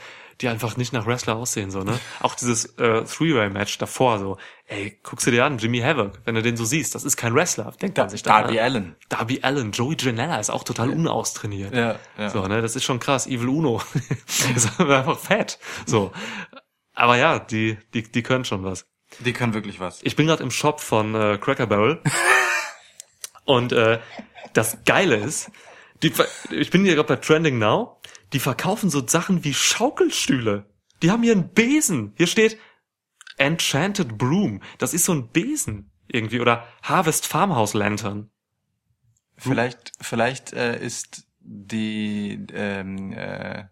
[0.42, 2.00] die einfach nicht nach Wrestler aussehen, so, ne?
[2.20, 6.42] Auch dieses äh, Three-Way-Match davor, so, ey, guckst du dir an, Jimmy Havoc, wenn du
[6.42, 8.42] den so siehst, das ist kein Wrestler, denkt man sich dann.
[8.42, 8.62] Darby ne?
[8.62, 8.96] Allen.
[9.10, 11.74] Darby Allen, Joey Janela ist auch total unaustrainiert.
[11.74, 12.30] Ja, ja.
[12.30, 13.28] So, ne, das ist schon krass.
[13.28, 13.82] Evil Uno
[14.56, 15.60] ist einfach fett.
[15.86, 16.12] So.
[16.96, 18.86] Aber ja, die, die, die können schon was.
[19.20, 20.02] Die können wirklich was.
[20.04, 22.02] Ich bin gerade im Shop von äh, Cracker Barrel.
[23.46, 24.00] und äh,
[24.54, 25.52] das Geile ist,
[26.04, 26.14] die,
[26.52, 28.02] ich bin hier gerade bei Trending Now,
[28.34, 30.66] die verkaufen so Sachen wie Schaukelstühle.
[31.02, 32.14] Die haben hier einen Besen.
[32.18, 32.58] Hier steht
[33.38, 34.62] Enchanted Broom.
[34.78, 36.40] Das ist so ein Besen irgendwie.
[36.40, 38.30] Oder Harvest Farmhouse Lantern.
[39.38, 43.66] Vielleicht, vielleicht äh, ist die ähm, äh,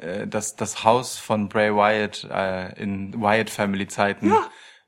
[0.00, 4.32] äh, das das Haus von Bray Wyatt äh, in Wyatt Family Zeiten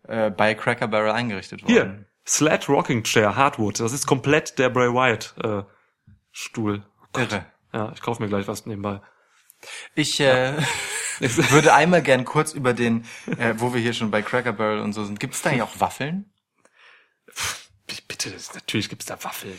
[0.04, 1.72] äh, bei Cracker Barrel eingerichtet worden.
[1.72, 3.80] Hier, Sled Rocking Chair Hardwood.
[3.80, 5.62] Das ist komplett der Bray Wyatt äh,
[6.32, 6.84] Stuhl.
[7.16, 7.46] Irre.
[7.72, 9.00] Ja, ich kaufe mir gleich was nebenbei.
[9.94, 10.54] Ich äh,
[11.20, 13.04] würde einmal gern kurz über den,
[13.38, 15.20] äh, wo wir hier schon bei Cracker Barrel und so sind.
[15.20, 16.32] Gibt es da eigentlich auch Waffeln?
[17.88, 19.56] Ich bitte, das- natürlich gibt's da Waffeln.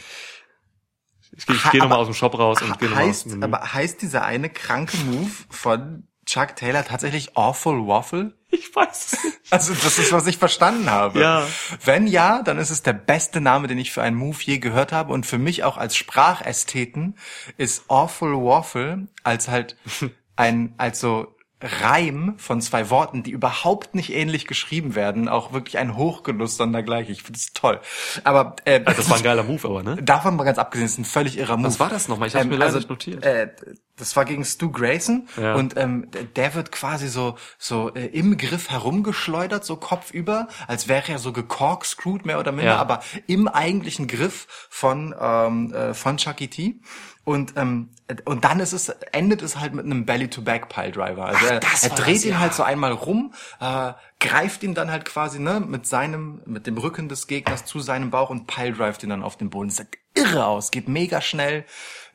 [1.34, 3.46] Ich, geh- ich gehe nochmal aus dem Shop raus und gehe nochmal aus dem Menü.
[3.46, 8.32] aber heißt dieser eine kranke Move von Chuck Taylor tatsächlich Awful Waffle?
[8.52, 9.38] Ich weiß es nicht.
[9.52, 11.20] Also das ist, was ich verstanden habe.
[11.20, 11.46] Ja.
[11.84, 14.94] Wenn ja, dann ist es der beste Name, den ich für einen Move je gehört
[14.94, 15.12] habe.
[15.12, 17.18] Und für mich auch als Sprachästheten
[17.58, 19.76] ist Awful Waffle als halt
[20.38, 25.78] ein, als so Reim von zwei Worten, die überhaupt nicht ähnlich geschrieben werden, auch wirklich
[25.78, 27.10] ein Hochgenuss sondergleich.
[27.10, 27.80] Ich finde es toll.
[28.24, 30.02] Aber äh, Das war ein geiler Move, aber, ne?
[30.02, 31.68] Davon mal ganz abgesehen, ist ein völlig irrer Move.
[31.68, 32.28] Was war das nochmal?
[32.28, 33.24] Ich hab's mir leider nicht notiert.
[33.26, 33.50] Äh,
[33.98, 35.54] das war gegen Stu Grayson Ja.
[35.56, 41.12] und ähm, der- wird quasi so so äh, im Griff herumgeschleudert, so kopfüber, als wäre
[41.14, 42.78] er so gecorkscrewed mehr oder minder, Ja.
[42.80, 46.80] aber im eigentlichen Griff von ähm, äh, von Chucky T.
[47.24, 47.90] Und ähm,
[48.26, 51.26] und dann ist es endet es halt mit einem Belly to Back Pile Driver.
[51.26, 52.40] Also er, das er war dreht das, ihn ja.
[52.40, 56.78] halt so einmal rum, äh, greift ihn dann halt quasi ne mit seinem mit dem
[56.78, 59.70] Rücken des Gegners zu seinem Bauch und Pile drivet ihn dann auf den Boden.
[59.70, 61.66] Das sieht irre aus, geht mega schnell,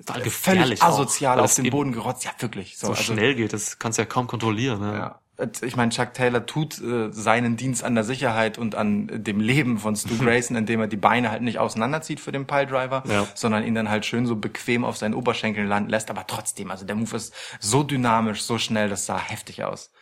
[0.04, 2.24] Total völlig asozial auf den Boden gerotzt.
[2.24, 2.76] Ja, wirklich.
[2.76, 4.98] So, So also, schnell geht, das kannst du ja kaum kontrollieren, ne?
[4.98, 5.20] Ja.
[5.60, 9.38] Ich meine, Chuck Taylor tut äh, seinen Dienst an der Sicherheit und an äh, dem
[9.40, 13.26] Leben von Stu Grayson, indem er die Beine halt nicht auseinanderzieht für den Piledriver, Ja.
[13.34, 16.08] sondern ihn dann halt schön so bequem auf seinen Oberschenkeln landen lässt.
[16.10, 19.92] Aber trotzdem, also der Move ist so dynamisch, so schnell, das sah heftig aus.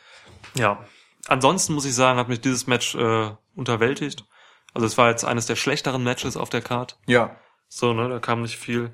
[0.54, 0.84] Ja.
[1.26, 4.24] Ansonsten muss ich sagen, hat mich dieses Match äh, unterwältigt.
[4.72, 6.98] Also es war jetzt eines der schlechteren Matches auf der Card.
[7.06, 7.34] Ja.
[7.68, 8.92] So, ne, da kam nicht viel.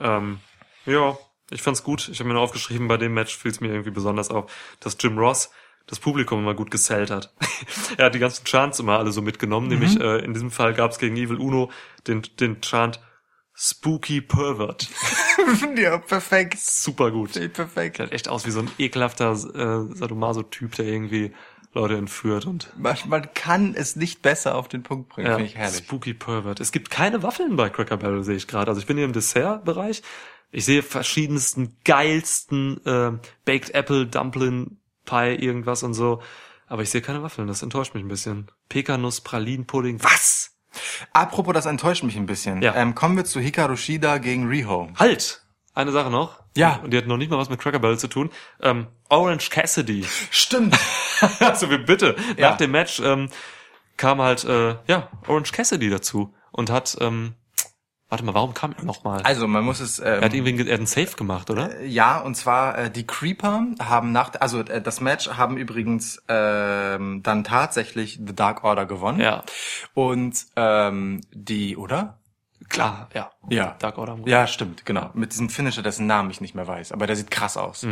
[0.00, 0.38] Ähm,
[0.86, 1.18] ja,
[1.50, 2.08] ich fand's gut.
[2.08, 4.96] Ich habe mir nur aufgeschrieben, bei dem Match fiel es mir irgendwie besonders auf, dass
[4.98, 5.50] Jim Ross
[5.86, 7.32] das Publikum immer gut gesellt hat.
[7.96, 10.98] er hat die ganzen Chants immer alle so mitgenommen, nämlich äh, in diesem Fall gab's
[10.98, 11.70] gegen Evil Uno
[12.06, 13.00] den, den Chant
[13.54, 14.88] Spooky Pervert.
[15.76, 16.58] ja, perfekt.
[16.58, 17.32] Super gut.
[17.52, 17.96] Perfekt.
[17.96, 21.32] Sieht halt echt aus wie so ein ekelhafter äh, Sadomaso-Typ, der irgendwie
[21.74, 25.50] Leute entführt und Man, man kann es nicht besser auf den Punkt bringen, ja, finde
[25.50, 25.78] ich herrlich.
[25.78, 26.60] Spooky Pervert.
[26.60, 28.70] Es gibt keine Waffeln bei Cracker Barrel, sehe ich gerade.
[28.70, 30.02] Also ich bin hier im Dessertbereich.
[30.50, 33.12] Ich sehe verschiedensten, geilsten äh,
[33.46, 36.22] Baked Apple, Dumpling, Pie, irgendwas und so.
[36.66, 37.48] Aber ich sehe keine Waffeln.
[37.48, 38.50] Das enttäuscht mich ein bisschen.
[38.68, 40.02] Pekanuss, Pralinen, Pudding.
[40.02, 40.56] Was?
[41.12, 42.62] Apropos, das enttäuscht mich ein bisschen.
[42.62, 42.74] Ja.
[42.74, 44.88] Ähm, kommen wir zu Hikaru Shida gegen Riho.
[44.98, 45.42] Halt!
[45.74, 46.42] Eine Sache noch.
[46.56, 46.80] Ja.
[46.82, 48.30] Und die hat noch nicht mal was mit Cracker Barrel zu tun.
[48.60, 50.04] Ähm, Orange Cassidy.
[50.30, 50.78] Stimmt.
[51.40, 52.14] also wir bitte.
[52.36, 52.50] Ja.
[52.50, 53.30] Nach dem Match ähm,
[53.96, 57.34] kam halt, äh, ja, Orange Cassidy dazu und hat, ähm,
[58.12, 59.22] warte mal, warum kam er nochmal?
[59.22, 59.98] Also man muss es.
[59.98, 61.80] Ähm, er hat irgendwie er hat einen Safe gemacht, oder?
[61.80, 67.22] Ja, und zwar äh, die Creeper haben nach, also äh, das Match haben übrigens ähm,
[67.22, 69.18] dann tatsächlich The Dark Order gewonnen.
[69.18, 69.42] Ja.
[69.94, 72.18] Und ähm, die, oder?
[72.68, 73.30] Klar, ja.
[73.48, 73.76] Ja.
[73.78, 74.18] Dark Order.
[74.26, 75.10] Ja, stimmt, genau.
[75.14, 77.86] Mit diesem Finisher, dessen Namen ich nicht mehr weiß, aber der sieht krass aus.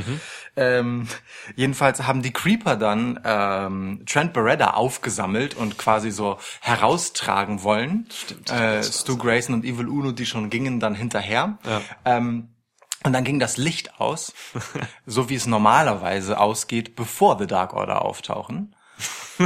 [0.56, 1.08] Ähm,
[1.56, 8.06] jedenfalls haben die Creeper dann ähm, Trent Beretta aufgesammelt und quasi so heraustragen wollen.
[8.10, 8.50] Stimmt.
[8.50, 11.58] Äh, Stu Grayson und Evil Uno, die schon gingen, dann hinterher.
[11.64, 11.80] Ja.
[12.04, 12.48] Ähm,
[13.02, 14.34] und dann ging das Licht aus,
[15.06, 18.74] so wie es normalerweise ausgeht, bevor The Dark Order auftauchen.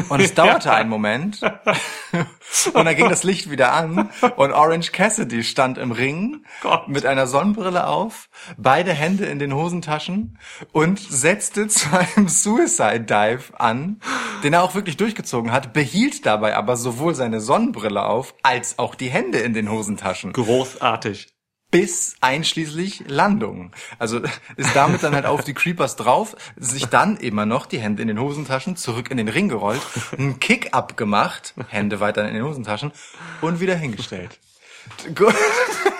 [0.08, 1.40] Und es dauerte einen Moment.
[2.72, 4.10] Und dann ging das Licht wieder an.
[4.36, 6.88] Und Orange Cassidy stand im Ring Gott.
[6.88, 10.38] mit einer Sonnenbrille auf, beide Hände in den Hosentaschen
[10.72, 14.00] und setzte zu einem Suicide Dive an,
[14.42, 18.94] den er auch wirklich durchgezogen hat, behielt dabei aber sowohl seine Sonnenbrille auf, als auch
[18.94, 21.33] die Hände in den Hosentaschen Großartig.
[21.74, 23.72] Bis einschließlich Landung.
[23.98, 24.20] Also
[24.56, 28.06] ist damit dann halt auf die Creepers drauf, sich dann immer noch die Hände in
[28.06, 29.82] den Hosentaschen, zurück in den Ring gerollt,
[30.16, 32.92] einen Kick-up gemacht, Hände weiter in den Hosentaschen
[33.40, 34.38] und wieder hingestellt.
[35.14, 35.32] Gu-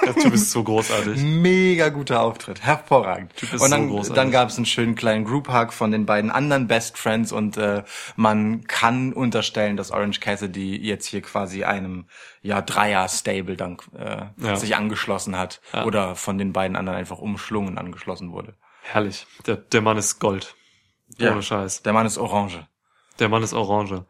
[0.06, 1.22] Der Typ ist so großartig.
[1.22, 3.32] Mega guter Auftritt, hervorragend.
[3.42, 4.14] ist und dann, so großartig.
[4.14, 7.56] dann gab es einen schönen kleinen Group Hug von den beiden anderen Best Friends und
[7.56, 7.82] äh,
[8.16, 12.06] man kann unterstellen, dass Orange Cassidy jetzt hier quasi einem
[12.42, 14.56] ja Dreier Stable dann äh, Ja.
[14.56, 15.84] sich angeschlossen hat Ja.
[15.84, 18.54] oder von den beiden anderen einfach umschlungen angeschlossen wurde.
[18.82, 19.26] Herrlich.
[19.46, 20.54] Der, der Mann ist Gold.
[21.18, 21.42] Ohne Ja.
[21.42, 21.82] Scheiß.
[21.82, 22.66] Der Mann ist Orange.
[23.18, 24.04] Der Mann ist Orange.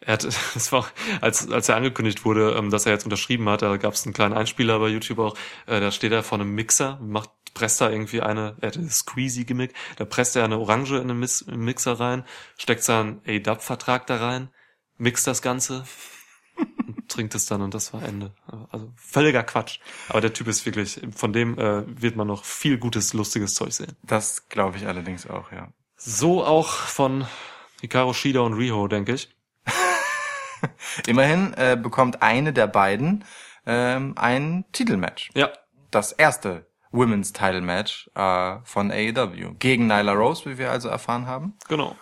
[0.00, 0.24] Er hat,
[0.54, 0.86] das war,
[1.20, 4.14] als, als er angekündigt wurde, ähm, dass er jetzt unterschrieben hat, da gab es einen
[4.14, 5.36] kleinen Einspieler bei YouTube auch,
[5.66, 9.74] äh, da steht er vor einem Mixer, macht, presst da irgendwie eine, er hatte Squeezy-Gimmick,
[9.96, 12.24] da presst er eine Orange in den Mixer rein,
[12.56, 14.50] steckt seinen A-Dub-Vertrag da rein,
[14.96, 15.84] mixt das Ganze
[16.86, 18.34] und trinkt es dann und das war Ende.
[18.70, 19.78] Also völliger Quatsch.
[20.08, 23.72] Aber der Typ ist wirklich, von dem äh, wird man noch viel gutes, lustiges Zeug
[23.72, 23.96] sehen.
[24.02, 25.72] Das glaube ich allerdings auch, ja.
[25.96, 27.26] So auch von
[27.80, 29.30] Hikaru Shida und Riho, denke ich.
[31.06, 33.24] Immerhin äh, bekommt eine der beiden
[33.66, 35.30] ähm, ein Titelmatch.
[35.34, 35.50] Ja,
[35.90, 41.26] das erste Women's Title Match äh, von AEW gegen Nyla Rose, wie wir also erfahren
[41.26, 41.54] haben.
[41.68, 41.96] genau.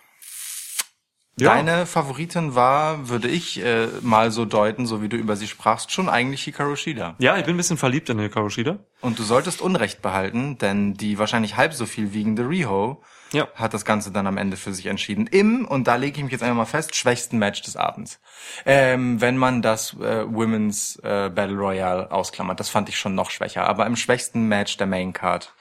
[1.38, 5.92] Deine Favoritin war, würde ich äh, mal so deuten, so wie du über sie sprachst,
[5.92, 7.14] schon eigentlich Hikaru Shida.
[7.18, 8.78] Ja, ich bin ein bisschen verliebt in Hikaru Shida.
[9.02, 13.02] Und du solltest Unrecht behalten, denn die wahrscheinlich halb so viel wiegende Riho
[13.32, 13.48] Ja.
[13.56, 15.26] hat das Ganze dann am Ende für sich entschieden.
[15.26, 18.20] Im, und da lege ich mich jetzt einmal mal fest, schwächsten Match des Abends.
[18.64, 23.30] Ähm, wenn man das äh, Women's äh, Battle Royale ausklammert, das fand ich schon noch
[23.30, 23.66] schwächer.
[23.66, 25.52] Aber im schwächsten Match der Main Card.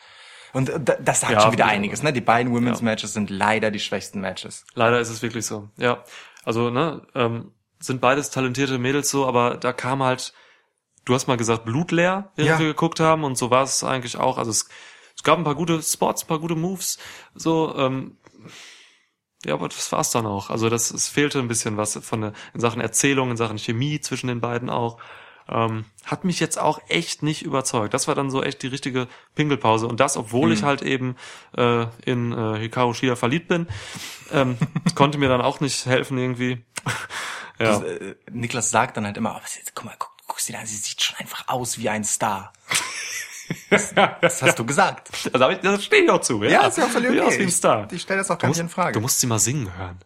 [0.54, 2.14] Und äh, da- das sagt Ja, schon wieder einiges, ne?
[2.14, 2.86] Die beiden Women's Ja.
[2.86, 4.66] Matches sind leider die schwächsten Matches.
[4.76, 5.68] Leider ist es wirklich so.
[5.78, 6.04] Ja,
[6.44, 10.34] also ne, ähm, sind beides talentierte Mädels so, aber da kam halt,
[11.04, 12.60] du hast mal gesagt, blutleer, während Ja.
[12.60, 14.38] wir geguckt haben und so war es eigentlich auch.
[14.38, 14.70] Also es,
[15.16, 16.98] es gab ein paar gute Spots, ein paar gute Moves,
[17.34, 17.76] so.
[17.78, 18.18] Ähm,
[19.46, 20.50] ja, aber das war's dann auch.
[20.50, 24.00] Also das, es fehlte ein bisschen was von der, in Sachen Erzählung, in Sachen Chemie
[24.00, 24.98] zwischen den beiden auch.
[25.48, 27.94] Ähm, hat mich jetzt auch echt nicht überzeugt.
[27.94, 29.88] Das war dann so echt die richtige Pinkelpause.
[29.88, 31.16] Und das, obwohl ich halt eben
[31.56, 33.68] äh, in äh, Hikaru Shida verliebt bin,
[34.32, 34.58] ähm,
[34.96, 36.66] konnte mir dann auch nicht helfen irgendwie.
[37.60, 37.80] ja.
[37.80, 40.66] Äh, Niklas sagt dann halt immer, aber sie, guck mal, guck, guck sie da an,
[40.66, 42.52] sie sieht schon einfach aus wie ein Star.
[43.70, 45.10] Das, das hast du gesagt.
[45.34, 46.44] Also hab ich, das stehe ich auch zu.
[46.44, 47.22] Ja, Ja, ist ja auch völlig okay.
[47.22, 47.88] aus wie ein Star.
[47.92, 48.94] Ich stelle das auch gar nicht in Frage.
[48.94, 50.00] Du musst sie mal singen hören.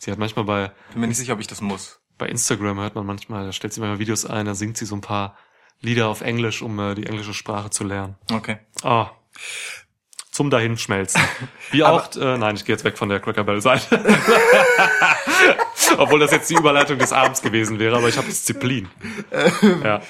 [0.00, 2.00] Sie hat manchmal bei, Bin mir nicht sicher, ob ich das muss.
[2.18, 4.94] bei Instagram hört man manchmal, da stellt sie manchmal Videos ein, da singt sie so
[4.96, 5.36] ein paar
[5.80, 8.16] Lieder auf Englisch, um äh, die englische Sprache zu lernen.
[8.32, 8.58] Okay.
[8.82, 9.10] Ah.
[10.30, 11.20] Zum Dahinschmelzen.
[11.70, 13.98] Wie auch, äh, nein, ich gehe jetzt weg von der Cracker Bell Seite.
[15.98, 18.88] Obwohl das jetzt die Überleitung des Abends gewesen wäre, aber ich habe Disziplin.
[19.84, 20.00] ja.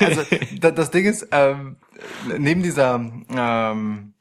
[0.00, 0.22] Also
[0.58, 1.76] da, das Ding ist, ähm,
[2.38, 2.94] neben dieser,
[3.34, 4.14] ähm,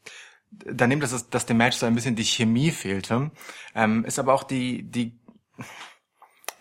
[0.52, 3.32] daneben, dass, es, dass dem Match so ein bisschen die Chemie fehlte,
[3.76, 5.20] ähm, ist aber auch die, die,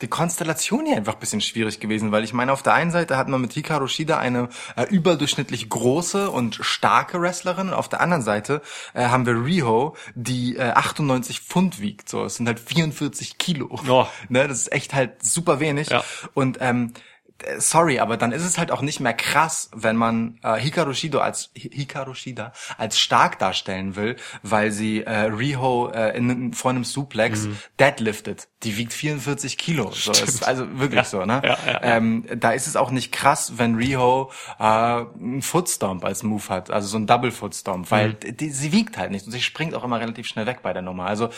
[0.00, 3.16] die Konstellation hier einfach ein bisschen schwierig gewesen, weil ich meine, auf der einen Seite
[3.16, 8.00] hat man mit Hikaru Shida eine äh, überdurchschnittlich große und starke Wrestlerin, und auf der
[8.00, 8.62] anderen Seite
[8.94, 13.78] äh, haben wir Riho, die äh, 98 Pfund wiegt, so, es sind halt 44 Kilo.
[13.88, 14.06] Oh.
[14.28, 15.90] Ne, das ist echt halt super wenig.
[15.90, 16.02] Ja.
[16.32, 17.19] Und ähm, äh,
[17.59, 21.20] sorry, aber dann ist es halt auch nicht mehr krass, wenn man äh, Hikaru Shida
[21.20, 26.70] als Hi- Hikaru Shida als stark darstellen will, weil sie äh, Riho äh, in, vor
[26.70, 27.59] einem Suplex Mhm.
[27.78, 28.49] deadliftet.
[28.62, 29.91] Die wiegt 44 Kilo.
[29.91, 31.41] So, ist also wirklich so, ne?
[31.45, 31.80] Ja, ja, ja.
[31.82, 36.70] Ähm, da ist es auch nicht krass, wenn Riho äh, einen Footstomp als Move hat,
[36.70, 38.36] also so ein Double Footstomp, weil Mhm.
[38.36, 40.82] die, sie wiegt halt nicht und sie springt auch immer relativ schnell weg bei der
[40.82, 41.07] Nummer.
[41.07, 41.30] Also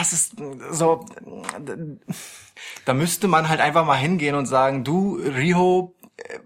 [0.00, 0.32] es ist
[0.70, 1.04] so,
[2.84, 6.40] da müsste man halt einfach mal hingehen und sagen, du, Riho, äh,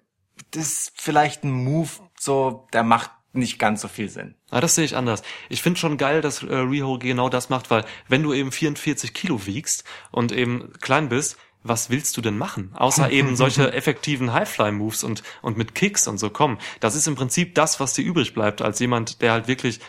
[0.51, 4.35] das ist vielleicht ein Move, so, der macht nicht ganz so viel Sinn.
[4.51, 5.23] Ah, das sehe ich anders.
[5.49, 9.15] Ich finde schon geil, dass äh, Riho genau das macht, weil wenn du eben 44
[9.15, 12.73] Kilo wiegst und eben klein bist, was willst du denn machen?
[12.75, 16.59] Außer eben solche effektiven Highfly-Moves und, und mit Kicks und so kommen.
[16.81, 19.81] Das ist im Prinzip das, was dir übrig bleibt, als jemand, der halt wirklich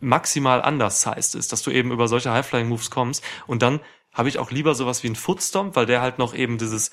[0.00, 3.22] maximal anders sized ist, dass du eben über solche Highflying-Moves kommst.
[3.46, 3.80] Und dann
[4.12, 6.90] habe ich auch lieber sowas wie einen Footstomp, weil der halt noch eben dieses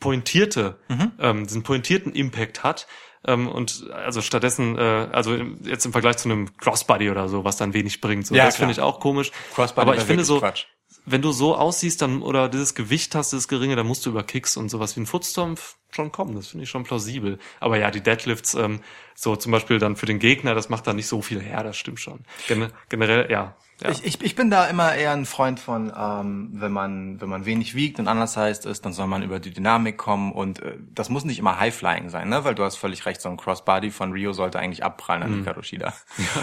[0.00, 0.78] pointierte,
[1.18, 2.86] ähm, diesen pointierten Impact hat.
[3.26, 7.56] Ähm, und also stattdessen, äh, also jetzt im Vergleich zu einem Crossbody oder so, was
[7.56, 8.26] dann wenig bringt.
[8.26, 9.32] So, Ja, das finde ich auch komisch.
[9.54, 10.66] Crossbody Aber ich finde so, Quatsch.
[11.06, 14.24] wenn du so aussiehst, dann oder dieses Gewicht hast, das geringe, dann musst du über
[14.24, 15.58] Kicks und sowas wie ein Footstomp
[15.90, 16.34] schon kommen.
[16.34, 17.38] Das finde ich schon plausibel.
[17.60, 18.80] Aber ja, die Deadlifts, ähm,
[19.14, 21.62] so zum Beispiel dann für den Gegner, das macht da nicht so viel her.
[21.62, 22.26] Das stimmt schon.
[22.46, 23.56] Gen generell, ja.
[23.82, 23.90] Ja.
[23.90, 27.44] Ich, ich, ich bin da immer eher ein Freund von, ähm, wenn man wenn man
[27.44, 30.76] wenig wiegt und anders heißt ist, dann soll man über die Dynamik kommen und äh,
[30.94, 32.44] das muss nicht immer High-Flying sein, ne?
[32.44, 35.62] Weil du hast völlig recht, so ein Crossbody von Rio sollte eigentlich abprallen an Hikaru
[35.62, 35.92] Shida.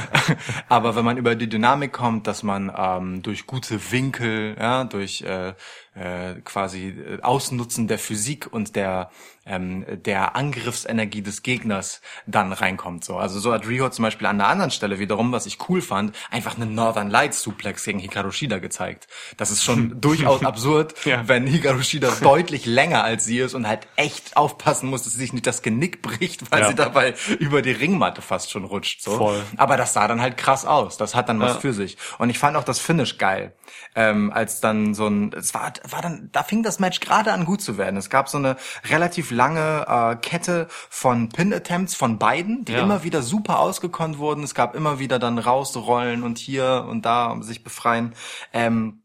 [0.69, 5.21] Aber wenn man über die Dynamik kommt, dass man ähm, durch gute Winkel, ja, durch
[5.21, 5.53] äh,
[5.95, 9.09] äh, quasi äh, Ausnutzen der Physik und der
[9.43, 13.03] ähm, der Angriffsenergie des Gegners dann reinkommt.
[13.03, 15.81] So, also so hat Rio zum Beispiel an einer anderen Stelle wiederum, was ich cool
[15.81, 19.07] fand, einfach einen Northern Lights Suplex gegen Hikaru Shida gezeigt.
[19.37, 21.27] Das ist schon durchaus absurd, Ja.
[21.27, 25.19] wenn Hikaru Shida deutlich länger als sie ist und halt echt aufpassen muss, dass sie
[25.19, 26.67] sich nicht das Genick bricht, weil Ja.
[26.69, 29.01] sie dabei über die Ringmatte fast schon rutscht.
[29.01, 29.17] So.
[29.17, 29.41] Voll.
[29.57, 30.97] Aber das sah dann halt krass aus.
[30.97, 31.59] Das hat dann was Ja.
[31.61, 31.97] für sich.
[32.19, 33.53] Und ich fand auch das Finish geil.
[33.95, 37.45] Ähm, als dann so ein, es war, war dann, da fing das Match gerade an
[37.45, 37.97] gut zu werden.
[37.97, 38.55] Es gab so eine
[38.89, 42.79] relativ lange äh, Kette von Pin-Attempts von beiden, die Ja.
[42.83, 44.43] immer wieder super ausgekonnt wurden.
[44.43, 48.13] Es gab immer wieder dann rausrollen und hier und da sich befreien.
[48.53, 49.00] Ähm,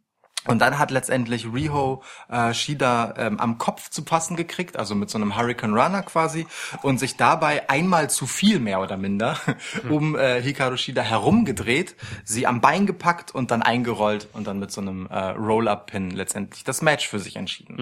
[0.46, 5.10] und dann hat letztendlich Riho äh, Shida ähm, am Kopf zu passen gekriegt, also mit
[5.10, 6.46] so einem Hurricane Runner quasi,
[6.82, 9.36] und sich dabei einmal zu viel mehr oder minder
[9.88, 14.70] um äh, Hikaru Shida herumgedreht, sie am Bein gepackt und dann eingerollt und dann mit
[14.70, 17.76] so einem äh, Roll-Up-Pin letztendlich das Match für sich entschieden.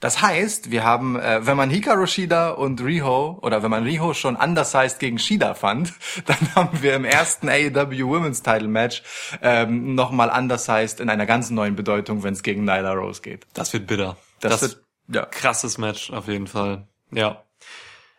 [0.00, 4.14] Das heißt, wir haben, äh, wenn man Hikaru Shida und Riho oder wenn man Riho
[4.14, 5.92] schon undersized gegen Shida fand,
[6.26, 9.02] dann haben wir im ersten AEW Women's Title Match
[9.42, 13.46] ähm, nochmal undersized in einer ganz neuen Bedeutung, wenn es gegen Nyla Rose geht.
[13.54, 14.16] Das wird bitter.
[14.40, 15.26] Das, wird ja.
[15.26, 16.86] krasses Match auf jeden Fall.
[17.10, 17.44] Ja.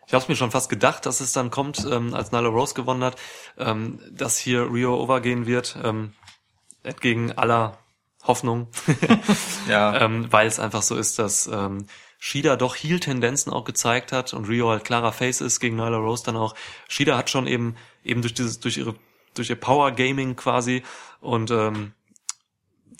[0.06, 3.04] Ich habe mir schon fast gedacht, dass es dann kommt, ähm, als Nyla Rose gewonnen
[3.04, 3.16] hat,
[3.58, 6.12] ähm, dass hier Rio overgehen wird, ähm,
[6.82, 7.78] entgegen aller
[8.24, 8.68] Hoffnung,
[9.68, 9.96] Ja.
[10.00, 11.86] ähm, weil es einfach so ist, dass ähm,
[12.18, 16.22] Shida doch Heel-Tendenzen auch gezeigt hat und Rio halt klarer Face ist gegen Nyla Rose
[16.24, 16.54] dann auch.
[16.88, 18.94] Shida hat schon eben eben durch dieses durch ihre
[19.34, 20.84] durch ihr Power Gaming quasi
[21.20, 21.94] und ähm,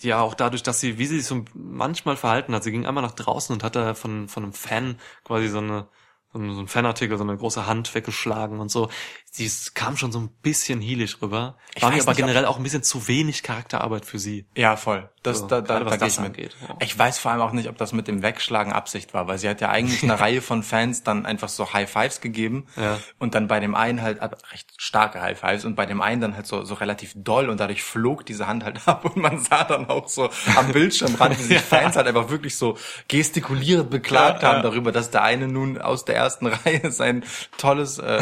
[0.02, 3.02] ja, auch dadurch, dass sie, wie sie sich so manchmal verhalten hat, sie ging einmal
[3.02, 5.88] nach draußen und hat da von, von einem Fan quasi so eine,
[6.32, 8.88] so ein so ein Fanartikel, so eine große Hand weggeschlagen und so.
[9.34, 11.56] Sie kam schon so ein bisschen heelig rüber.
[11.74, 14.44] Ich War mir aber nicht, generell auch ein bisschen zu wenig Charakterarbeit für sie.
[14.54, 15.08] Ja, voll.
[15.22, 16.26] Das, So, da, da, da geh das ich mit.
[16.26, 16.76] angeht, ja.
[16.80, 19.48] Ich weiß vor allem auch nicht, ob das mit dem Wegschlagen Absicht war, weil sie
[19.48, 22.98] hat ja eigentlich eine Reihe von Fans dann einfach so High Fives gegeben Ja.
[23.18, 26.20] und dann bei dem einen halt aber recht starke High Fives und bei dem einen
[26.20, 29.38] dann halt so, so relativ doll und dadurch flog diese Hand halt ab und man
[29.42, 32.76] sah dann auch so am Bildschirmrand, wie sich Fans halt einfach wirklich so
[33.08, 37.24] gestikulierend beklagt haben darüber, dass der eine nun aus der ersten Reihe sein
[37.56, 38.20] tolles äh,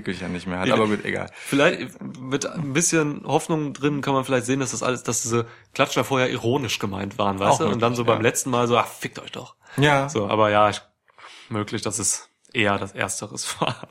[0.00, 0.70] Fanartikelchen nicht mehr hat.
[0.70, 1.30] Aber gut, egal.
[1.32, 5.46] Vielleicht mit ein bisschen Hoffnung drin kann man vielleicht sehen, dass das alles, dass diese
[5.74, 7.72] Klatscher vorher ironisch gemeint waren, weißt Auch du?
[7.72, 8.28] Und dann so möglich, beim ja.
[8.28, 9.56] letzten Mal so, ach, fickt euch doch.
[9.76, 10.08] Ja.
[10.08, 10.80] So, aber ja, ich,
[11.48, 13.76] möglich, dass es eher das Ersteres war.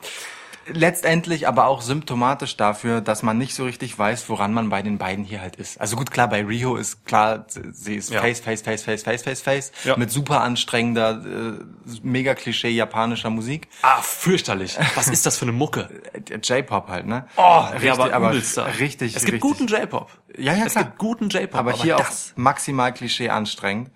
[0.66, 4.98] letztendlich aber auch symptomatisch dafür, dass man nicht so richtig weiß, woran man bei den
[4.98, 5.80] beiden hier halt ist.
[5.80, 8.20] Also gut, klar, bei Rio ist klar, sie ist Ja.
[8.20, 9.96] Face, Face, Face, Face, Face, Face, Face, Ja.
[9.96, 11.64] mit super anstrengender, äh,
[12.02, 13.68] mega Klischee japanischer Musik.
[13.82, 14.78] Ah, fürchterlich.
[14.94, 15.88] Was ist das für eine Mucke?
[16.12, 17.26] Äh, J-Pop halt, ne?
[17.36, 19.40] Oh, richtig, ja, aber, aber richtig, Es gibt richtig.
[19.40, 20.10] guten J-Pop.
[20.38, 20.84] Ja, ja, Es klar.
[20.84, 21.58] gibt guten J-Pop.
[21.58, 23.90] aber, hier das, auch maximal Klischee anstrengend.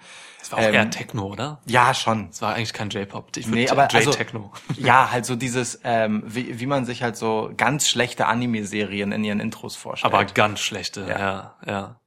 [0.57, 1.61] War auch ähm, eher Techno, oder?
[1.67, 2.29] Ja, schon.
[2.31, 3.37] Das war eigentlich kein J-Pop.
[3.37, 4.53] Ich Nee, würde aber also, J-Techno.
[4.77, 9.25] ja, halt so dieses, ähm, wie, wie man sich halt so ganz schlechte Anime-Serien in
[9.25, 10.13] ihren Intros vorstellt.
[10.13, 11.19] aber ganz schlechte, Ja.
[11.19, 12.01] ja, ja.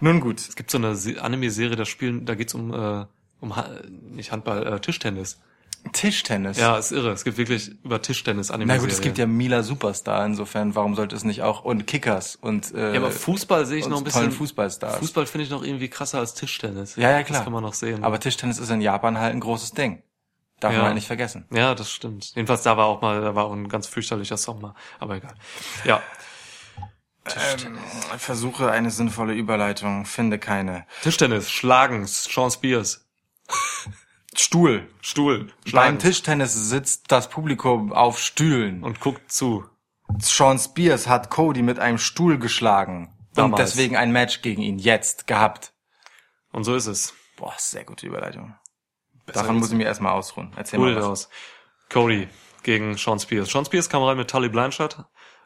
[0.00, 0.40] nun gut.
[0.40, 3.06] Es gibt so eine Se- Anime-Serie, da spielen, da geht's um, äh,
[3.40, 3.68] um ha
[4.10, 5.40] nicht Handball, äh, Tischtennis.
[5.92, 6.58] Tischtennis.
[6.58, 7.10] Ja, ist irre.
[7.12, 8.82] Es gibt wirklich über Tischtennis Na Anime-Serien.
[8.82, 12.72] gut, es gibt ja Mila Superstar, insofern, warum sollte es nicht auch, und Kickers und,
[12.74, 14.32] äh, Ja, aber Fußball sehe ich noch ein bisschen.
[14.32, 14.98] Fußballstars.
[14.98, 16.96] Fußball finde ich noch irgendwie krasser als Tischtennis.
[16.96, 17.38] Ja, ja, klar.
[17.38, 18.04] Das kann man noch sehen.
[18.04, 20.02] Aber Tischtennis ist in Japan halt ein großes Ding.
[20.60, 20.78] Darf Ja.
[20.78, 21.44] man halt nicht vergessen.
[21.52, 22.34] Ja, das stimmt.
[22.34, 24.74] Jedenfalls da war auch mal, da war auch ein ganz fürchterlicher Song mal.
[24.98, 25.34] Aber egal.
[25.84, 26.02] Ja.
[27.26, 27.76] Ähm,
[28.18, 30.86] versuche eine sinnvolle Überleitung, finde keine.
[31.02, 33.04] Tischtennis, Schlagen, Sean Spears.
[34.40, 34.88] Stuhl.
[35.00, 35.98] Stuhl, Beim.
[35.98, 38.82] Tischtennis sitzt das Publikum auf Stühlen.
[38.82, 39.64] Und guckt zu.
[40.18, 43.08] Sean Spears hat Cody mit einem Stuhl geschlagen.
[43.30, 43.72] Und Damals.
[43.72, 45.72] deswegen ein Match gegen ihn jetzt gehabt.
[46.52, 47.14] Und so ist es.
[47.36, 48.54] Boah, sehr gute Überleitung.
[49.26, 50.52] Besser Davon muss ich mir erstmal ausruhen.
[50.56, 51.06] Erzähl Hol mal was.
[51.06, 51.28] aus.
[51.90, 52.28] Cody
[52.62, 53.50] gegen Sean Spears.
[53.50, 55.04] Sean Spears kam rein mit Tully Blanchard.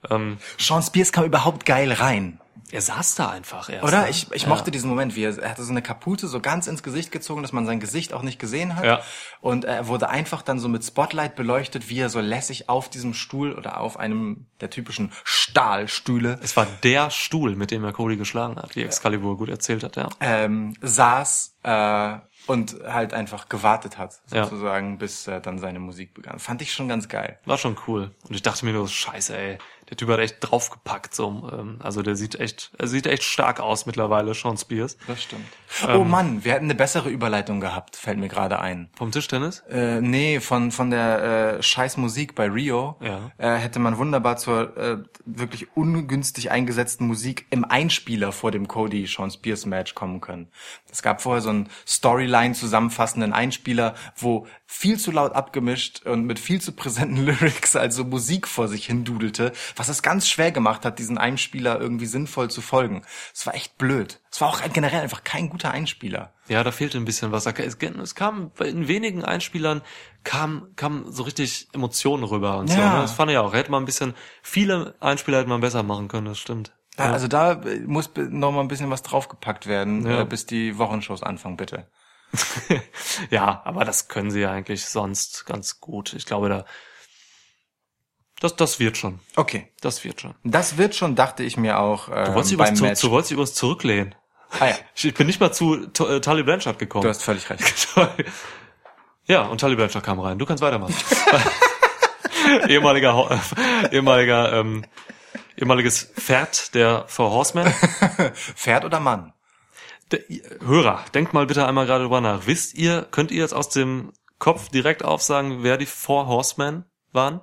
[0.08, 2.40] Ähm, Sean Spears kam überhaupt geil rein.
[2.70, 3.84] Er saß da einfach erst.
[3.84, 4.02] Oder?
[4.02, 4.10] ne?
[4.10, 4.48] Ich, ich ja.
[4.48, 7.42] mochte diesen Moment, wie er, er hatte so eine Kapuze so ganz ins Gesicht gezogen,
[7.42, 8.84] dass man sein Gesicht auch nicht gesehen hat.
[8.84, 9.00] Ja.
[9.40, 13.14] Und er wurde einfach dann so mit Spotlight beleuchtet, wie er so lässig auf diesem
[13.14, 18.16] Stuhl oder auf einem der typischen Stahlstühle Es war der Stuhl, mit dem er Cody
[18.16, 20.08] geschlagen hat, wie Excalibur gut erzählt hat, ja.
[20.20, 24.44] ähm, saß äh, und halt einfach gewartet hat, Ja.
[24.44, 26.38] sozusagen, bis äh, dann seine Musik begann.
[26.38, 27.38] Fand ich schon ganz geil.
[27.44, 28.10] War schon cool.
[28.28, 29.58] Und ich dachte mir nur, scheiße, ey,
[29.90, 33.60] der Typ hat echt draufgepackt, so, ähm, also der sieht echt, er sieht echt stark
[33.60, 34.96] aus mittlerweile, Sean Spears.
[35.06, 35.46] Das stimmt.
[35.86, 36.00] Ähm.
[36.00, 38.88] oh Mann, wir hätten eine bessere Überleitung gehabt, fällt mir gerade ein.
[38.96, 39.60] Vom Tischtennis?
[39.68, 43.32] Äh, nee, von, von der äh, scheiß Musik bei Rio Ja.
[43.38, 49.06] äh, hätte man wunderbar zur äh, wirklich ungünstig eingesetzten Musik im Einspieler vor dem Cody
[49.06, 50.48] Sean Spears Match kommen können.
[50.90, 56.38] Es gab vorher so einen Storyline zusammenfassenden Einspieler, wo viel zu laut abgemischt und mit
[56.38, 60.84] viel zu präsenten Lyrics also Musik vor sich hin dudelte, was es ganz schwer gemacht
[60.84, 63.02] hat, diesen Einspieler irgendwie sinnvoll zu folgen.
[63.32, 64.20] Es war echt blöd.
[64.30, 66.34] Es war auch generell einfach kein guter Einspieler.
[66.48, 67.46] Ja, da fehlte ein bisschen was.
[67.46, 69.80] Es, es kam in wenigen Einspielern
[70.22, 72.78] kam, kam so richtig Emotionen rüber und so.
[72.78, 72.96] Ja.
[72.96, 73.00] Ne?
[73.00, 73.54] Das fand ich auch.
[73.54, 74.12] Hätte man ein bisschen,
[74.42, 76.72] viele Einspieler hätte man besser machen können, das stimmt.
[76.96, 80.20] Da, Also da äh, muss noch mal ein bisschen was draufgepackt werden, Ja.
[80.20, 81.86] äh, bis die Wochenshows anfangen, bitte.
[83.30, 86.12] ja, aber das können sie ja eigentlich sonst ganz gut.
[86.12, 86.64] Ich glaube, da,
[88.40, 89.20] das, das wird schon.
[89.36, 89.68] Okay.
[89.80, 90.34] Das wird schon.
[90.44, 93.00] Das wird schon, dachte ich mir auch äh, Du wolltest zu, Match.
[93.02, 94.14] du wolltest übrigens zurücklehnen.
[94.58, 97.02] ah, ja, Ich, bin nicht mal zu äh, Tully Blanchard gekommen.
[97.02, 97.88] du hast völlig recht.
[99.26, 100.38] ja, und Tully Blanchard kam rein.
[100.38, 100.94] Du kannst weitermachen.
[102.68, 104.86] ehemaliger, äh, ehemaliger, ähm,
[105.56, 107.72] ehemaliges Pferd der Four Horsemen.
[108.34, 109.34] Pferd oder Mann?
[110.12, 110.20] Der,
[110.64, 112.46] Hörer, denkt mal bitte einmal gerade drüber nach.
[112.46, 117.42] Wisst ihr, könnt ihr jetzt aus dem Kopf direkt aufsagen, wer die Four Horsemen waren?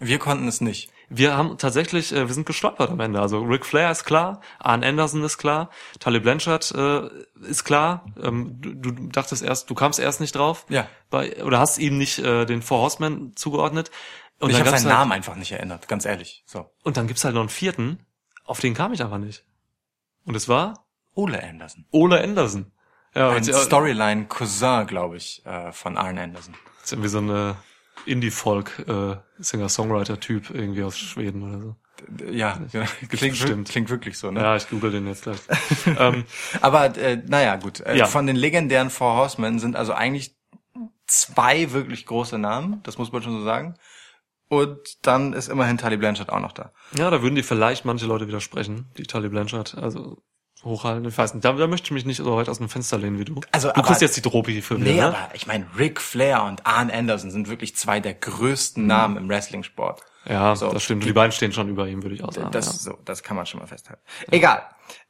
[0.00, 0.90] Wir konnten es nicht.
[1.08, 3.20] Wir haben tatsächlich, äh, wir sind gestolpert am Ende.
[3.20, 7.08] Also Ric Flair ist klar, Arn Anderson ist klar, Tully Blanchard äh,
[7.46, 8.06] ist klar.
[8.20, 10.66] Ähm, du, du dachtest erst, du kamst erst nicht drauf.
[10.68, 10.88] Ja.
[11.10, 13.90] Bei, oder hast ihm nicht äh, den Four Horsemen zugeordnet.
[14.40, 16.42] Und ich habe seinen halt, Namen einfach nicht erinnert, ganz ehrlich.
[16.46, 16.70] So.
[16.82, 18.00] Und dann gibt's halt noch einen vierten,
[18.44, 19.44] auf den kam ich einfach nicht.
[20.24, 21.86] Und es war Ole Anderson.
[21.92, 22.72] Ole Anderson.
[23.14, 26.56] Ja, Ein ja, Storyline-Cousin, glaube ich, äh, von Arn Anderson.
[26.82, 27.56] ist irgendwie so eine
[28.06, 29.16] Indie-Folk äh,
[30.52, 31.76] irgendwie aus Schweden oder so.
[32.30, 33.68] Ja, ja klingt, bestimmt.
[33.68, 34.40] wir- klingt wirklich so, ne?
[34.40, 35.38] Ja, ich google den jetzt gleich.
[35.98, 36.24] ähm,
[36.60, 37.80] Aber äh, naja, gut.
[37.80, 38.06] Äh, Ja.
[38.06, 40.36] Von den legendären Four Horsemen sind also eigentlich
[41.06, 43.76] zwei wirklich große Namen, das muss man schon so sagen.
[44.48, 46.72] Und dann ist immerhin Tully Blanchard auch noch da.
[46.96, 50.22] Ja, da würden die vielleicht manche Leute widersprechen, die Tully Blanchard, also
[50.64, 51.04] hochhalten.
[51.08, 53.18] Ich weiß nicht, da, da möchte ich mich nicht so weit aus dem Fenster lehnen
[53.18, 53.40] wie du.
[53.52, 55.06] Also, du aber- kriegst jetzt die Tropi für Nee, mir, ne?
[55.08, 59.28] aber ich meine, Ric Flair und Arn Anderson sind wirklich zwei der größten Namen im
[59.28, 60.02] Wrestling-Sport.
[60.26, 61.02] Ja, So, das stimmt.
[61.02, 62.50] Und die beiden stehen schon über ihm, würde ich auch sagen.
[62.50, 62.72] Das, ja.
[62.92, 64.00] so, das kann man schon mal festhalten.
[64.30, 64.62] Egal.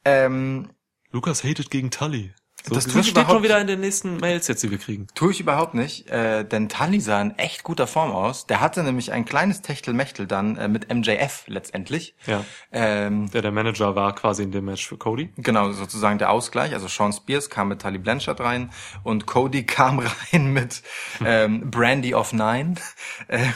[0.05, 0.71] Ähm,
[1.13, 2.35] Lukas hatet gegen Tully.
[2.67, 4.79] So, Das das, tue ich steht schon wieder in den nächsten Mails jetzt, die wir
[4.79, 5.07] kriegen.
[5.15, 8.47] tue ich überhaupt nicht, äh, denn Tully sah in echt guter Form aus.
[8.47, 12.15] Der hatte nämlich ein kleines Techtelmechtel dann äh, mit MJF letztendlich.
[12.27, 12.43] Ja.
[12.73, 15.31] Ähm, Der der Manager war quasi in dem Match für Cody.
[15.37, 16.73] Genau, sozusagen der Ausgleich.
[16.73, 18.71] Also Sean Spears kam mit Tully Blanchard rein
[19.03, 20.83] und Cody kam rein mit
[21.23, 22.77] ähm, Brandy of Nine.
[23.29, 23.53] Ähm,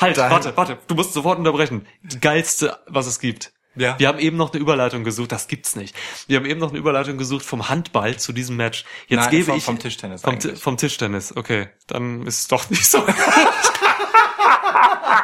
[0.00, 1.86] Halt, warte, warte, du musst sofort unterbrechen.
[2.02, 3.52] Die geilste, was es gibt.
[3.78, 3.98] Ja.
[3.98, 5.94] Wir haben eben noch eine Überleitung gesucht, das gibt's nicht.
[6.26, 8.84] Wir haben eben noch eine Überleitung gesucht vom Handball zu diesem Match.
[9.08, 11.68] Jetzt Nein, gebe vom- ich vom Tischtennis Vom, vom Tischtennis, okay.
[11.86, 12.98] Dann ist es doch nicht so.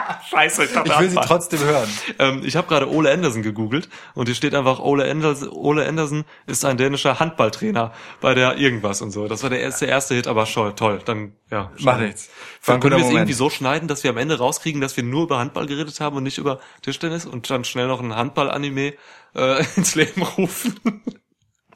[0.31, 1.89] Scheiße, ich, Ich will sie trotzdem hören.
[2.19, 6.25] Ähm, ich habe gerade Ole Anderson gegoogelt und hier steht einfach, Ole Anderson, Ole Anderson
[6.47, 9.29] ist ein dänischer Handballtrainer bei der irgendwas und so.
[9.29, 11.01] Das war der erste, erste Hit, aber schon toll.
[11.05, 11.71] Dann, ja.
[11.81, 12.31] Mach nichts.
[12.67, 15.25] Ein Können wir es irgendwie so schneiden, dass wir am Ende rauskriegen, dass wir nur
[15.25, 18.95] über Handball geredet haben und nicht über Tischtennis und dann schnell noch ein Handball-Anime
[19.35, 21.03] äh, ins Leben rufen?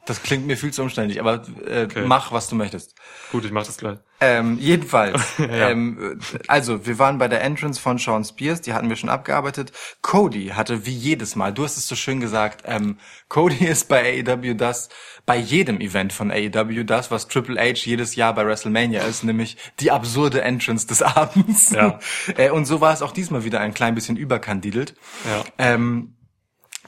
[0.09, 2.03] Das klingt mir viel zu umständlich, aber äh, Okay.
[2.07, 2.95] mach, was du möchtest.
[3.31, 3.99] Gut, ich mach das gleich.
[4.21, 5.21] Ähm, jedenfalls.
[5.39, 5.69] Ja.
[5.69, 9.09] ähm, äh, also, wir waren bei der Entrance von Sean Spears, die hatten wir schon
[9.09, 9.71] abgearbeitet.
[10.01, 12.97] Cody hatte wie jedes Mal, du hast es so schön gesagt, ähm,
[13.29, 14.89] Cody ist bei AEW das,
[15.27, 19.57] bei jedem Event von AEW das, was Triple H jedes Jahr bei WrestleMania ist, nämlich
[19.79, 21.69] die absurde Entrance des Abends.
[21.71, 21.99] Ja.
[22.35, 24.95] äh, und so war es auch diesmal wieder ein klein bisschen überkandidelt.
[25.29, 25.43] Ja.
[25.59, 26.15] Ähm,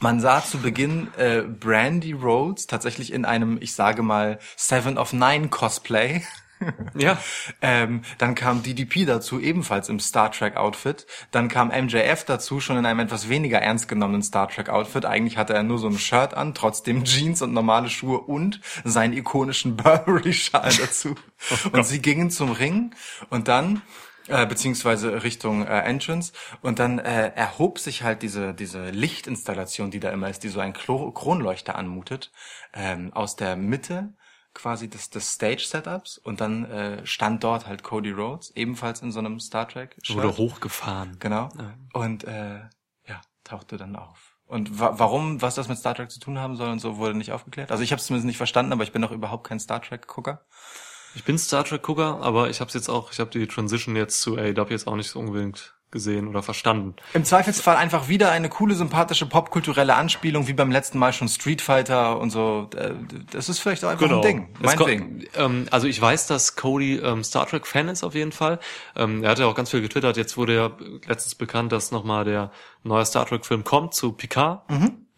[0.02, 5.14] Man sah zu Beginn äh, Brandy Rhodes tatsächlich in einem, ich sage mal, Seven of
[5.14, 6.23] Nine Cosplay.
[6.95, 7.18] Ja.
[7.64, 11.06] Ähm, dann kam DDP dazu, ebenfalls im Star Trek Outfit.
[11.30, 15.06] Dann kam MJF dazu, schon in einem etwas weniger ernst genommenen Star Trek Outfit.
[15.06, 19.14] Eigentlich hatte er nur so ein Shirt an, trotzdem Jeans und normale Schuhe und seinen
[19.14, 21.15] ikonischen Burberry-Schal dazu.
[21.72, 22.95] und sie gingen zum Ring
[23.30, 23.84] und dann
[24.32, 29.99] äh, beziehungsweise Richtung äh, Entrance und dann äh, erhob sich halt diese diese Lichtinstallation, die
[29.99, 32.32] da immer ist, die so ein Klo Kronleuchter anmutet,
[32.74, 34.14] ähm, aus der Mitte
[34.53, 39.20] quasi des, des Stage-Setups und dann äh, stand dort halt Cody Rhodes, ebenfalls in so
[39.20, 39.95] einem Star Trek.
[40.10, 41.18] Wurde hochgefahren.
[41.20, 41.49] Genau.
[41.94, 42.60] Und äh,
[43.08, 44.38] ja, tauchte dann auf.
[44.45, 47.18] Und wa warum, was das mit Star Trek zu tun haben soll und so, wurde
[47.18, 47.72] nicht aufgeklärt.
[47.72, 50.45] Also ich habe es zumindest nicht verstanden, aber ich bin auch überhaupt kein Star Trek-Gucker.
[51.16, 54.22] Ich bin Star Trek Gucker, aber ich habe jetzt auch, ich habe die Transition jetzt
[54.22, 56.96] zu AEW jetzt auch nicht so unbedingt gesehen oder verstanden.
[57.14, 61.62] Im Zweifelsfall einfach wieder eine coole, sympathische, popkulturelle Anspielung, wie beim letzten Mal schon Street
[61.62, 62.70] Fighter und so.
[62.78, 62.94] Äh,
[63.32, 64.48] Das ist vielleicht auch einfach ein Ding.
[64.62, 65.26] Mein Ding.
[65.36, 68.60] Ähm, also ich weiß, dass Cody ähm, Star Trek Fan ist auf jeden Fall.
[68.96, 70.16] Ähm, er hat ja auch ganz viel getwittert.
[70.16, 70.72] Jetzt wurde ja
[71.08, 72.52] letztens bekannt, dass nochmal der
[72.84, 74.62] neue Star Trek Film kommt zu Picard.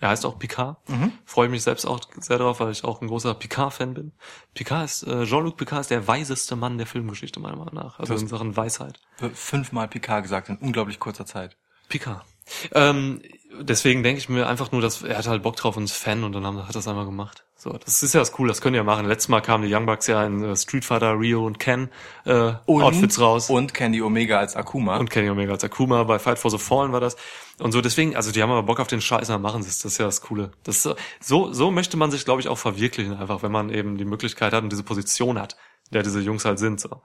[0.03, 0.75] Er heißt auch Picard.
[1.23, 4.11] Freue mich selbst auch sehr drauf, weil ich auch ein großer Picard-Fan bin.
[4.53, 7.99] Picard ist, äh, Jean-Luc Picard ist der weiseste Mann der Filmgeschichte meiner Meinung nach.
[7.99, 8.99] Also in Sachen Weisheit.
[9.33, 11.55] Fünfmal Picard gesagt in unglaublich kurzer Zeit.
[11.87, 12.25] Picard.
[12.73, 13.21] Ähm,
[13.61, 16.25] deswegen denke ich mir einfach nur, dass er hat halt Bock drauf und ist Fan
[16.25, 17.45] und dann haben, hat er es einfach gemacht.
[17.55, 19.05] So, das ist ja das Coole, das können die ja machen.
[19.05, 21.89] Letztes Mal kamen die Young Bucks ja in äh, Street Fighter, Rio und Ken
[22.25, 23.49] äh, Und, Outfits raus.
[23.49, 24.97] Und Candy Omega als Akuma.
[24.97, 27.15] und Kenny Omega als Akuma, bei Fight for the Fallen war das.
[27.59, 29.79] Und so deswegen, also die haben aber Bock auf den Scheiß, dann machen sie es.
[29.79, 30.51] Das ist ja das Coole.
[30.63, 33.69] Das ist, so- so, so möchte man sich, glaube ich, auch verwirklichen, einfach, wenn man
[33.69, 35.55] eben die Möglichkeit hat und diese Position hat,
[35.91, 36.79] der diese Jungs halt sind.
[36.79, 37.01] So.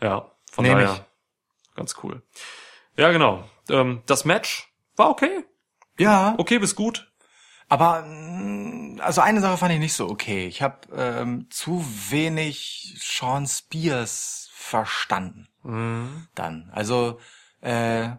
[0.00, 1.74] Ja, von Nehm daher ich.
[1.76, 2.22] ganz cool.
[2.96, 3.44] Ja, genau.
[3.68, 5.44] Ähm, das Match war okay.
[5.98, 7.10] ja, Okay bis gut.
[7.68, 10.46] aber mh, also eine Sache fand ich nicht so okay.
[10.46, 15.48] Ich habe ähm, zu wenig Sean Spears verstanden.
[16.34, 17.18] Dann, also
[17.60, 18.10] äh,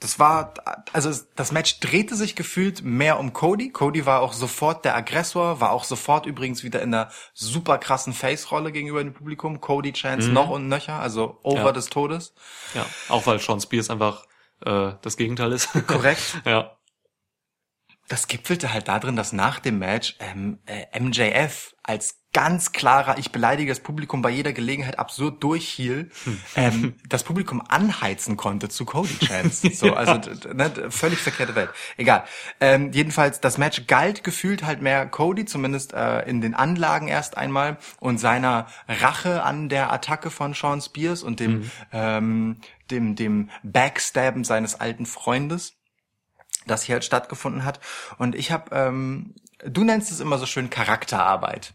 [0.00, 0.52] das war,
[0.92, 3.70] also das Match drehte sich gefühlt mehr um Cody.
[3.70, 8.12] Cody war auch sofort der Aggressor, war auch sofort übrigens wieder in einer super krassen
[8.12, 9.60] Face-Rolle gegenüber dem Publikum.
[9.60, 11.72] Cody Chance noch und nöcher, also over Ja.
[11.72, 12.34] des Todes.
[12.74, 14.24] Ja, auch weil Sean Spears einfach
[14.64, 15.70] äh, das Gegenteil ist.
[15.86, 16.40] Korrekt.
[16.44, 16.72] ja.
[18.08, 23.32] Das gipfelte halt darin, dass nach dem Match ähm, äh, MJF als ganz klarer, ich
[23.32, 26.10] beleidige das Publikum bei jeder Gelegenheit absurd durchhiel,
[26.54, 29.70] ähm, das Publikum anheizen konnte zu Cody Chance.
[29.76, 30.20] So, also
[30.52, 31.70] ne, völlig verkehrte Welt.
[31.96, 32.24] Egal.
[32.60, 37.38] Ähm, jedenfalls, das Match galt gefühlt halt mehr Cody, zumindest äh, in den Anlagen erst
[37.38, 42.58] einmal, und seiner Rache an der Attacke von Sean Spears und dem, ähm,
[42.90, 45.75] dem, dem Backstabben seines alten Freundes
[46.66, 47.80] das hier halt stattgefunden hat.
[48.18, 49.34] Und ich habe, ähm,
[49.64, 51.74] du nennst es immer so schön Charakterarbeit.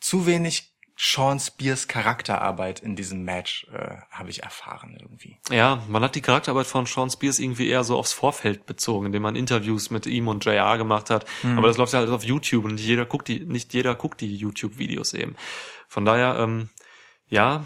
[0.00, 5.38] Zu wenig Sean Spears Charakterarbeit in diesem Match äh, habe ich erfahren irgendwie.
[5.50, 9.22] Ja, man hat die Charakterarbeit von Sean Spears irgendwie eher so aufs Vorfeld bezogen, indem
[9.22, 11.24] man Interviews mit ihm und JR gemacht hat.
[11.56, 14.20] Aber das läuft ja alles auf YouTube und nicht jeder guckt die, nicht jeder guckt
[14.20, 15.34] die YouTube-Videos eben.
[15.88, 16.68] Von daher, ähm,
[17.28, 17.64] ja,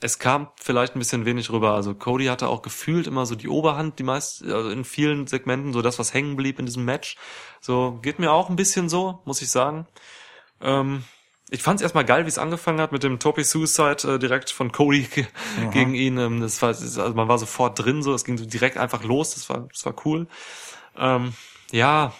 [0.00, 1.72] es kam vielleicht ein bisschen wenig rüber.
[1.74, 5.72] Also Cody hatte auch gefühlt immer so die Oberhand, die meist, also in vielen Segmenten,
[5.72, 7.16] so das, was hängen blieb in diesem Match.
[7.60, 9.86] So geht mir auch ein bisschen so, muss ich sagen.
[10.60, 11.04] Ähm,
[11.50, 14.50] ich fand es erstmal geil, wie es angefangen hat mit dem Topi Suicide äh, direkt
[14.50, 15.26] von Cody ge
[15.72, 16.16] gegen ihn.
[16.16, 19.34] Ähm, das war, also man war sofort drin, so es ging so direkt einfach los.
[19.34, 20.28] Das war, das war cool.
[20.96, 21.34] Ähm,
[21.72, 22.12] ja,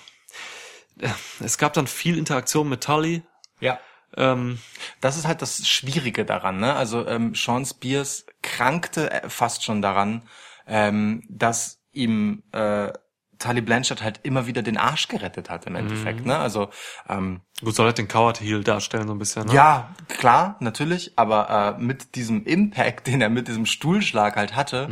[1.40, 3.22] es gab dann viel Interaktion mit Tully.
[3.60, 3.78] Ja.
[4.16, 4.58] Ähm,
[5.00, 6.74] Das ist halt das Schwierige daran, ne?
[6.74, 10.22] Also ähm, Sean Spears krankte äh, fast schon daran,
[10.66, 12.92] ähm, dass ihm äh,
[13.38, 16.36] Tully Blanchard halt immer wieder den Arsch gerettet hat im Endeffekt, ne?
[16.38, 16.68] Also
[17.08, 19.46] ähm, gut, soll halt den Coward Heel darstellen so ein bisschen.
[19.46, 19.54] Ne?
[19.54, 24.88] Ja, klar, natürlich, aber äh, mit diesem Impact, den er mit diesem Stuhlschlag halt hatte,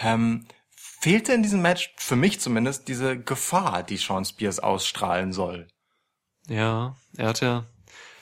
[0.00, 0.46] ähm,
[0.76, 5.68] fehlte in diesem Match, für mich zumindest, diese Gefahr, die Sean Spears ausstrahlen soll.
[6.48, 7.64] ja, er hat ja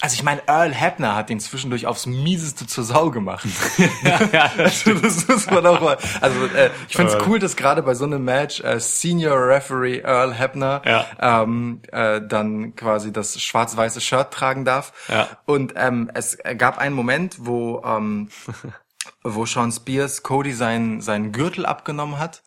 [0.02, 3.46] Also ich meine, Earl Hebner hat ihn zwischendurch aufs mieseste zur Sau gemacht.
[4.58, 5.96] also das muss man auch mal.
[6.20, 10.00] Also äh, ich finde es cool, dass gerade bei so einem Match äh, Senior Referee
[10.00, 11.06] Earl Hebner Ja.
[11.20, 14.92] ähm, äh, dann quasi das schwarz-weiße Shirt tragen darf.
[15.08, 15.28] Ja.
[15.44, 18.28] Und ähm, es gab einen Moment, wo ähm,
[19.22, 22.42] wo Sean Spears Cody seinen seinen Gürtel abgenommen hat.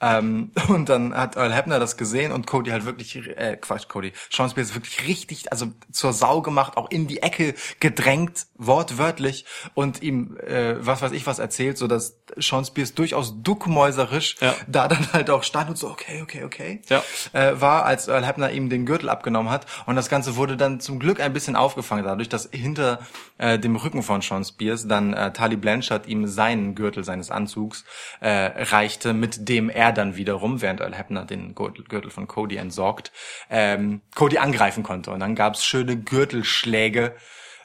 [0.00, 4.12] Ähm, und dann hat Earl Hebner das gesehen und Cody halt wirklich, äh, Quatsch, Cody,
[4.30, 9.44] Sean Spears wirklich richtig, also zur Sau gemacht, auch in die Ecke gedrängt, wortwörtlich
[9.74, 14.54] und ihm, äh, was weiß ich was erzählt, so dass Sean Spears durchaus duckmäuserisch Ja.
[14.66, 17.02] da dann halt auch stand und so, okay, okay, okay, Ja.
[17.32, 19.66] äh, war, als Earl Hebner ihm den Gürtel abgenommen hat.
[19.86, 23.00] Und das Ganze wurde dann zum Glück ein bisschen aufgefangen, dadurch, dass hinter
[23.38, 27.84] äh, dem Rücken von Sean Spears dann äh, Tali Blanchard ihm seinen Gürtel seines Anzugs
[28.20, 28.28] äh,
[28.62, 33.12] reichte, mit dem er dann wiederum, während Earl Hebner den Gürtel, von Cody entsorgt,
[33.50, 35.10] ähm, Cody angreifen konnte.
[35.10, 37.14] Und dann gab's schöne Gürtelschläge,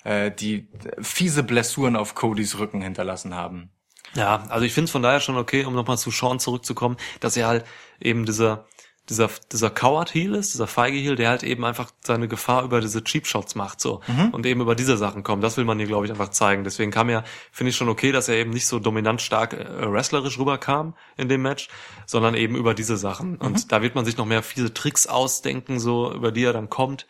[0.04, 0.70] äh, die
[1.02, 3.72] fiese Blessuren auf Codys Rücken hinterlassen haben.
[4.16, 7.36] Ja, also ich finde es von daher schon okay, um nochmal zu Sean zurückzukommen, dass
[7.36, 7.66] er halt
[8.00, 8.66] eben dieser
[9.10, 12.82] dieser dieser Coward Heel ist, dieser feige Heel, der halt eben einfach seine Gefahr über
[12.82, 14.02] diese Cheap Shots macht so
[14.32, 15.44] und eben über diese Sachen kommt.
[15.44, 16.64] Das will man hier glaube ich einfach zeigen.
[16.64, 19.92] Deswegen kam ja finde ich schon okay, dass er eben nicht so dominant stark äh,
[19.92, 21.70] wrestlerisch rüberkam in dem Match,
[22.06, 23.38] sondern eben über diese Sachen.
[23.38, 26.70] Und da wird man sich noch mehr fiese Tricks ausdenken, so über die er dann
[26.70, 27.08] kommt.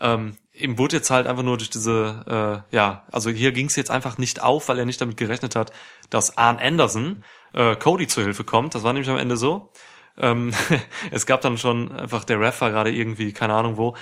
[0.00, 3.76] Ähm, ihm wurde jetzt halt einfach nur durch diese, äh, ja, also hier ging es
[3.76, 5.72] jetzt einfach nicht auf, weil er nicht damit gerechnet hat,
[6.10, 8.74] dass Arn Anderson äh, Cody zur Hilfe kommt.
[8.74, 9.70] Das war nämlich am Ende so.
[10.18, 10.52] Ähm,
[11.10, 13.94] es gab dann schon einfach, der Ref war gerade irgendwie, keine Ahnung wo,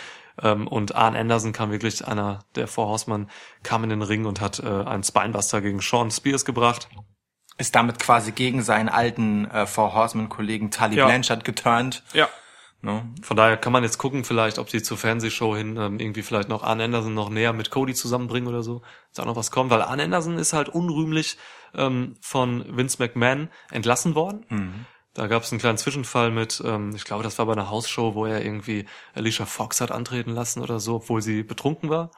[0.42, 3.30] ähm, und Arn Anderson kam wirklich, einer der Horsemen,
[3.62, 6.88] kam in den Ring und hat äh, einen Spinebuster gegen Sean Spears gebracht.
[7.58, 11.06] Ist damit quasi gegen seinen alten äh, Four Horseman-Kollegen Tully Ja.
[11.06, 12.02] Blanchard geturnt.
[12.14, 12.28] Ja.
[12.82, 13.06] Ne?
[13.20, 16.48] Von daher kann man jetzt gucken, vielleicht, ob sie zur Fernsehshow hin ähm, irgendwie vielleicht
[16.48, 18.80] noch Arn Anderson noch näher mit Cody zusammenbringen oder so,
[19.10, 21.36] dass auch noch was kommt, weil Arn Anderson ist halt unrühmlich
[21.74, 24.86] ähm, von Vince McMahon entlassen worden.
[25.14, 28.14] Da gab es einen kleinen Zwischenfall mit, ähm, ich glaube, das war bei einer Hausshow,
[28.14, 32.10] wo er irgendwie Alicia Fox hat antreten lassen oder so, obwohl sie betrunken war.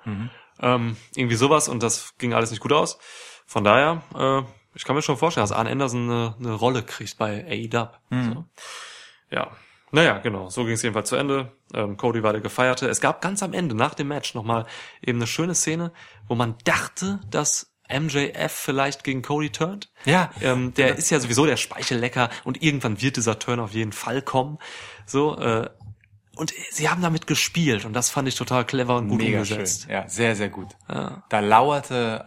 [0.61, 2.99] Ähm, irgendwie sowas und das ging alles nicht gut aus.
[3.47, 4.43] Von daher, äh,
[4.75, 7.89] ich kann mir schon vorstellen, dass Arn Anderson eine, eine Rolle kriegt bei AEW.
[8.35, 8.45] So.
[9.31, 9.51] Ja.
[9.95, 10.49] Naja, genau.
[10.49, 11.53] So ging es jedenfalls zu Ende.
[11.75, 12.89] Ähm, Cody war der Gefeierte.
[12.89, 14.67] Es gab ganz am Ende, nach dem Match, nochmal
[15.03, 15.93] eben eine schöne Szene,
[16.29, 19.91] wo man dachte, dass MJF vielleicht gegen Cody turnt.
[20.05, 20.31] Ja.
[20.41, 24.23] Ähm, der ist ja sowieso der Speichellecker und irgendwann wird dieser Turn auf jeden Fall
[24.23, 24.59] kommen.
[25.07, 25.69] So, äh,
[26.43, 29.59] und sie haben damit gespielt und das fand ich total clever und gut Mega schön.
[29.59, 29.87] umgesetzt.
[29.89, 30.77] Ja, sehr, sehr gut.
[30.89, 32.25] Da lauerte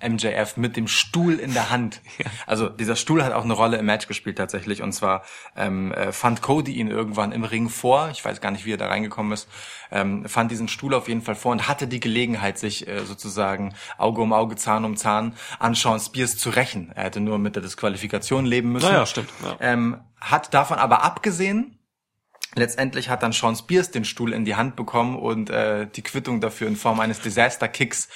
[0.00, 2.00] äh, MJF mit dem Stuhl in der Hand.
[2.46, 4.82] Also dieser Stuhl hat auch eine Rolle im Match gespielt tatsächlich.
[4.82, 5.24] Und zwar
[5.56, 8.10] ähm, äh, fand Cody ihn irgendwann im Ring vor.
[8.12, 9.48] Ich weiß gar nicht, wie er da reingekommen ist.
[9.90, 13.74] Ähm, fand diesen Stuhl auf jeden Fall vor und hatte die Gelegenheit, sich äh, sozusagen
[13.98, 16.92] Auge um Auge, Zahn um Zahn an Sean Spears zu rächen.
[16.94, 18.86] Er hätte nur mit der Disqualifikation leben müssen.
[18.86, 19.56] Naja, stimmt, ja.
[19.60, 21.75] Ähm, hat davon aber abgesehen,
[22.56, 26.40] Letztendlich hat dann Sean Spears den Stuhl in die Hand bekommen und äh, die Quittung
[26.40, 28.08] dafür in Form eines Disaster Kicks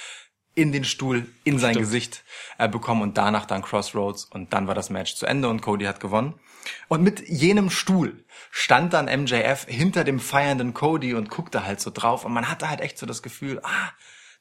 [0.54, 1.86] in den Stuhl, in sein Stimmt.
[1.86, 2.24] Gesicht
[2.58, 5.84] äh, bekommen und danach dann Crossroads und dann war das Match zu Ende und Cody
[5.84, 6.40] hat gewonnen.
[6.88, 11.90] Und mit jenem Stuhl stand dann MJF hinter dem feiernden Cody und guckte halt so
[11.90, 13.90] drauf und man hatte halt echt so das Gefühl, ah,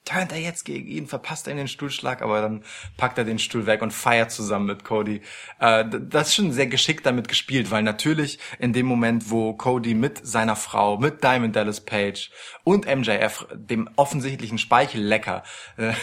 [0.05, 2.63] turnt er jetzt gegen ihn, verpasst er den Stuhlschlag, aber dann
[2.97, 5.21] packt er den Stuhl weg und feiert zusammen mit Cody.
[5.59, 9.93] Äh, das ist schon sehr geschickt damit gespielt, weil natürlich in dem Moment, wo Cody
[9.93, 12.31] mit seiner Frau, mit Diamond Dallas Page
[12.63, 15.43] und MJF, dem offensichtlichen Speichellecker,
[15.77, 15.93] äh,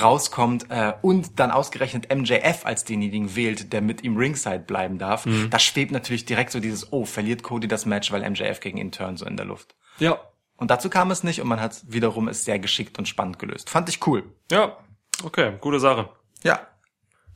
[0.00, 5.26] rauskommt äh, und dann ausgerechnet MJF als denjenigen wählt, der mit ihm ringside bleiben darf,
[5.50, 8.92] da schwebt natürlich direkt so dieses, oh, verliert Cody das Match, weil MJF gegen ihn
[8.92, 9.74] turnt so in der Luft.
[9.98, 10.18] Ja.
[10.56, 13.68] Und dazu kam es nicht und man hat wiederum es sehr geschickt und spannend gelöst.
[13.68, 14.24] Fand ich cool.
[14.50, 14.76] Ja.
[15.22, 16.08] Okay, gute Sache.
[16.42, 16.66] Ja.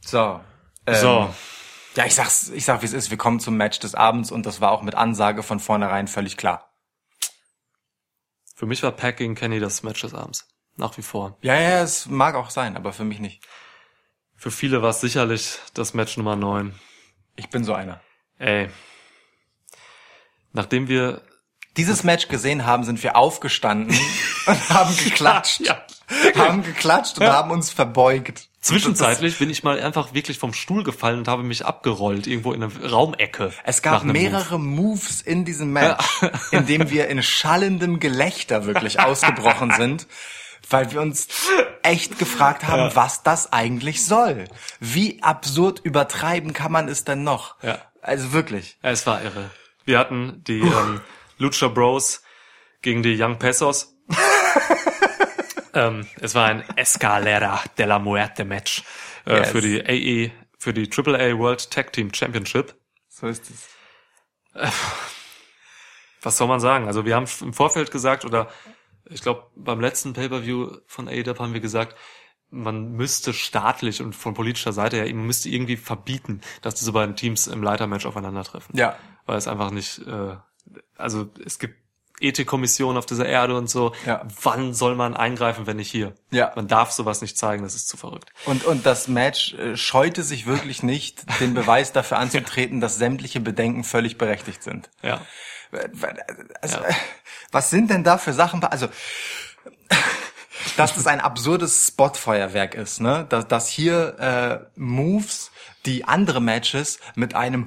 [0.04, 0.40] So.
[0.86, 1.34] Ähm, So.
[1.96, 3.10] Ja, ich sag's, ich sag, wie es ist.
[3.10, 6.36] Wir kommen zum Match des Abends und das war auch mit Ansage von vornherein völlig
[6.36, 6.70] klar.
[8.54, 10.46] Für mich war Pack gegen Kenny das Match des Abends.
[10.76, 11.36] Nach wie vor.
[11.42, 13.44] Ja, ja, es mag auch sein, aber für mich nicht.
[14.36, 16.78] Für viele war es sicherlich das Match Nummer 9.
[17.36, 18.00] Ich bin so einer.
[18.38, 18.70] Ey.
[20.52, 21.22] Nachdem wir
[21.76, 23.96] Dieses Match gesehen haben, sind wir aufgestanden
[24.46, 25.60] und haben geklatscht.
[25.60, 25.82] Ja.
[26.36, 28.48] Haben geklatscht und haben uns verbeugt.
[28.60, 32.62] Zwischenzeitlich bin ich mal einfach wirklich vom Stuhl gefallen und habe mich abgerollt, irgendwo in
[32.62, 33.52] einer Raumecke.
[33.64, 36.04] Es gab mehrere Moves in diesem Match,
[36.50, 40.06] in dem wir in schallendem Gelächter wirklich ausgebrochen sind,
[40.68, 41.28] weil wir uns
[41.82, 44.44] echt gefragt haben, was das eigentlich soll.
[44.78, 47.54] Wie absurd übertreiben kann man es denn noch?
[47.62, 47.78] Ja.
[48.02, 48.76] Also wirklich.
[48.82, 49.50] Ja, Es war irre.
[49.86, 51.00] Wir hatten die ähm,
[51.40, 52.22] Lucha Bros
[52.82, 53.96] gegen die Young Pesos.
[55.74, 58.82] ähm, es war ein Escalera de la Muerte Match
[59.26, 59.50] äh, Yes.
[59.50, 62.74] für die AE, für die AAA World Tag Team Championship.
[63.08, 63.68] So ist es.
[66.22, 66.86] Was soll man sagen?
[66.86, 68.48] Also wir haben im Vorfeld gesagt, oder
[69.08, 71.96] ich glaube beim letzten Pay-Per-View von AEW haben wir gesagt,
[72.50, 77.14] man müsste staatlich und von politischer Seite her, man müsste irgendwie verbieten, dass diese beiden
[77.16, 78.76] Teams im Leitermatch aufeinandertreffen.
[78.76, 78.96] Ja.
[79.24, 80.36] weil es einfach nicht, äh,
[80.96, 81.76] also es gibt
[82.20, 83.94] Ethikkommissionen auf dieser Erde und so.
[84.04, 84.26] Ja.
[84.42, 86.14] Wann soll man eingreifen, wenn nicht hier?
[86.30, 86.52] Ja.
[86.54, 88.30] Man darf sowas nicht zeigen, das ist zu verrückt.
[88.44, 93.40] Und, und das Match äh, scheute sich wirklich nicht, den Beweis dafür anzutreten, dass sämtliche
[93.40, 94.90] Bedenken völlig berechtigt sind.
[95.02, 95.22] Ja.
[96.60, 96.88] Also, Ja.
[96.88, 96.94] äh,
[97.52, 98.62] was sind denn da für Sachen?
[98.64, 98.88] Also,
[100.76, 103.26] dass das ein absurdes Spotfeuerwerk ist, ne?
[103.28, 105.50] Dass, dass hier äh, Moves,
[105.86, 107.66] die andere Matches mit einem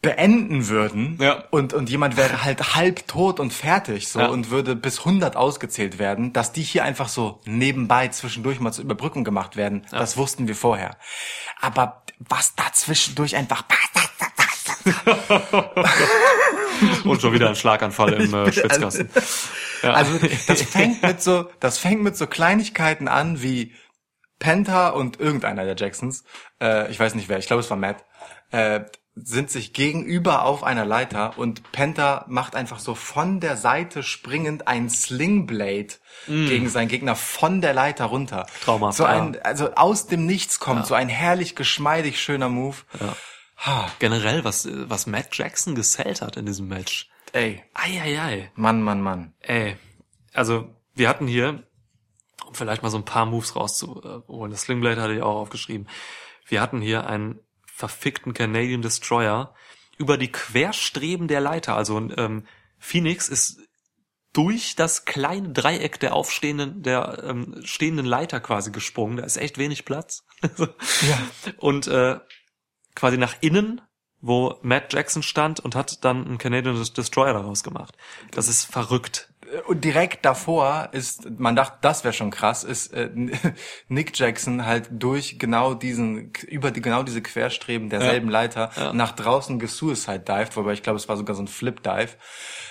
[0.00, 1.44] beenden würden Ja.
[1.50, 4.26] und und jemand wäre halt halb tot und fertig so Ja.
[4.28, 8.84] und würde bis 100 ausgezählt werden, dass die hier einfach so nebenbei zwischendurch mal zur
[8.84, 10.96] Überbrückung gemacht werden, das wussten wir vorher.
[11.60, 13.64] Aber was da zwischendurch einfach
[17.04, 19.10] Und schon wieder ein Schlaganfall im äh, Schwitzkasten.
[19.82, 19.92] Ja.
[19.94, 23.74] Also das fängt mit so, das fängt mit so Kleinigkeiten an wie
[24.38, 26.24] Penta und irgendeiner der Jacksons,
[26.60, 28.04] äh, ich weiß nicht wer, ich glaube es war Matt,
[28.52, 28.80] äh,
[29.24, 34.68] sind sich gegenüber auf einer Leiter und Penta macht einfach so von der Seite springend
[34.68, 35.94] ein Slingblade
[36.26, 38.46] gegen seinen Gegner von der Leiter runter.
[38.46, 38.64] Mm.
[38.64, 39.40] Traumhaft, So ein, ja.
[39.42, 42.76] also aus dem Nichts kommt so ein herrlich geschmeidig schöner Move.
[43.58, 47.08] Ha, Generell, was, äh, was Matt Jackson gesellt hat in diesem Match.
[47.32, 48.50] ey, Eieiei.
[48.54, 49.34] Mann, Mann, Mann.
[49.40, 49.76] Ey,
[50.32, 51.64] also wir hatten hier,
[52.46, 55.88] um vielleicht mal so ein paar Moves rauszuholen, das Slingblade hatte ich auch aufgeschrieben.
[56.46, 57.40] Wir hatten hier einen
[57.78, 59.54] verfickten Canadian Destroyer
[59.98, 61.76] über die Querstreben der Leiter.
[61.76, 62.44] Also ähm,
[62.76, 63.60] Phoenix ist
[64.32, 69.16] durch das kleine Dreieck der aufstehenden, der ähm, stehenden Leiter quasi gesprungen.
[69.16, 70.24] Da ist echt wenig Platz.
[71.08, 71.18] Ja.
[71.58, 72.18] Und äh,
[72.96, 73.80] quasi nach innen,
[74.20, 77.96] wo Matt Jackson stand und hat dann einen Canadian Destroyer daraus gemacht.
[78.32, 79.27] Das ist verrückt.
[79.66, 83.08] Und direkt davor ist, man dachte, das wäre schon krass, ist äh,
[83.88, 89.58] Nick Jackson halt durch genau diesen, über die, genau diese Querstreben derselben Leiter nach draußen
[89.58, 92.10] gesuicide dived, wobei ich glaube, es war sogar so ein Flip Dive.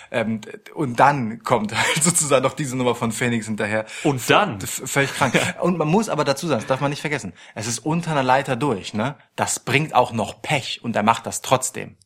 [0.10, 0.42] Ähm,
[0.74, 3.86] und dann kommt halt sozusagen noch diese Nummer von Phoenix hinterher.
[4.04, 4.62] Und dann?
[4.62, 5.34] V- Völlig krank.
[5.62, 7.34] Und man muss aber dazu sagen, das darf man nicht vergessen.
[7.56, 9.18] Es ist unter einer Leiter durch, ne?
[9.36, 11.98] Das bringt auch noch Pech und er macht das trotzdem.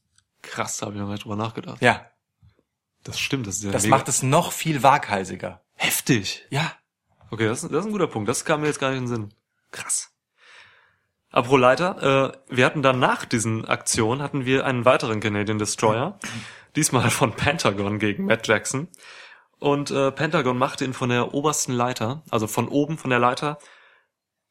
[0.42, 1.80] Krass, da habe ich noch nicht drüber nachgedacht.
[1.82, 2.06] Ja.
[3.04, 5.64] Das stimmt, das ist ja Das mega macht es noch viel waghalsiger.
[5.76, 6.46] heftig.
[6.50, 6.72] Ja.
[7.32, 8.30] Okay, das, ist- das ist ein guter Punkt.
[8.30, 9.34] Das kam mir jetzt gar nicht in den Sinn.
[9.72, 10.10] Krass.
[11.32, 16.20] Apropos Leiter, äh, wir hatten dann nach diesen Aktionen hatten wir einen weiteren Canadian Destroyer,
[16.76, 18.90] diesmal von Pentagon gegen Matt Jackson.
[19.58, 23.60] Und äh, Pentagon machte ihn von der obersten Leiter, also von oben von der Leiter,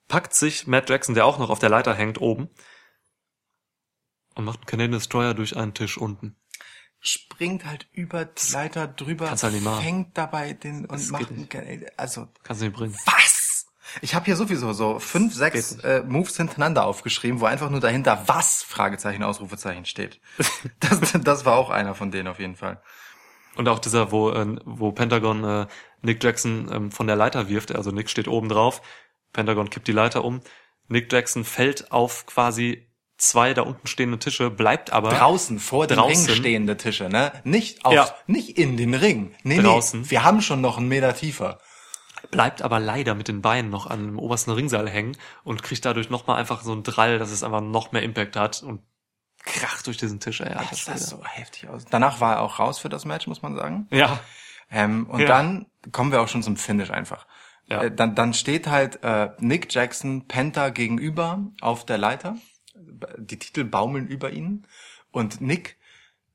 [0.09, 2.48] packt sich Matt Jackson, der auch noch auf der Leiter hängt, oben
[4.35, 6.36] und macht einen Canadian Destroyer durch einen Tisch unten.
[7.01, 9.82] Springt halt über die Leiter drüber, kannst halt nicht machen.
[9.82, 12.97] fängt dabei den und Das macht geht einen, also Kannst du nicht bringen.
[13.06, 13.66] was?
[14.02, 18.22] Ich habe hier sowieso so fünf, sechs äh, Moves hintereinander aufgeschrieben, wo einfach nur dahinter
[18.27, 20.20] was Fragezeichen Ausrufezeichen steht.
[20.81, 22.81] Das, das war auch einer von denen auf jeden Fall.
[23.56, 25.66] Und auch dieser, wo, äh, wo Pentagon äh,
[26.02, 28.81] Nick Jackson ähm, von der Leiter wirft, also Nick steht oben drauf,
[29.32, 30.40] Pentagon kippt die Leiter um,
[30.89, 32.90] Nick Jackson fällt auf quasi
[33.20, 36.26] zwei da unten stehende Tische, bleibt aber Draußen vor dem Draußen.
[36.26, 37.32] Ring stehende Tische, ne?
[37.44, 38.14] Nicht auf, Ja.
[38.26, 39.32] nicht in den Ring.
[39.42, 40.02] Nee, Draußen.
[40.02, 40.10] nee.
[40.10, 41.59] Wir haben schon noch einen Meter tiefer.
[42.30, 46.10] bleibt aber leider mit den Beinen noch an dem obersten Ringseil hängen und kriegt dadurch
[46.10, 48.82] nochmal einfach so einen Drall, dass es einfach noch mehr Impact hat und
[49.44, 50.40] kracht durch diesen Tisch.
[50.40, 51.86] Ey, Das sah so heftig aus.
[51.90, 53.88] Danach war er auch raus für das Match, muss man sagen.
[53.90, 54.20] Ja,
[54.70, 55.26] Ähm, und Ja.
[55.26, 57.26] dann kommen wir auch schon zum Finish einfach.
[57.66, 57.82] Ja.
[57.84, 62.36] Äh, dann, dann steht halt äh, Nick Jackson Penta gegenüber auf der Leiter.
[63.19, 64.67] Die Titel baumeln über ihn.
[65.11, 65.77] Und Nick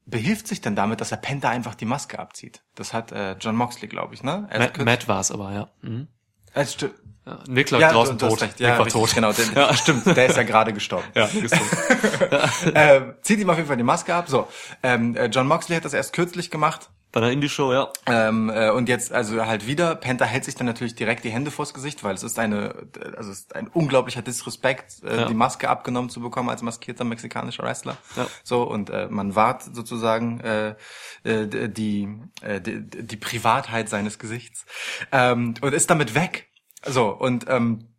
[0.06, 2.62] behilft sich dann damit, dass er Penta einfach die Maske abzieht.
[2.76, 4.48] Das hat äh, John Moxley, glaube ich, ne?
[4.50, 5.70] Er Matt, Matt war es aber, ja.
[5.82, 6.08] Mhm.
[6.56, 6.92] Sti-
[7.26, 7.40] ja.
[7.48, 8.42] Nick lag ja, draußen tot.
[8.42, 8.60] recht.
[8.60, 9.16] Ja, Nick war richtig, tot.
[9.16, 10.06] Genau, der, stimmt.
[10.06, 11.08] Der ist ja gerade gestorben.
[11.16, 12.74] Ja, tot.
[12.76, 14.30] äh, zieht ihm auf jeden Fall die Maske ab.
[14.30, 14.48] So,
[14.84, 16.92] ähm, äh, John Moxley hat das erst kürzlich gemacht.
[17.16, 17.94] Bei der Indie-Show, ja.
[18.08, 21.50] Ähm, äh, und jetzt also halt wieder, Penta hält sich dann natürlich direkt die Hände
[21.50, 22.76] vors Gesicht, weil es ist eine,
[23.16, 25.26] also es ist ein unglaublicher Disrespekt, äh, Ja.
[25.26, 27.96] die Maske abgenommen zu bekommen als maskierter mexikanischer Wrestler.
[28.18, 28.28] Ja.
[28.44, 30.76] So und äh, man wahrt sozusagen äh,
[31.24, 32.10] äh, die,
[32.42, 34.66] äh, die die Privatheit seines Gesichts
[35.14, 36.50] ähm, und ist damit weg.
[36.86, 37.95] So und ähm,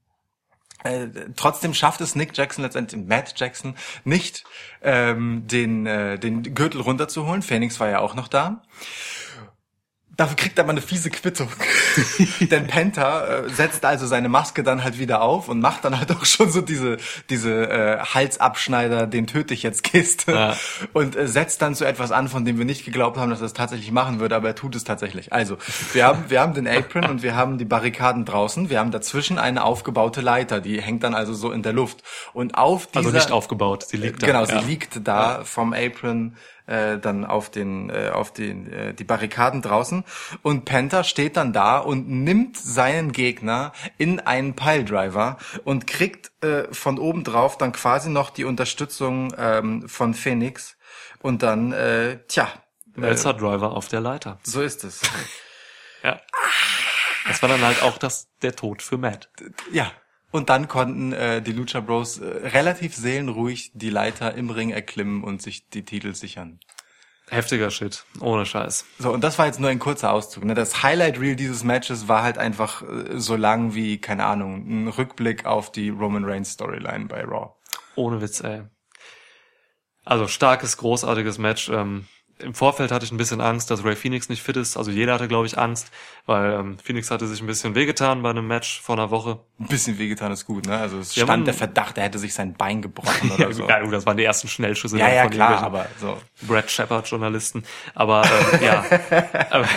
[0.84, 3.74] äh, trotzdem schafft es Nick Jackson letztendlich, Matt Jackson,
[4.04, 4.44] nicht
[4.82, 7.42] ähm, den, äh, den Gürtel runterzuholen.
[7.42, 8.62] Phoenix war ja auch noch da.
[10.16, 11.48] Dafür kriegt er mal eine fiese Quittung.
[12.40, 16.10] Denn Penta äh, setzt also seine Maske dann halt wieder auf und macht dann halt
[16.10, 16.96] auch schon so diese,
[17.28, 20.32] diese äh, Halsabschneider, den töte ich jetzt Kiste.
[20.32, 20.56] Ja.
[20.94, 23.46] Und äh, setzt dann so etwas an, von dem wir nicht geglaubt haben, dass er
[23.46, 25.34] es tatsächlich machen würde, aber er tut es tatsächlich.
[25.34, 25.58] Also,
[25.92, 28.70] wir haben, wir haben den Apron und wir haben die Barrikaden draußen.
[28.70, 32.02] Wir haben dazwischen eine aufgebaute Leiter, die hängt dann also so in der Luft.
[32.32, 32.98] Und auf dieser...
[32.98, 34.26] Also nicht aufgebaut, sie liegt da.
[34.28, 34.60] Genau, sie ja.
[34.60, 36.36] liegt da vom Apron
[36.66, 40.04] äh, dann auf den äh, auf den äh, die Barrikaden draußen
[40.42, 46.72] und Penta steht dann da und nimmt seinen Gegner in einen Piledriver und kriegt äh,
[46.72, 50.76] von oben drauf dann quasi noch die Unterstützung ähm, von Phoenix
[51.20, 52.48] und dann äh, tja
[52.94, 54.38] Melzer Driver auf der Leiter.
[54.42, 55.02] so ist es.
[56.02, 56.20] Ja.
[57.26, 59.28] Das war dann halt auch das, der Tod für Matt.
[59.72, 59.90] Ja.
[60.36, 65.24] Und dann konnten äh, die Lucha Bros äh, relativ seelenruhig die Leiter im Ring erklimmen
[65.24, 66.60] und sich die Titel sichern.
[67.30, 68.04] Heftiger Shit.
[68.20, 68.84] Ohne Scheiß.
[68.98, 70.44] So, und das war jetzt nur ein kurzer Auszug.
[70.44, 70.52] Ne?
[70.52, 74.88] Das Highlight Reel dieses Matches war halt einfach äh, so lang wie, keine Ahnung, ein
[74.88, 77.54] Rückblick auf die Roman Reigns Storyline bei Raw.
[77.94, 78.64] Ohne Witz, ey.
[80.04, 81.70] Also starkes, großartiges Match.
[81.70, 82.06] Ähm,
[82.38, 84.76] Im Vorfeld hatte ich ein bisschen Angst, dass Ray Phoenix nicht fit ist.
[84.76, 85.90] Also jeder hatte, glaube ich, Angst,
[86.26, 89.38] weil ähm, Phoenix hatte sich ein bisschen wehgetan bei einem Match vor einer Woche.
[89.58, 90.76] Ein bisschen wehgetan ist gut, ne?
[90.76, 93.66] Also es Ja, stand man- der Verdacht, er hätte sich sein Bein gebrochen oder so.
[93.66, 96.18] Ja, gut, das waren die ersten Schnellschüsse ja, ja, von klar, aber so.
[96.42, 97.64] Brad Shepard Journalisten.
[97.94, 98.22] Aber
[98.52, 98.84] ähm, ja,
[99.50, 99.68] aber,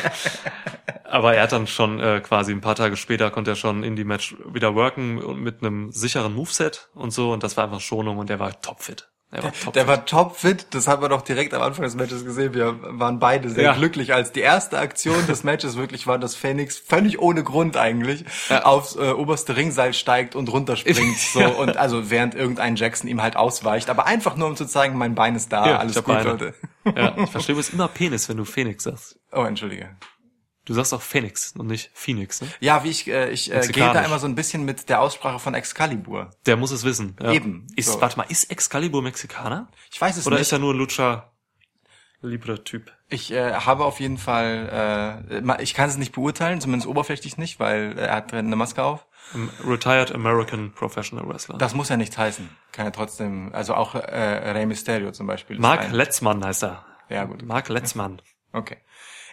[1.06, 3.96] aber er hat dann schon äh, quasi ein paar Tage später konnte er schon in
[3.96, 7.80] die Match wieder worken und mit einem sicheren Moveset und so und das war einfach
[7.80, 9.10] Schonung und er war topfit.
[9.32, 9.76] Er war topfit.
[9.76, 12.56] Der war topfit, das haben wir doch direkt am Anfang des Matches gesehen.
[12.56, 13.74] Wir waren beide sehr Ja.
[13.74, 18.26] glücklich, als die erste Aktion des Matches wirklich war, dass Phoenix völlig ohne Grund eigentlich
[18.50, 18.66] Ja.
[18.66, 21.18] aufs äh, oberste Ringseil steigt und runterspringt.
[21.34, 24.98] so und also während irgendein Jackson ihm halt ausweicht, aber einfach nur um zu zeigen,
[24.98, 26.24] mein Bein ist da, Ja, alles gut.
[26.24, 26.56] Leute.
[26.96, 29.20] ja, ich verstehe, du bist immer Penis, wenn du Phoenix sagst.
[29.32, 29.90] Oh, entschuldige.
[30.70, 32.48] Du sagst auch Phoenix und nicht Phoenix, ne?
[32.60, 35.40] Ja, wie ich äh, ich äh, gehe da immer so ein bisschen mit der Aussprache
[35.40, 36.30] von Excalibur.
[36.46, 37.16] Der muss es wissen.
[37.20, 37.32] Ja.
[37.32, 38.00] Eben, Ist, so.
[38.02, 39.68] warte mal, ist Excalibur Mexikaner?
[39.92, 40.44] Ich weiß es Oder nicht.
[40.44, 41.32] ist er nur ein Lucha
[42.22, 42.92] Libre Typ?
[43.10, 47.60] Ich äh, habe auf jeden Fall, äh, ich kann es nicht beurteilen, zumindest oberflächlich nicht,
[47.60, 49.08] weil er hat eine Maske auf.
[49.66, 51.58] Retired American Professional Wrestler.
[51.58, 52.48] Das muss ja nichts heißen.
[52.74, 54.00] Kann ja trotzdem, also auch äh,
[54.52, 55.58] Rey Mysterio zum Beispiel.
[55.60, 56.86] Mark ein- Letzmann heißt er.
[57.10, 57.44] Ja, gut.
[57.44, 58.22] Mark Letzmann.
[58.54, 58.78] Okay.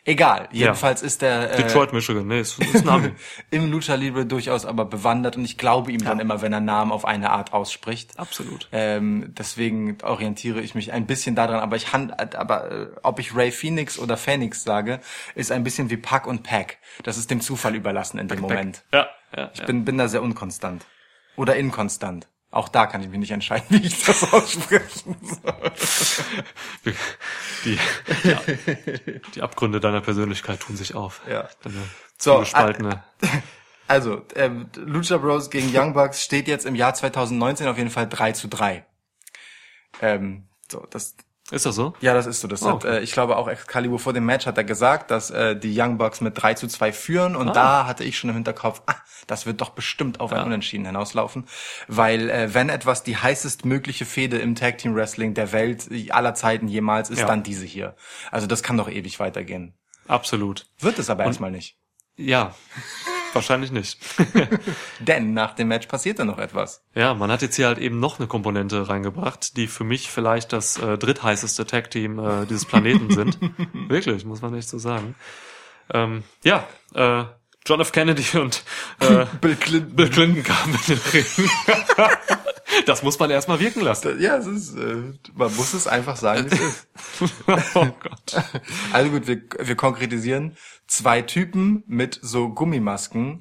[0.06, 0.48] Egal.
[0.52, 2.28] Jedenfalls ist der äh, Detroit, Michigan.
[2.28, 3.16] Nee, ist, ist ein Name.
[3.50, 6.92] im Lucha Libre durchaus aber bewandert und ich glaube ihm dann immer, wenn er Namen
[6.92, 8.16] auf eine Art ausspricht.
[8.16, 8.68] Absolut.
[8.70, 13.34] Ähm, deswegen orientiere ich mich ein bisschen daran, aber ich hand, aber äh, ob ich
[13.34, 15.00] Ray Phoenix oder Phoenix sage,
[15.34, 16.78] ist ein bisschen wie Pack und Pack.
[17.02, 18.84] Das ist dem Zufall überlassen in dem Moment.
[18.92, 19.66] Ja, ja, Ich ja.
[19.66, 20.86] bin, bin da sehr unkonstant.
[21.34, 22.28] Oder inkonstant.
[22.50, 26.94] Auch da kann ich mich nicht entscheiden, wie ich das aussprechen soll.
[27.64, 27.78] Die,
[28.24, 28.40] ja,
[29.34, 31.20] die Abgründe deiner Persönlichkeit tun sich auf.
[31.28, 31.48] Ja.
[31.62, 31.76] Deine
[32.18, 33.02] So, zugespaltene.
[33.88, 38.08] Also, ähm, Lucha Bros gegen Young Bucks steht jetzt im Jahr 2019 auf jeden Fall
[38.08, 38.84] 3 zu 3.
[40.00, 41.16] Ähm, so, das,
[41.52, 41.94] Ist das so?
[42.00, 42.48] ja, das ist so.
[42.48, 42.96] Das Oh, hat, okay.
[42.96, 45.96] äh, ich glaube auch Excalibur vor dem Match hat er gesagt, dass äh, die Young
[45.96, 47.52] Bucks mit 3 zu 2 führen und Ah.
[47.52, 48.94] da hatte ich schon im Hinterkopf, ah,
[49.28, 50.44] das wird doch bestimmt auf ein Ja.
[50.44, 51.46] Unentschieden hinauslaufen,
[51.86, 56.10] weil äh, wenn etwas die heißest mögliche Fehde im Tag Team Wrestling der Welt äh,
[56.10, 57.26] aller Zeiten jemals ist, Ja.
[57.26, 57.94] dann diese hier.
[58.32, 59.74] Also das kann doch ewig weitergehen.
[60.08, 60.66] Absolut.
[60.80, 61.76] Wird es aber erstmal nicht.
[62.16, 62.54] Ja.
[63.36, 63.98] Wahrscheinlich nicht.
[65.00, 66.82] Denn nach dem Match passierte noch etwas.
[66.94, 70.52] Ja, man hat jetzt hier halt eben noch eine Komponente reingebracht, die für mich vielleicht
[70.52, 73.38] das äh, drittheißeste Tag-Team äh, dieses Planeten sind.
[73.88, 75.14] Wirklich, muss man echt so sagen.
[75.92, 77.24] Ähm, ja, äh,
[77.66, 77.92] John F.
[77.92, 78.62] Kennedy und
[79.00, 79.96] äh, Bill Clinton.
[79.96, 81.50] Bill Clinton kamen in den Ring.
[82.86, 84.20] das muss man erstmal wirken lassen.
[84.20, 87.34] Ja, es ist, äh, man muss es einfach sagen, wie es ist.
[87.74, 88.42] oh Gott.
[88.92, 90.56] Also gut, wir, wir konkretisieren.
[90.86, 93.40] Zwei Typen mit so Gummimasken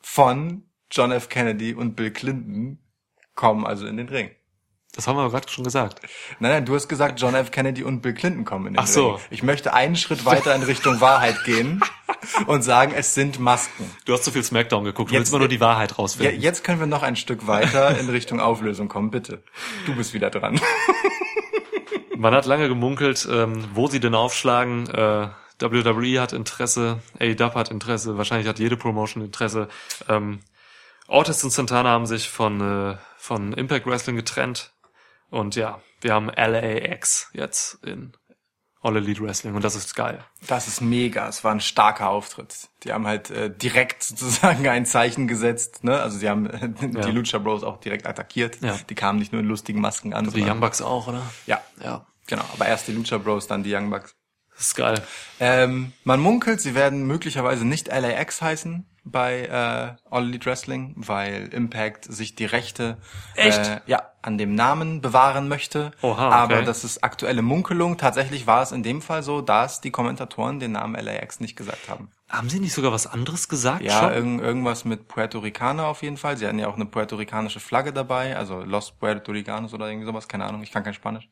[0.00, 1.28] von John F.
[1.28, 2.78] Kennedy und Bill Clinton
[3.34, 4.30] kommen also in den Ring.
[4.94, 6.00] Das haben wir gerade schon gesagt.
[6.38, 7.50] Nein, nein, du hast gesagt, John F.
[7.50, 9.12] Kennedy und Bill Clinton kommen in den Ach so.
[9.12, 9.20] Ring.
[9.30, 11.82] Ich möchte einen Schritt weiter in Richtung Wahrheit gehen
[12.46, 13.90] und sagen, es sind Masken.
[14.04, 15.08] Du hast zu viel Smackdown geguckt.
[15.10, 16.38] Du Jetzt- willst immer nur die Wahrheit rausfinden.
[16.42, 19.42] jetzt können wir noch ein Stück weiter in Richtung Auflösung kommen, bitte.
[19.86, 20.60] Du bist wieder dran.
[22.14, 24.86] Man hat lange gemunkelt, ähm, wo sie denn aufschlagen.
[24.90, 25.28] Äh,
[25.62, 29.68] WWE hat Interesse, AEW hat Interesse, wahrscheinlich hat jede Promotion Interesse.
[30.08, 30.40] Ähm,
[31.08, 34.72] Ortiz und Santana haben sich von, äh, von Impact Wrestling getrennt.
[35.30, 38.12] Und ja, wir haben LAX jetzt in
[38.84, 40.24] All Elite Wrestling und das ist geil.
[40.48, 41.28] Das ist mega.
[41.28, 42.68] Es war ein starker Auftritt.
[42.82, 45.84] Die haben halt äh, direkt sozusagen ein Zeichen gesetzt.
[45.84, 46.00] Ne?
[46.00, 47.06] Also sie haben äh, die Ja.
[47.08, 48.60] Lucha Bros auch direkt attackiert.
[48.60, 48.76] Ja.
[48.88, 50.28] Die kamen nicht nur in lustigen Masken an.
[50.30, 51.22] Die Young Bucks auch, oder?
[51.46, 52.42] Ja, Ja, genau.
[52.52, 54.16] Aber erst die Lucha Bros, dann die Young Bucks.
[54.62, 55.02] Das ist geil.
[55.40, 61.48] Ähm, man munkelt, sie werden möglicherweise nicht LAX heißen, bei äh, All Elite Wrestling, weil
[61.48, 62.98] Impact sich die Rechte
[63.34, 63.58] Echt?
[63.58, 65.90] Äh, ja an dem Namen bewahren möchte.
[66.00, 66.64] Oha, Aber okay.
[66.64, 67.98] das ist aktuelle Munkelung.
[67.98, 71.88] Tatsächlich war es in dem Fall so, dass die Kommentatoren den Namen LAX nicht gesagt
[71.88, 72.08] haben.
[72.28, 73.82] Haben sie nicht sogar was anderes gesagt?
[73.82, 76.38] Ja, irgend, irgendwas mit Puerto Ricaner auf jeden Fall.
[76.38, 80.28] Sie hatten ja auch eine puerto-ricanische Flagge dabei, also Los Puerto Ricanos oder irgendwie sowas,
[80.28, 81.28] keine Ahnung, ich kann kein Spanisch.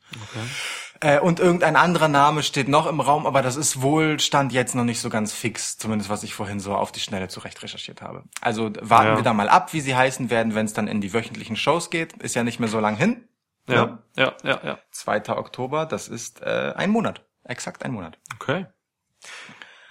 [1.01, 4.75] Äh, und irgendein anderer Name steht noch im Raum, aber das ist wohl Stand jetzt
[4.75, 8.03] noch nicht so ganz fix, zumindest was ich vorhin so auf die Schnelle zurecht recherchiert
[8.03, 8.24] habe.
[8.41, 9.16] Also warten Ja.
[9.16, 11.91] wir da mal ab, wie sie heißen werden, wenn es dann in die wöchentlichen Shows
[11.91, 12.15] geht.
[12.23, 13.28] Ist ja nicht mehr so lang hin.
[13.69, 14.78] ja, ja, ja, ja.
[14.91, 15.28] 2.
[15.37, 17.23] Oktober, das ist äh, ein Monat.
[17.45, 18.19] Exakt ein Monat.
[18.37, 18.66] Okay.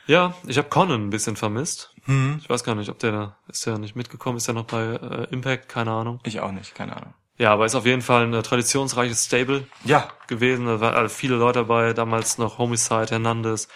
[0.08, 1.94] Ja, ich habe Conan ein bisschen vermisst.
[2.40, 4.82] Ich weiß gar nicht, ob der da ist der nicht mitgekommen, ist er noch bei
[4.84, 6.20] äh, Impact, keine Ahnung.
[6.24, 7.14] Ich auch nicht, keine Ahnung.
[7.38, 10.66] Ja, aber ist auf jeden Fall ein äh, traditionsreiches Stable Ja, gewesen.
[10.66, 13.68] Da waren viele Leute dabei, damals noch Homicide, Hernandez,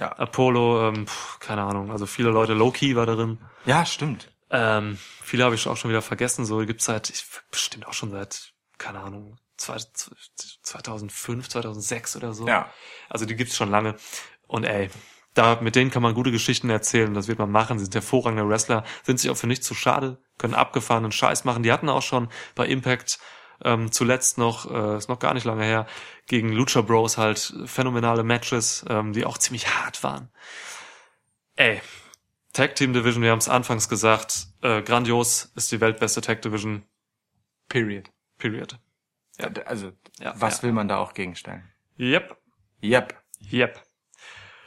[0.00, 0.12] ja.
[0.12, 3.38] Apollo, ähm, pf, keine Ahnung, also viele Leute, Low-Key war darin.
[3.64, 4.30] Ja, stimmt.
[4.50, 8.10] Ähm, viele habe ich auch schon wieder vergessen, so gibt's seit, ich, bestimmt auch schon
[8.10, 9.78] seit, keine Ahnung, zwei-
[10.62, 12.48] 2005, 2006 oder so.
[12.48, 12.72] Ja.
[13.08, 13.94] Also die gibt's schon lange.
[14.46, 14.90] Und ey,
[15.34, 17.78] da, mit denen kann man gute Geschichten erzählen, das wird man machen.
[17.78, 21.62] Sie sind hervorragende Wrestler, sind sich auch für nichts zu schade, können abgefahrenen Scheiß machen.
[21.62, 23.20] Die hatten auch schon bei Impact
[23.64, 25.86] ähm, zuletzt noch, äh, ist noch gar nicht lange her,
[26.26, 30.30] gegen Lucha Bros halt phänomenale Matches, ähm, die auch ziemlich hart waren.
[31.56, 31.80] Ey,
[32.52, 36.84] Tag Team Division, wir haben es anfangs gesagt, äh, grandios ist die weltbeste Tag Division,
[37.68, 38.10] Period.
[38.38, 38.78] period.
[39.38, 39.48] Ja.
[39.66, 40.62] Also, Ja, was ja.
[40.64, 41.70] will man da auch gegenstellen?
[41.98, 42.36] Yep,
[42.82, 43.14] Yep.
[43.52, 43.82] yep.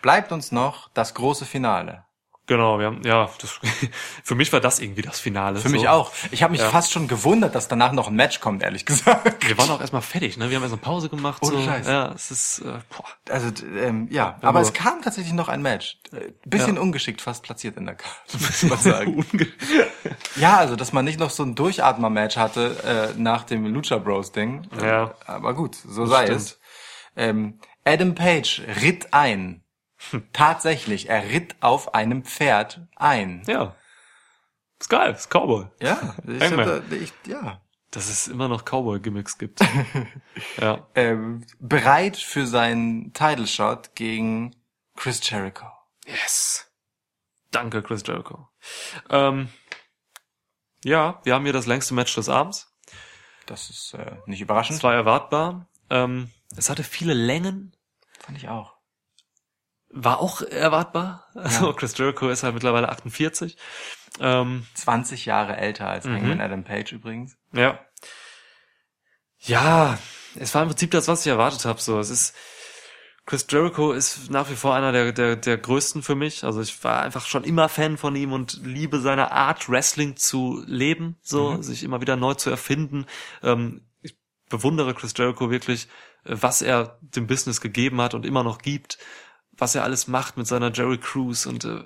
[0.02, 2.06] Bleibt uns noch das große Finale.
[2.46, 3.52] Genau, wir haben, ja, das,
[4.24, 5.60] für mich war das irgendwie das Finale.
[5.60, 5.88] Für mich so.
[5.88, 6.12] auch.
[6.32, 6.70] Ich habe mich Ja.
[6.70, 9.48] fast schon gewundert, dass danach noch ein Match kommt, ehrlich gesagt.
[9.48, 10.50] Wir waren auch erstmal fertig, ne?
[10.50, 11.42] Wir haben erst eine Pause gemacht.
[11.42, 11.64] Ohne so.
[11.64, 11.88] Scheiß.
[11.88, 13.06] Ja, es ist, äh, boah.
[13.30, 13.48] Also,
[13.78, 14.38] ähm, ja.
[14.42, 16.00] Aber nur- es kam tatsächlich noch ein Match.
[16.12, 16.82] Äh, Bisschen Ja.
[16.82, 19.26] ungeschickt fast platziert in der Karte, muss man sagen.
[20.36, 24.68] Ja, also, dass man nicht noch so ein Durchatmer-Match hatte äh, nach dem Lucha Bros-Ding.
[24.82, 25.14] Äh, Ja.
[25.26, 26.42] Aber gut, so sei stimmt.
[26.42, 26.60] es.
[27.16, 29.63] Ähm, Adam Page ritt ein.
[30.34, 33.44] Tatsächlich, er ritt auf einem Pferd ein.
[33.48, 33.76] ja.
[34.80, 35.68] Ist geil, ist Cowboy.
[35.82, 37.62] Ja, ich, da- ich, ja.
[37.92, 39.62] Dass es immer noch Cowboy-Gimmicks gibt.
[40.58, 40.86] ja.
[40.96, 44.56] Ähm, bereit für seinen Title Shot gegen
[44.98, 45.68] Chris Jericho.
[46.06, 46.70] Yes.
[47.52, 48.50] Danke, Chris Jericho.
[49.10, 49.48] Ähm,
[50.84, 52.76] ja, wir haben hier das längste Match des Abends.
[53.46, 54.80] Das ist äh, nicht überraschend.
[54.80, 55.70] Es war erwartbar.
[55.90, 57.74] Ähm, es hatte viele Längen.
[58.20, 58.73] Fand ich auch.
[59.96, 61.28] War auch erwartbar.
[61.36, 61.74] Also Ja.
[61.74, 63.58] Chris Jericho ist halt mittlerweile 48.
[64.20, 66.16] Ähm, 20 Jahre älter als Mhm.
[66.16, 67.38] Hangman Adam Page übrigens.
[67.52, 67.80] Ja.
[69.40, 69.98] Ja,
[70.36, 71.82] es war im Prinzip das, was ich erwartet habe.
[71.82, 72.36] So, es ist
[73.26, 76.44] Chris Jericho ist nach wie vor einer der, der, der größten für mich.
[76.44, 80.62] Also ich war einfach schon immer Fan von ihm und liebe seine Art, Wrestling zu
[80.68, 83.06] leben, so, sich immer wieder neu zu erfinden.
[83.42, 84.18] Ähm, ich
[84.50, 85.88] bewundere Chris Jericho wirklich,
[86.26, 88.98] äh, was er dem Business gegeben hat und immer noch gibt,
[89.64, 91.86] was er alles macht mit seiner Jerry Cruise und äh,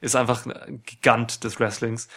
[0.00, 2.08] ist einfach ein Gigant des Wrestlings.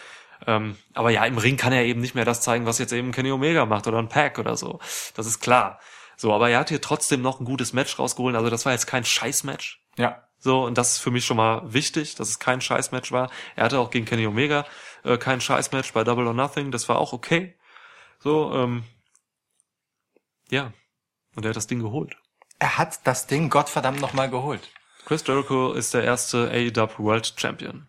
[0.46, 3.12] Ähm, aber ja, im Ring kann er eben nicht mehr das zeigen, was jetzt eben
[3.12, 4.80] Kenny Omega macht oder ein Pack oder so.
[5.14, 5.80] Das ist klar.
[6.16, 8.36] So, aber er hat hier trotzdem noch ein gutes Match rausgeholt.
[8.36, 9.84] Also das war jetzt kein Scheißmatch.
[9.98, 10.24] Ja.
[10.38, 13.30] So, und das ist für mich schon mal wichtig, dass es kein Scheißmatch war.
[13.54, 14.64] Er hatte auch gegen Kenny Omega
[15.04, 16.70] äh, kein Scheißmatch bei Double or Nothing.
[16.70, 17.54] Das war auch okay.
[18.18, 18.84] So, ähm,
[20.50, 20.72] ja.
[21.36, 22.16] Und er hat das Ding geholt.
[22.58, 24.68] Er hat das Ding Gottverdammt nochmal geholt.
[25.04, 27.88] Chris Jericho ist der erste AEW World Champion.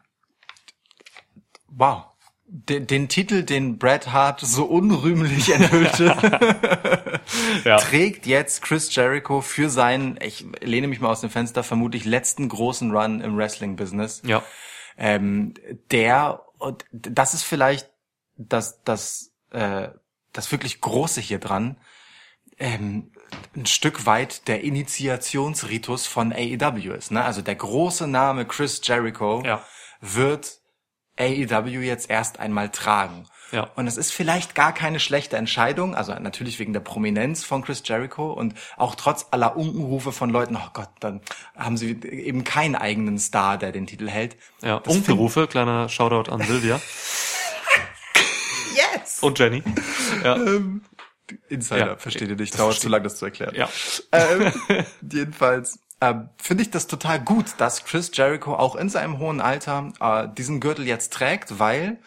[1.68, 2.06] Wow.
[2.52, 6.16] Den, den Titel, den Bret Hart so unrühmlich enthüllte,
[7.64, 7.78] Ja.
[7.78, 12.50] trägt jetzt Chris Jericho für seinen, ich lehne mich mal aus dem Fenster, vermutlich letzten
[12.50, 14.24] großen Run im Wrestling-Business.
[14.26, 14.42] Ja.
[14.98, 15.54] ähm,
[15.92, 17.90] der und das ist vielleicht
[18.36, 19.90] das das äh,
[20.34, 21.78] das wirklich große hier dran
[22.60, 23.12] ähm,
[23.56, 29.42] ein Stück weit der Initiationsritus von AEW ist ne also der große Name Chris Jericho
[29.46, 29.64] Ja.
[30.02, 30.58] wird
[31.18, 33.70] AEW jetzt erst einmal tragen Ja.
[33.76, 37.82] und es ist vielleicht gar keine schlechte Entscheidung, also natürlich wegen der Prominenz von Chris
[37.86, 41.22] Jericho und auch trotz aller Unkenrufe von Leuten, oh Gott, dann
[41.58, 44.38] haben sie eben keinen eigenen Star, der den Titel hält.
[44.62, 46.80] Ja, Unkenrufe, kleiner Shoutout an Silvia
[48.76, 49.20] Yes!
[49.22, 49.62] und Jenny.
[50.24, 50.38] Ja,
[51.50, 53.56] Insider, Ja, versteht ihr nicht, dauert zu lang, das zu erklären.
[53.56, 53.70] ja.
[54.12, 54.52] Ähm,
[55.12, 59.92] jedenfalls, äh, finde ich das total gut, dass Chris Jericho auch in seinem hohen Alter
[60.00, 61.98] äh, diesen Gürtel jetzt trägt, weil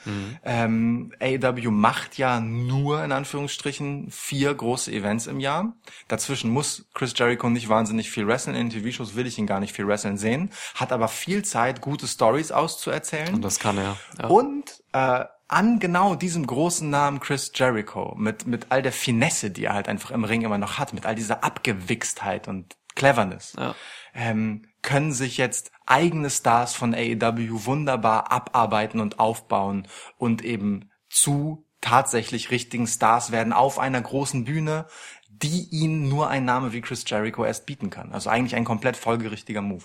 [0.45, 5.75] ähm, AEW macht ja nur in Anführungsstrichen vier große Events im Jahr.
[6.09, 8.57] Dazwischen muss Chris Jericho nicht wahnsinnig viel wrestlen.
[8.57, 12.07] In TV-Shows will ich ihn gar nicht viel wrestlen sehen, hat aber viel Zeit, gute
[12.07, 13.35] Stories auszuerzählen.
[13.35, 13.99] Und das kann er.
[14.19, 14.29] Ja.
[14.29, 19.65] Und äh, an genau diesem großen Namen Chris Jericho, mit, mit all der Finesse, die
[19.65, 23.75] er halt einfach im Ring immer noch hat, mit all dieser Abgewichstheit und Cleverness, Ja.
[24.15, 29.89] ähm, können sich jetzt eigene Stars von AEW wunderbar abarbeiten und aufbauen
[30.19, 34.87] und eben zu tatsächlich richtigen Stars werden auf einer großen Bühne,
[35.29, 38.13] die ihnen nur ein Name wie Chris Jericho erst bieten kann.
[38.13, 39.85] Also eigentlich ein komplett folgerichtiger Move.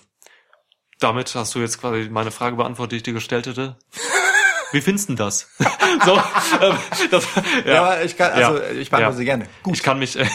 [1.00, 3.76] Damit hast du jetzt quasi meine Frage beantwortet, die ich dir gestellt hätte.
[4.72, 5.48] Wie findest du das?
[6.04, 6.16] so,
[6.60, 6.76] ähm,
[7.10, 7.26] das
[7.64, 7.74] ja.
[7.74, 8.70] Ja, aber ich kann, also Ja.
[8.70, 9.18] ich beantworte Ja.
[9.18, 9.46] sie gerne.
[9.62, 9.74] Gut.
[9.76, 10.26] Ich kann mich, äh,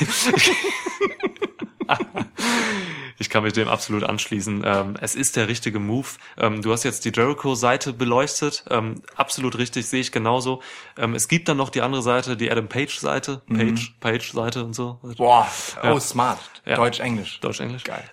[3.20, 4.64] ich kann mich dem absolut anschließen.
[4.66, 6.08] Ähm, es ist der richtige Move.
[6.38, 8.66] Ähm, du hast jetzt die Jericho-Seite beleuchtet.
[8.70, 10.62] Ähm, absolut richtig, sehe ich genauso.
[10.98, 15.00] Ähm, es gibt dann noch die andere Seite, die Adam Page-Seite, Page, Page-Seite und so.
[15.18, 15.48] Boah,
[15.84, 15.94] Ja.
[15.94, 16.40] oh smart.
[16.66, 16.76] Ja.
[16.76, 17.40] Deutsch-Englisch.
[17.42, 17.84] Deutsch-Englisch.
[17.84, 18.04] Geil.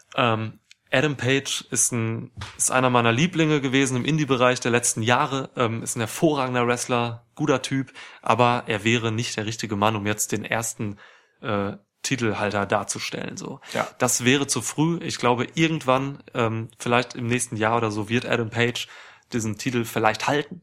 [0.92, 5.50] Adam Page ist ein ist einer meiner Lieblinge gewesen im Indie-Bereich der letzten Jahre.
[5.56, 7.92] Ähm, ist ein hervorragender Wrestler, guter Typ,
[8.22, 10.98] aber er wäre nicht der richtige Mann, um jetzt den ersten
[11.42, 11.72] äh,
[12.02, 13.36] Titelhalter darzustellen.
[13.36, 13.86] So, Ja.
[13.98, 14.98] das wäre zu früh.
[15.02, 18.88] Ich glaube, irgendwann, ähm, vielleicht im nächsten Jahr oder so, wird Adam Page
[19.32, 20.62] diesen Titel vielleicht halten.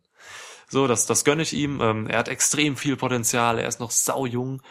[0.68, 1.80] So, das, das gönne ich ihm.
[1.80, 3.60] Ähm, er hat extrem viel Potenzial.
[3.60, 4.62] Er ist noch saujung,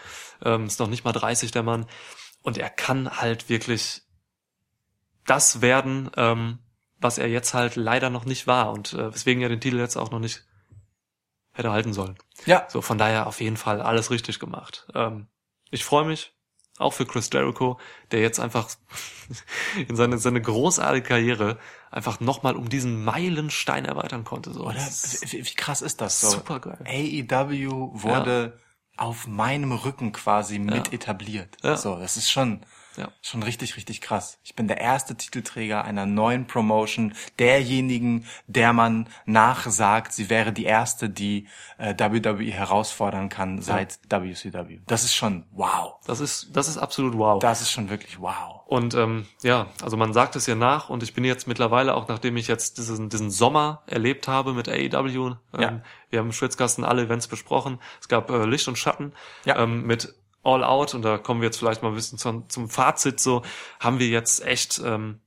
[0.44, 1.86] ähm, ist noch nicht mal 30 der Mann
[2.42, 4.02] und er kann halt wirklich
[5.26, 6.58] das werden, ähm,
[6.98, 9.96] was er jetzt halt leider noch nicht war und äh, weswegen er den Titel jetzt
[9.96, 10.44] auch noch nicht
[11.52, 12.16] hätte halten sollen.
[12.44, 12.66] Ja.
[12.68, 14.86] So, von daher auf jeden Fall alles richtig gemacht.
[14.94, 15.26] Ähm,
[15.70, 16.34] ich freue mich,
[16.78, 17.78] auch für Chris Jericho,
[18.10, 18.68] der jetzt einfach
[19.88, 21.58] in seine, seine großartige Karriere
[21.90, 24.52] einfach nochmal um diesen Meilenstein erweitern konnte.
[24.52, 24.66] So.
[24.66, 24.76] Oder?
[24.76, 26.30] Wie, wie krass ist das so?
[26.30, 26.78] Supergeil.
[26.86, 28.58] AEW wurde
[28.96, 30.92] auf meinem Rücken quasi mit Ja.
[30.92, 31.56] etabliert.
[31.62, 31.76] Ja.
[31.76, 32.60] So, das ist schon,
[32.96, 33.08] Ja.
[33.22, 34.38] schon richtig, richtig krass.
[34.42, 40.64] Ich bin der erste Titelträger einer neuen Promotion, derjenigen, der man nachsagt, sie wäre die
[40.64, 41.48] erste, die
[41.78, 44.80] äh, WWE herausfordern kann seit WCW.
[44.86, 45.94] Das ist schon wow.
[46.06, 47.38] Das ist, das ist absolut wow.
[47.40, 48.62] Das ist schon wirklich wow.
[48.66, 52.08] Und ähm, ja, also man sagt es ja nach und ich bin jetzt mittlerweile, auch
[52.08, 55.80] nachdem ich jetzt diesen, diesen Sommer erlebt habe mit AEW, ähm, Ja.
[56.10, 59.12] wir haben im Schwitzkasten alle Events besprochen, es gab äh, Licht und Schatten
[59.44, 59.58] Ja.
[59.58, 60.14] ähm, mit
[60.46, 63.42] All Out und da kommen wir jetzt vielleicht mal ein bisschen zum, zum Fazit so,
[63.80, 65.20] haben wir jetzt echt ähm,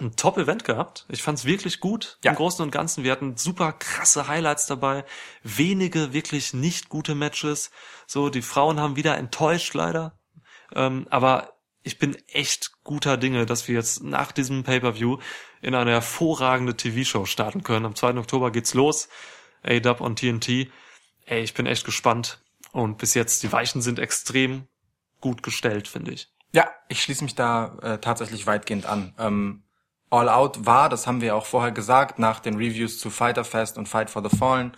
[0.00, 1.04] ein Top-Event gehabt.
[1.08, 2.30] Ich fand's wirklich gut Ja.
[2.30, 3.04] im Großen und Ganzen.
[3.04, 5.04] Wir hatten super krasse Highlights dabei,
[5.42, 7.70] wenige wirklich nicht gute Matches.
[8.06, 10.18] So, die Frauen haben wieder enttäuscht leider.
[10.74, 15.18] Ähm, aber ich bin echt guter Dinge, dass wir jetzt nach diesem Pay-Per-View
[15.60, 17.86] in eine hervorragende TV-Show starten können.
[17.86, 18.16] Am 2.
[18.18, 19.08] Oktober geht's los.
[19.64, 20.70] A-Dub on TNT.
[21.26, 22.41] Ey, ich bin echt gespannt.
[22.72, 24.66] Und bis jetzt, die Weichen sind extrem
[25.20, 26.32] gut gestellt, finde ich.
[26.52, 29.14] Ja, ich schließe mich da äh, tatsächlich weitgehend an.
[29.18, 29.62] Ähm,
[30.10, 33.78] All Out war, das haben wir auch vorher gesagt, nach den Reviews zu Fighter Fest
[33.78, 34.76] und Fight for the Fallen,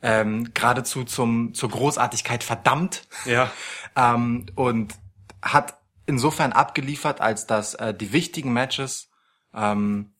[0.00, 3.50] ähm, geradezu zum zur Großartigkeit verdammt Ja.
[3.96, 4.94] ähm, und
[5.42, 9.10] hat insofern abgeliefert, als dass äh, die wichtigen Matches
[9.54, 10.14] ähm,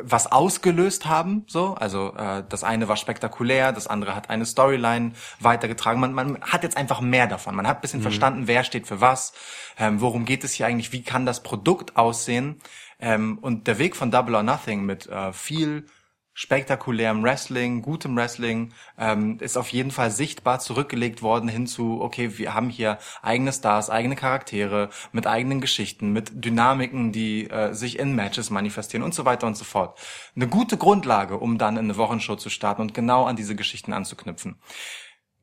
[0.00, 1.74] was ausgelöst haben, so.
[1.74, 6.00] Also äh, das eine war spektakulär, das andere hat eine Storyline weitergetragen.
[6.00, 7.54] Man, man hat jetzt einfach mehr davon.
[7.54, 9.32] Man hat ein bisschen verstanden, wer steht für was,
[9.78, 12.60] ähm, worum geht es hier eigentlich, wie kann das Produkt aussehen.
[13.00, 15.86] Ähm, und der Weg von Double or Nothing mit äh, viel
[16.34, 22.36] spektakulärem Wrestling, gutem Wrestling, ähm, ist auf jeden Fall sichtbar zurückgelegt worden hin zu, okay,
[22.36, 28.00] wir haben hier eigene Stars, eigene Charaktere, mit eigenen Geschichten, mit Dynamiken, die äh, sich
[28.00, 29.98] in Matches manifestieren und so weiter und so fort.
[30.34, 33.92] Eine gute Grundlage, um dann in eine Wochenshow zu starten und genau an diese Geschichten
[33.92, 34.58] anzuknüpfen.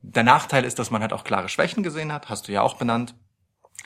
[0.02, 2.76] Der Nachteil ist, dass man halt auch klare Schwächen gesehen hat, hast du ja auch
[2.76, 3.16] benannt.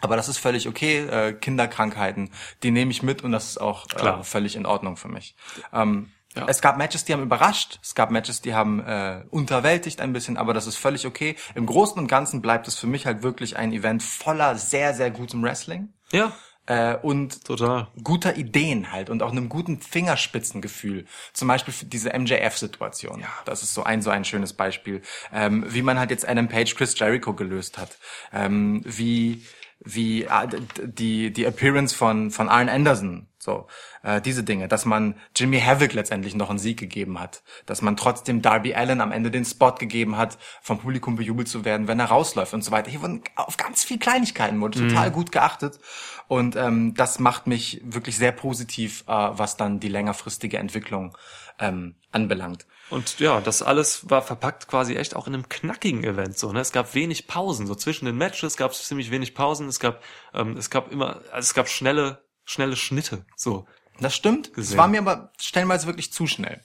[0.02, 1.06] Aber das ist völlig okay.
[1.06, 2.32] Äh, Kinderkrankheiten,
[2.64, 5.36] die nehme ich mit und das ist auch äh, völlig in Ordnung für mich.
[5.72, 6.46] Ähm, Ja.
[6.48, 7.80] Es gab Matches, die haben überrascht.
[7.82, 11.36] Es gab Matches, die haben äh, unterwältigt ein bisschen, aber das ist völlig okay.
[11.56, 15.12] Im Großen und Ganzen bleibt es für mich halt wirklich ein Event voller sehr, sehr
[15.12, 16.34] gutem Wrestling Ja,
[16.68, 17.88] äh, und total.
[18.04, 21.06] guter Ideen halt und auch einem guten Fingerspitzengefühl.
[21.34, 23.20] Zum Beispiel für diese MJF-Situation.
[23.20, 23.28] Ja.
[23.46, 25.02] Das ist so ein so ein schönes Beispiel.
[25.32, 27.98] Ähm, wie man halt jetzt Adam Page, Chris Jericho gelöst hat.
[28.34, 29.44] Ähm, wie
[29.80, 30.48] wie äh,
[30.84, 33.68] die die Appearance von von Arn Anderson So,
[34.02, 37.96] äh, diese Dinge, dass man Jimmy Havoc letztendlich noch einen Sieg gegeben hat, dass man
[37.96, 42.00] trotzdem Darby Allen am Ende den Spot gegeben hat, vom Publikum bejubelt zu werden, wenn
[42.00, 42.90] er rausläuft und so weiter.
[42.90, 45.80] Hier wurden auf ganz viel Kleinigkeiten wurde total gut geachtet
[46.28, 51.16] und ähm, das macht mich wirklich sehr positiv, äh, was dann die längerfristige Entwicklung
[51.60, 52.66] ähm, anbelangt.
[52.90, 56.52] Und ja, das alles war verpackt quasi echt auch in einem knackigen Event so.
[56.52, 56.62] Ne?
[56.62, 59.68] Es gab wenig Pausen, so zwischen den Matches gab es ziemlich wenig Pausen.
[59.68, 60.02] Es gab
[60.34, 63.26] ähm, es gab immer, also es gab schnelle schnelle Schnitte.
[63.36, 63.66] So,
[64.00, 64.48] Das stimmt.
[64.50, 64.78] Es Gesehen.
[64.78, 66.62] war mir aber stellenweise wirklich zu schnell.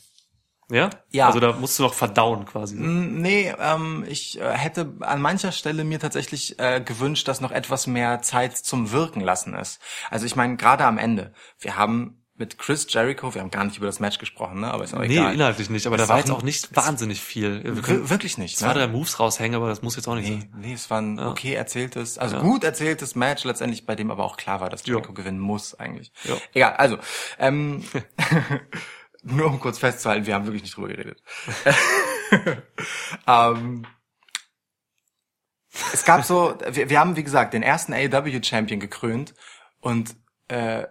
[0.70, 1.26] ja, Ja.
[1.26, 2.76] Also da musst du noch verdauen quasi.
[2.76, 7.86] Nee, ähm, ich äh, hätte an mancher Stelle mir tatsächlich äh, gewünscht, dass noch etwas
[7.86, 9.80] mehr Zeit zum Wirken lassen ist.
[10.10, 11.32] Also ich meine, gerade am Ende.
[11.58, 14.72] Wir haben mit Chris Jericho, wir haben gar nicht über das Match gesprochen, ne?
[14.72, 15.34] aber ist auch Nee, egal.
[15.34, 17.62] inhaltlich nicht, aber Es da war jetzt auch nicht wahnsinnig viel.
[17.62, 18.56] Wir können wirklich nicht.
[18.58, 18.74] zwei, Ne?
[18.74, 20.54] drei Moves raushängen, aber das muss jetzt auch nicht Nee, sein.
[20.56, 22.42] nee, es war ein okay erzähltes, also Ja.
[22.42, 25.14] gut erzähltes Match letztendlich, bei dem aber auch klar war, dass Jericho Ja.
[25.14, 26.12] gewinnen muss eigentlich.
[26.24, 26.34] Ja.
[26.54, 26.98] Egal, also
[27.38, 27.84] ähm,
[29.22, 31.22] nur um kurz festzuhalten, wir haben wirklich nicht drüber geredet.
[33.26, 33.86] ähm,
[35.92, 39.34] es gab so, wir, wir haben wie gesagt den ersten AEW Champion gekrönt
[39.80, 40.16] und
[40.48, 40.86] äh,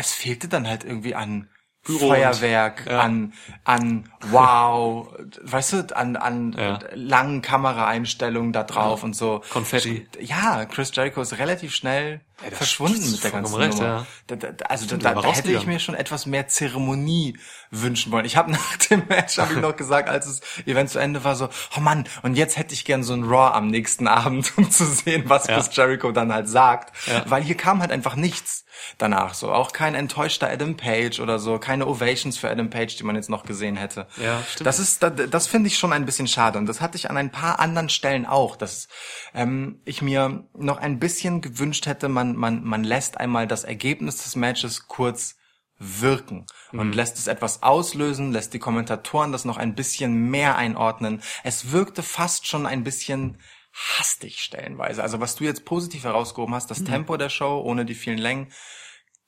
[0.00, 1.48] es fehlte dann halt irgendwie an
[1.88, 3.00] und- Feuerwerk, ja.
[3.00, 3.32] an
[3.64, 6.78] an Wow, weißt du, an an Ja.
[6.94, 9.42] langen Kameraeinstellungen da drauf und so.
[9.50, 10.06] Konfetti.
[10.20, 13.86] Ja, Chris Jericho ist relativ schnell das verschwunden mit der ganzen recht, Nummer.
[13.86, 14.06] ja.
[14.26, 17.38] Da, da, also da, Stimmt, da, da hätte ich mir schon etwas mehr Zeremonie
[17.70, 18.24] wünschen wollen.
[18.24, 21.36] Ich habe nach dem Match habe ich noch gesagt, als das Event zu Ende war,
[21.36, 24.70] so, oh Mann, und jetzt hätte ich gern so ein Raw am nächsten Abend, um
[24.70, 25.54] zu sehen, was Ja.
[25.56, 27.24] Chris Jericho dann halt sagt, Ja.
[27.28, 28.64] weil hier kam halt einfach nichts
[28.96, 33.04] danach so, auch kein enttäuschter Adam Page oder so, keine Ovations für Adam Page, die
[33.04, 34.06] man jetzt noch gesehen hätte.
[34.16, 34.66] Ja, stimmt.
[34.66, 37.16] Das ist, das, das finde ich schon ein bisschen schade und das hatte ich an
[37.18, 38.88] ein paar anderen Stellen auch, dass
[39.34, 44.22] ähm, ich mir noch ein bisschen gewünscht hätte, man man man lässt einmal das Ergebnis
[44.22, 45.36] des Matches kurz
[45.78, 51.22] wirken und lässt es etwas auslösen, lässt die Kommentatoren das noch ein bisschen mehr einordnen.
[51.42, 53.38] Es wirkte fast schon ein bisschen
[53.72, 55.02] hastig stellenweise.
[55.02, 58.52] Also was du jetzt positiv herausgehoben hast, das Tempo der Show ohne die vielen Längen,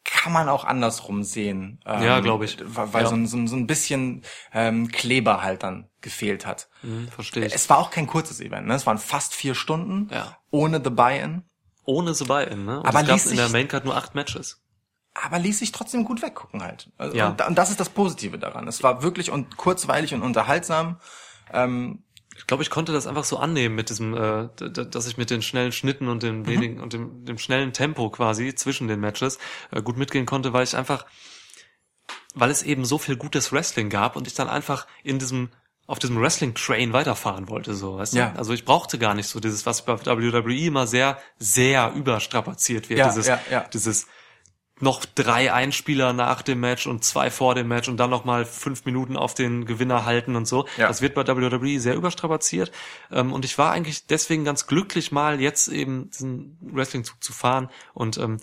[0.04, 1.80] kann man auch andersrum sehen.
[1.86, 2.58] Ähm, Ja, glaub ich.
[2.60, 3.08] Weil Ja.
[3.08, 4.22] so, ein, so, ein, bisschen
[4.52, 6.68] ähm, Kleber halt dann gefehlt hat.
[6.80, 7.54] Hm, verstehe ich.
[7.54, 8.74] Es war auch kein kurzes Event, ne?
[8.74, 10.36] Es waren fast vier Stunden Ja.
[10.50, 11.44] ohne The Buy-In,
[11.84, 12.78] Ohne The Buy-In, ne?
[12.80, 14.60] Und Aber es gab in der Maincard nur acht Matches.
[15.14, 16.90] aber ließ sich trotzdem gut weggucken halt.
[16.98, 17.28] Also, Ja.
[17.30, 18.66] und, und das ist das Positive daran.
[18.68, 20.98] Es war wirklich und kurzweilig und unterhaltsam.
[21.52, 22.04] Ähm,
[22.36, 25.42] Ich glaube, ich konnte das einfach so annehmen mit diesem, äh, dass ich mit den
[25.42, 29.38] schnellen Schnitten und dem wenigen und dem, dem schnellen Tempo quasi zwischen den Matches
[29.70, 31.04] äh, gut mitgehen konnte, weil ich einfach,
[32.34, 35.50] weil es eben so viel gutes Wrestling gab und ich dann einfach in diesem
[35.92, 38.30] auf diesem Wrestling Train weiterfahren wollte, so, weißt Ja.
[38.30, 38.38] du?
[38.38, 42.98] Also ich brauchte gar nicht so dieses, was bei WWE immer sehr, sehr überstrapaziert wird,
[43.00, 43.64] Ja, dieses, ja, ja.
[43.74, 44.06] dieses
[44.80, 48.46] noch drei Einspieler nach dem Match und zwei vor dem Match und dann noch mal
[48.46, 50.66] fünf Minuten auf den Gewinner halten und so.
[50.78, 50.88] Ja.
[50.88, 52.72] Das wird bei WWE sehr überstrapaziert.
[53.10, 57.68] Ähm, und ich war eigentlich deswegen ganz glücklich, mal jetzt eben diesen Wrestling-Zug zu fahren
[57.92, 58.38] und ähm,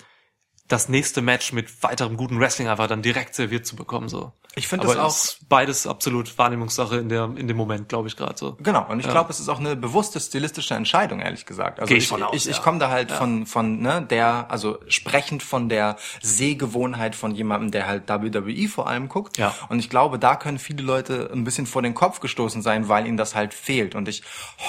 [0.70, 4.08] das nächste Match mit weiterem guten Wrestling einfach dann direkt serviert zu bekommen.
[4.08, 4.32] So.
[4.56, 8.38] Ich finde das auch- beides absolut Wahrnehmungssache in der in dem Moment, glaube ich gerade
[8.38, 8.56] so.
[8.62, 9.12] Genau, und ich Ja.
[9.12, 11.80] glaube, es ist auch eine bewusste stilistische Entscheidung, ehrlich gesagt.
[11.80, 12.62] Also Geh ich ich, aus, ich, ich ja.
[12.64, 17.88] komme da halt von, von ne, der, also sprechend von der Sehgewohnheit von jemandem, der
[17.88, 19.38] halt WWE vor allem guckt.
[19.38, 19.56] Ja.
[19.70, 23.08] Und ich glaube, da können viele Leute ein bisschen vor den Kopf gestoßen sein, weil
[23.08, 23.96] ihnen das halt fehlt.
[23.96, 24.24] Und ich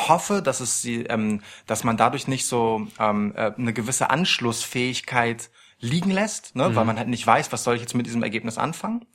[0.08, 5.50] hoffe, dass es sie, ähm, dass man dadurch nicht so ähm, äh, eine gewisse Anschlussfähigkeit
[5.80, 6.74] liegen lässt, ne?
[6.76, 9.06] weil man halt nicht weiß, was soll ich jetzt mit diesem Ergebnis anfangen.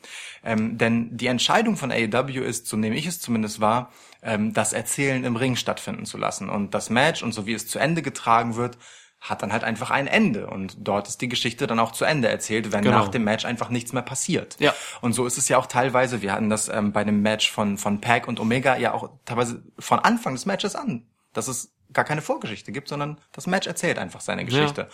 [0.44, 3.92] Ähm, denn die Entscheidung von AEW ist, so nehme ich es zumindest wahr,
[4.24, 6.50] ähm, das Erzählen im Ring stattfinden zu lassen.
[6.50, 8.78] Und das Match und so wie es zu Ende getragen wird,
[9.22, 10.48] hat dann halt einfach ein Ende.
[10.48, 13.00] Und dort ist die Geschichte dann auch zu Ende erzählt, wenn Genau.
[13.00, 14.56] nach dem Match einfach nichts mehr passiert.
[14.60, 14.74] Ja.
[15.02, 17.78] Und so ist es ja auch teilweise, wir hatten das ähm, bei dem Match von,
[17.78, 22.06] von Pac und Omega ja auch teilweise von Anfang des Matches an, dass es gar
[22.06, 24.90] keine Vorgeschichte gibt, sondern das Match erzählt einfach seine Geschichte.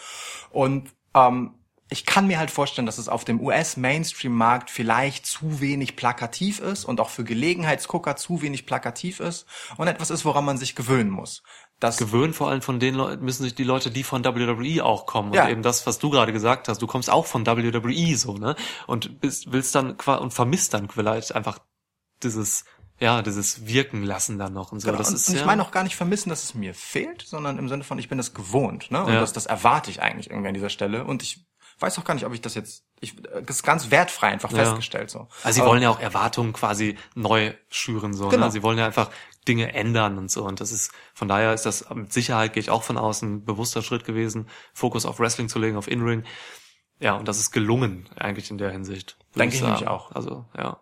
[0.49, 1.55] Und ähm,
[1.91, 6.85] ich kann mir halt vorstellen, dass es auf dem US-Mainstream-Markt vielleicht zu wenig plakativ ist
[6.85, 9.45] und auch für Gelegenheitsgucker zu wenig plakativ ist
[9.75, 11.43] und etwas ist, woran man sich gewöhnen muss.
[11.81, 15.05] Das Gewöhnen vor allem von den Leuten, müssen sich die Leute, die von WWE auch
[15.05, 15.33] kommen.
[15.33, 15.43] Ja.
[15.43, 18.55] Und eben das, was du gerade gesagt hast, du kommst auch von WWE so, ne?
[18.87, 21.59] Und bist, willst dann und vermisst dann vielleicht einfach
[22.23, 22.63] dieses,
[22.99, 24.85] ja, dieses Wirken lassen dann noch und so.
[24.87, 26.73] Genau, das und, ist und ja, ich meine auch gar nicht vermissen, dass es mir
[26.73, 29.03] fehlt, sondern im Sinne von, ich bin das gewohnt, ne?
[29.03, 29.19] Und Ja.
[29.19, 31.03] das, das erwarte ich eigentlich irgendwie an dieser Stelle.
[31.03, 31.43] Und ich
[31.81, 34.57] weiß auch gar nicht, ob ich das jetzt, ich, das ist ganz wertfrei einfach Ja.
[34.59, 35.27] festgestellt, so.
[35.43, 38.29] Also sie Aber- wollen ja auch Erwartungen quasi neu schüren, so.
[38.29, 38.45] Genau.
[38.45, 38.51] Ne?
[38.51, 39.09] Sie wollen ja einfach
[39.47, 40.43] Dinge ändern und so.
[40.45, 43.45] Und das ist, von daher ist das mit Sicherheit, gehe ich auch von außen, ein
[43.45, 46.23] bewusster Schritt gewesen, Fokus auf Wrestling zu legen, auf In-Ring.
[46.99, 49.17] Ja, und das ist gelungen, eigentlich in der Hinsicht.
[49.35, 49.91] Denke ich nämlich sagen.
[49.91, 50.11] auch.
[50.11, 50.81] Also, ja.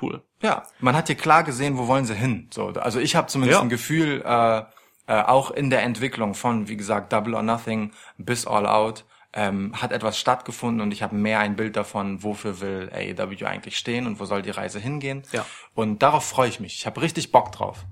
[0.00, 0.22] Cool.
[0.42, 2.48] Ja, man hat hier klar gesehen, wo wollen sie hin.
[2.52, 3.62] So, also ich habe zumindest Ja.
[3.62, 4.62] ein Gefühl, äh,
[5.06, 9.80] äh, auch in der Entwicklung von, wie gesagt, Double or Nothing bis All Out ähm,
[9.80, 14.06] hat etwas stattgefunden und ich habe mehr ein Bild davon, wofür will AEW eigentlich stehen
[14.06, 15.22] und wo soll die Reise hingehen.
[15.32, 15.46] Ja.
[15.74, 16.74] Und darauf freue ich mich.
[16.74, 17.86] Ich habe richtig Bock drauf.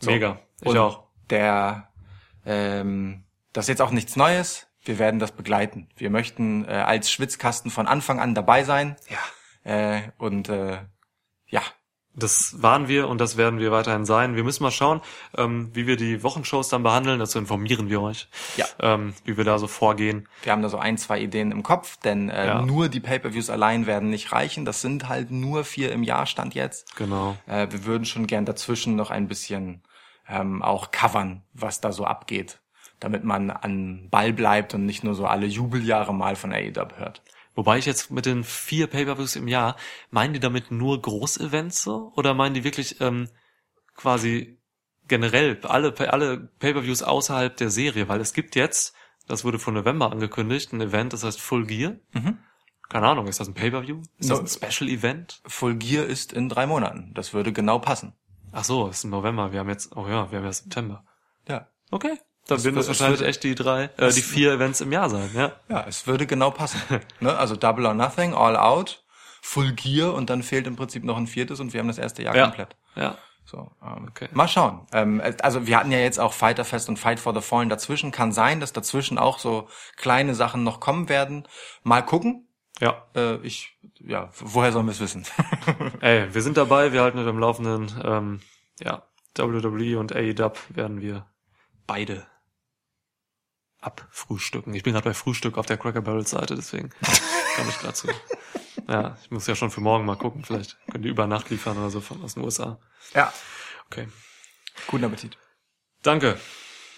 [0.00, 0.10] So.
[0.10, 0.38] Mega.
[0.60, 1.04] Ich und auch.
[1.28, 1.88] Der,
[2.46, 4.68] ähm, das ist jetzt auch nichts Neues.
[4.82, 5.88] Wir werden das begleiten.
[5.96, 8.96] Wir möchten äh, als Schwitzkasten von Anfang an dabei sein.
[9.08, 9.96] Ja.
[9.96, 10.78] Äh, und äh,
[11.46, 11.62] ja,
[12.14, 14.34] Das waren wir und das werden wir weiterhin sein.
[14.34, 15.00] Wir müssen mal schauen,
[15.36, 17.20] ähm, wie wir die Wochenshows dann behandeln.
[17.20, 18.66] Dazu informieren wir euch, Ja.
[18.80, 20.28] ähm, wie wir da so vorgehen.
[20.42, 22.62] Wir haben da so ein, zwei Ideen im Kopf, denn äh, Ja.
[22.62, 24.64] nur die Pay-per-Views allein werden nicht reichen.
[24.64, 26.96] Das sind halt nur vier im Jahr Stand jetzt.
[26.96, 27.36] Genau.
[27.46, 29.82] Äh, wir würden schon gern dazwischen noch ein bisschen
[30.28, 32.58] ähm, auch covern, was da so abgeht,
[32.98, 37.22] damit man an Ball bleibt und nicht nur so alle Jubeljahre mal von AEW hört.
[37.54, 39.76] Wobei ich jetzt mit den vier Pay-Per-Views im Jahr,
[40.10, 42.12] meinen die damit nur Großevents so?
[42.16, 43.28] Oder meinen die wirklich ähm,
[43.96, 44.58] quasi
[45.08, 48.08] generell alle, alle Pay-Per-Views außerhalb der Serie?
[48.08, 48.94] Weil es gibt jetzt,
[49.26, 51.96] das wurde von November angekündigt, ein Event, das heißt Full Gear.
[52.88, 54.00] Keine Ahnung, ist das ein Pay-Per-View?
[54.18, 54.44] Ist das No.
[54.44, 55.42] ein Special-Event?
[55.46, 57.12] Full Gear ist in drei Monaten.
[57.14, 58.14] Das würde genau passen.
[58.52, 59.52] Ach so, ist im November.
[59.52, 61.04] Wir haben jetzt, oh ja, wir haben ja September.
[61.48, 61.68] Ja.
[61.92, 62.18] Okay.
[62.50, 65.30] Dann werden das wahrscheinlich wird- echt die drei, äh, die vier Events im Jahr sein,
[65.34, 65.52] ja.
[65.68, 66.80] Ja, es würde genau passen.
[67.20, 67.36] ne?
[67.36, 69.02] Also Double or Nothing, All Out,
[69.42, 72.22] Full Gear und dann fehlt im Prinzip noch ein viertes und wir haben das erste
[72.22, 72.44] Jahr Ja.
[72.46, 72.76] komplett.
[72.96, 73.16] Ja.
[73.46, 74.28] So, ähm, Okay.
[74.32, 74.86] Mal schauen.
[74.92, 78.12] Ähm, also wir hatten ja jetzt auch Fighter Fest und Fight for the Fallen dazwischen.
[78.12, 79.66] Kann sein, dass dazwischen auch so
[79.96, 81.48] kleine Sachen noch kommen werden.
[81.82, 82.46] Mal gucken.
[82.80, 83.04] Ja.
[83.16, 85.26] Äh, ich, ja, woher sollen wir es wissen?
[86.00, 87.92] Ey, wir sind dabei, wir halten es am Laufenden.
[88.04, 88.40] Ähm,
[88.80, 89.02] ja,
[89.36, 91.26] WWE und AEW werden wir
[91.86, 92.26] beide
[93.80, 94.74] abfrühstücken.
[94.74, 96.90] Ich bin gerade bei Frühstück auf der Cracker Barrel Seite, deswegen
[97.56, 98.08] komme ich gerade zu.
[98.88, 100.44] Ja, ich muss ja schon für morgen mal gucken.
[100.44, 102.78] Vielleicht können die über Nacht liefern oder so von aus den USA.
[103.14, 103.32] ja.
[103.86, 104.08] Okay.
[104.86, 105.36] Guten Appetit.
[106.02, 106.38] Danke.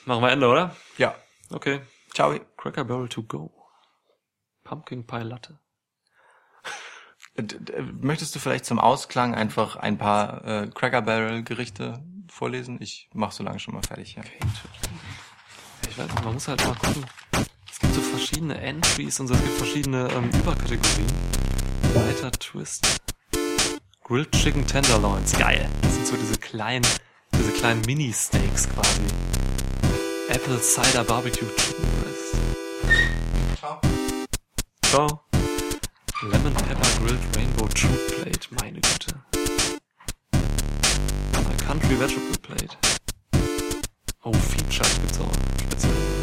[0.04, 0.76] Machen wir Ende, oder?
[0.98, 1.14] Ja.
[1.50, 1.80] Okay.
[2.12, 2.38] Ciao.
[2.58, 3.50] Cracker Barrel to go.
[4.62, 5.58] Pumpkin Pie Latte.
[7.34, 7.44] Äh,
[8.00, 12.76] Möchtest du vielleicht zum Ausklang einfach ein paar äh, Cracker Barrel Gerichte vorlesen?
[12.80, 14.16] Ich mach so lange schon mal fertig.
[14.16, 14.22] Ja.
[14.22, 14.38] Okay,
[15.92, 17.04] ich weiß nicht, man muss halt mal gucken.
[17.70, 21.12] Es gibt so verschiedene Entries und so, es gibt verschiedene ähm, Überkategorien.
[21.94, 23.02] Weiter Twist.
[24.02, 25.68] Grilled Chicken Tenderloins, geil.
[25.82, 26.86] Das sind so diese kleinen,
[27.34, 29.02] diese kleinen Mini-Steaks quasi.
[30.30, 33.58] Apple Cider Barbecue Chicken Breast.
[33.58, 33.80] Ciao.
[34.86, 35.20] Ciao.
[36.22, 39.14] Lemon Pepper Grilled Rainbow True Plate, meine Güte.
[40.32, 42.91] My Country Vegetable Plate.
[44.24, 44.30] Oh,
[45.00, 45.32] gibt's auch.
[45.60, 46.21] Speziell.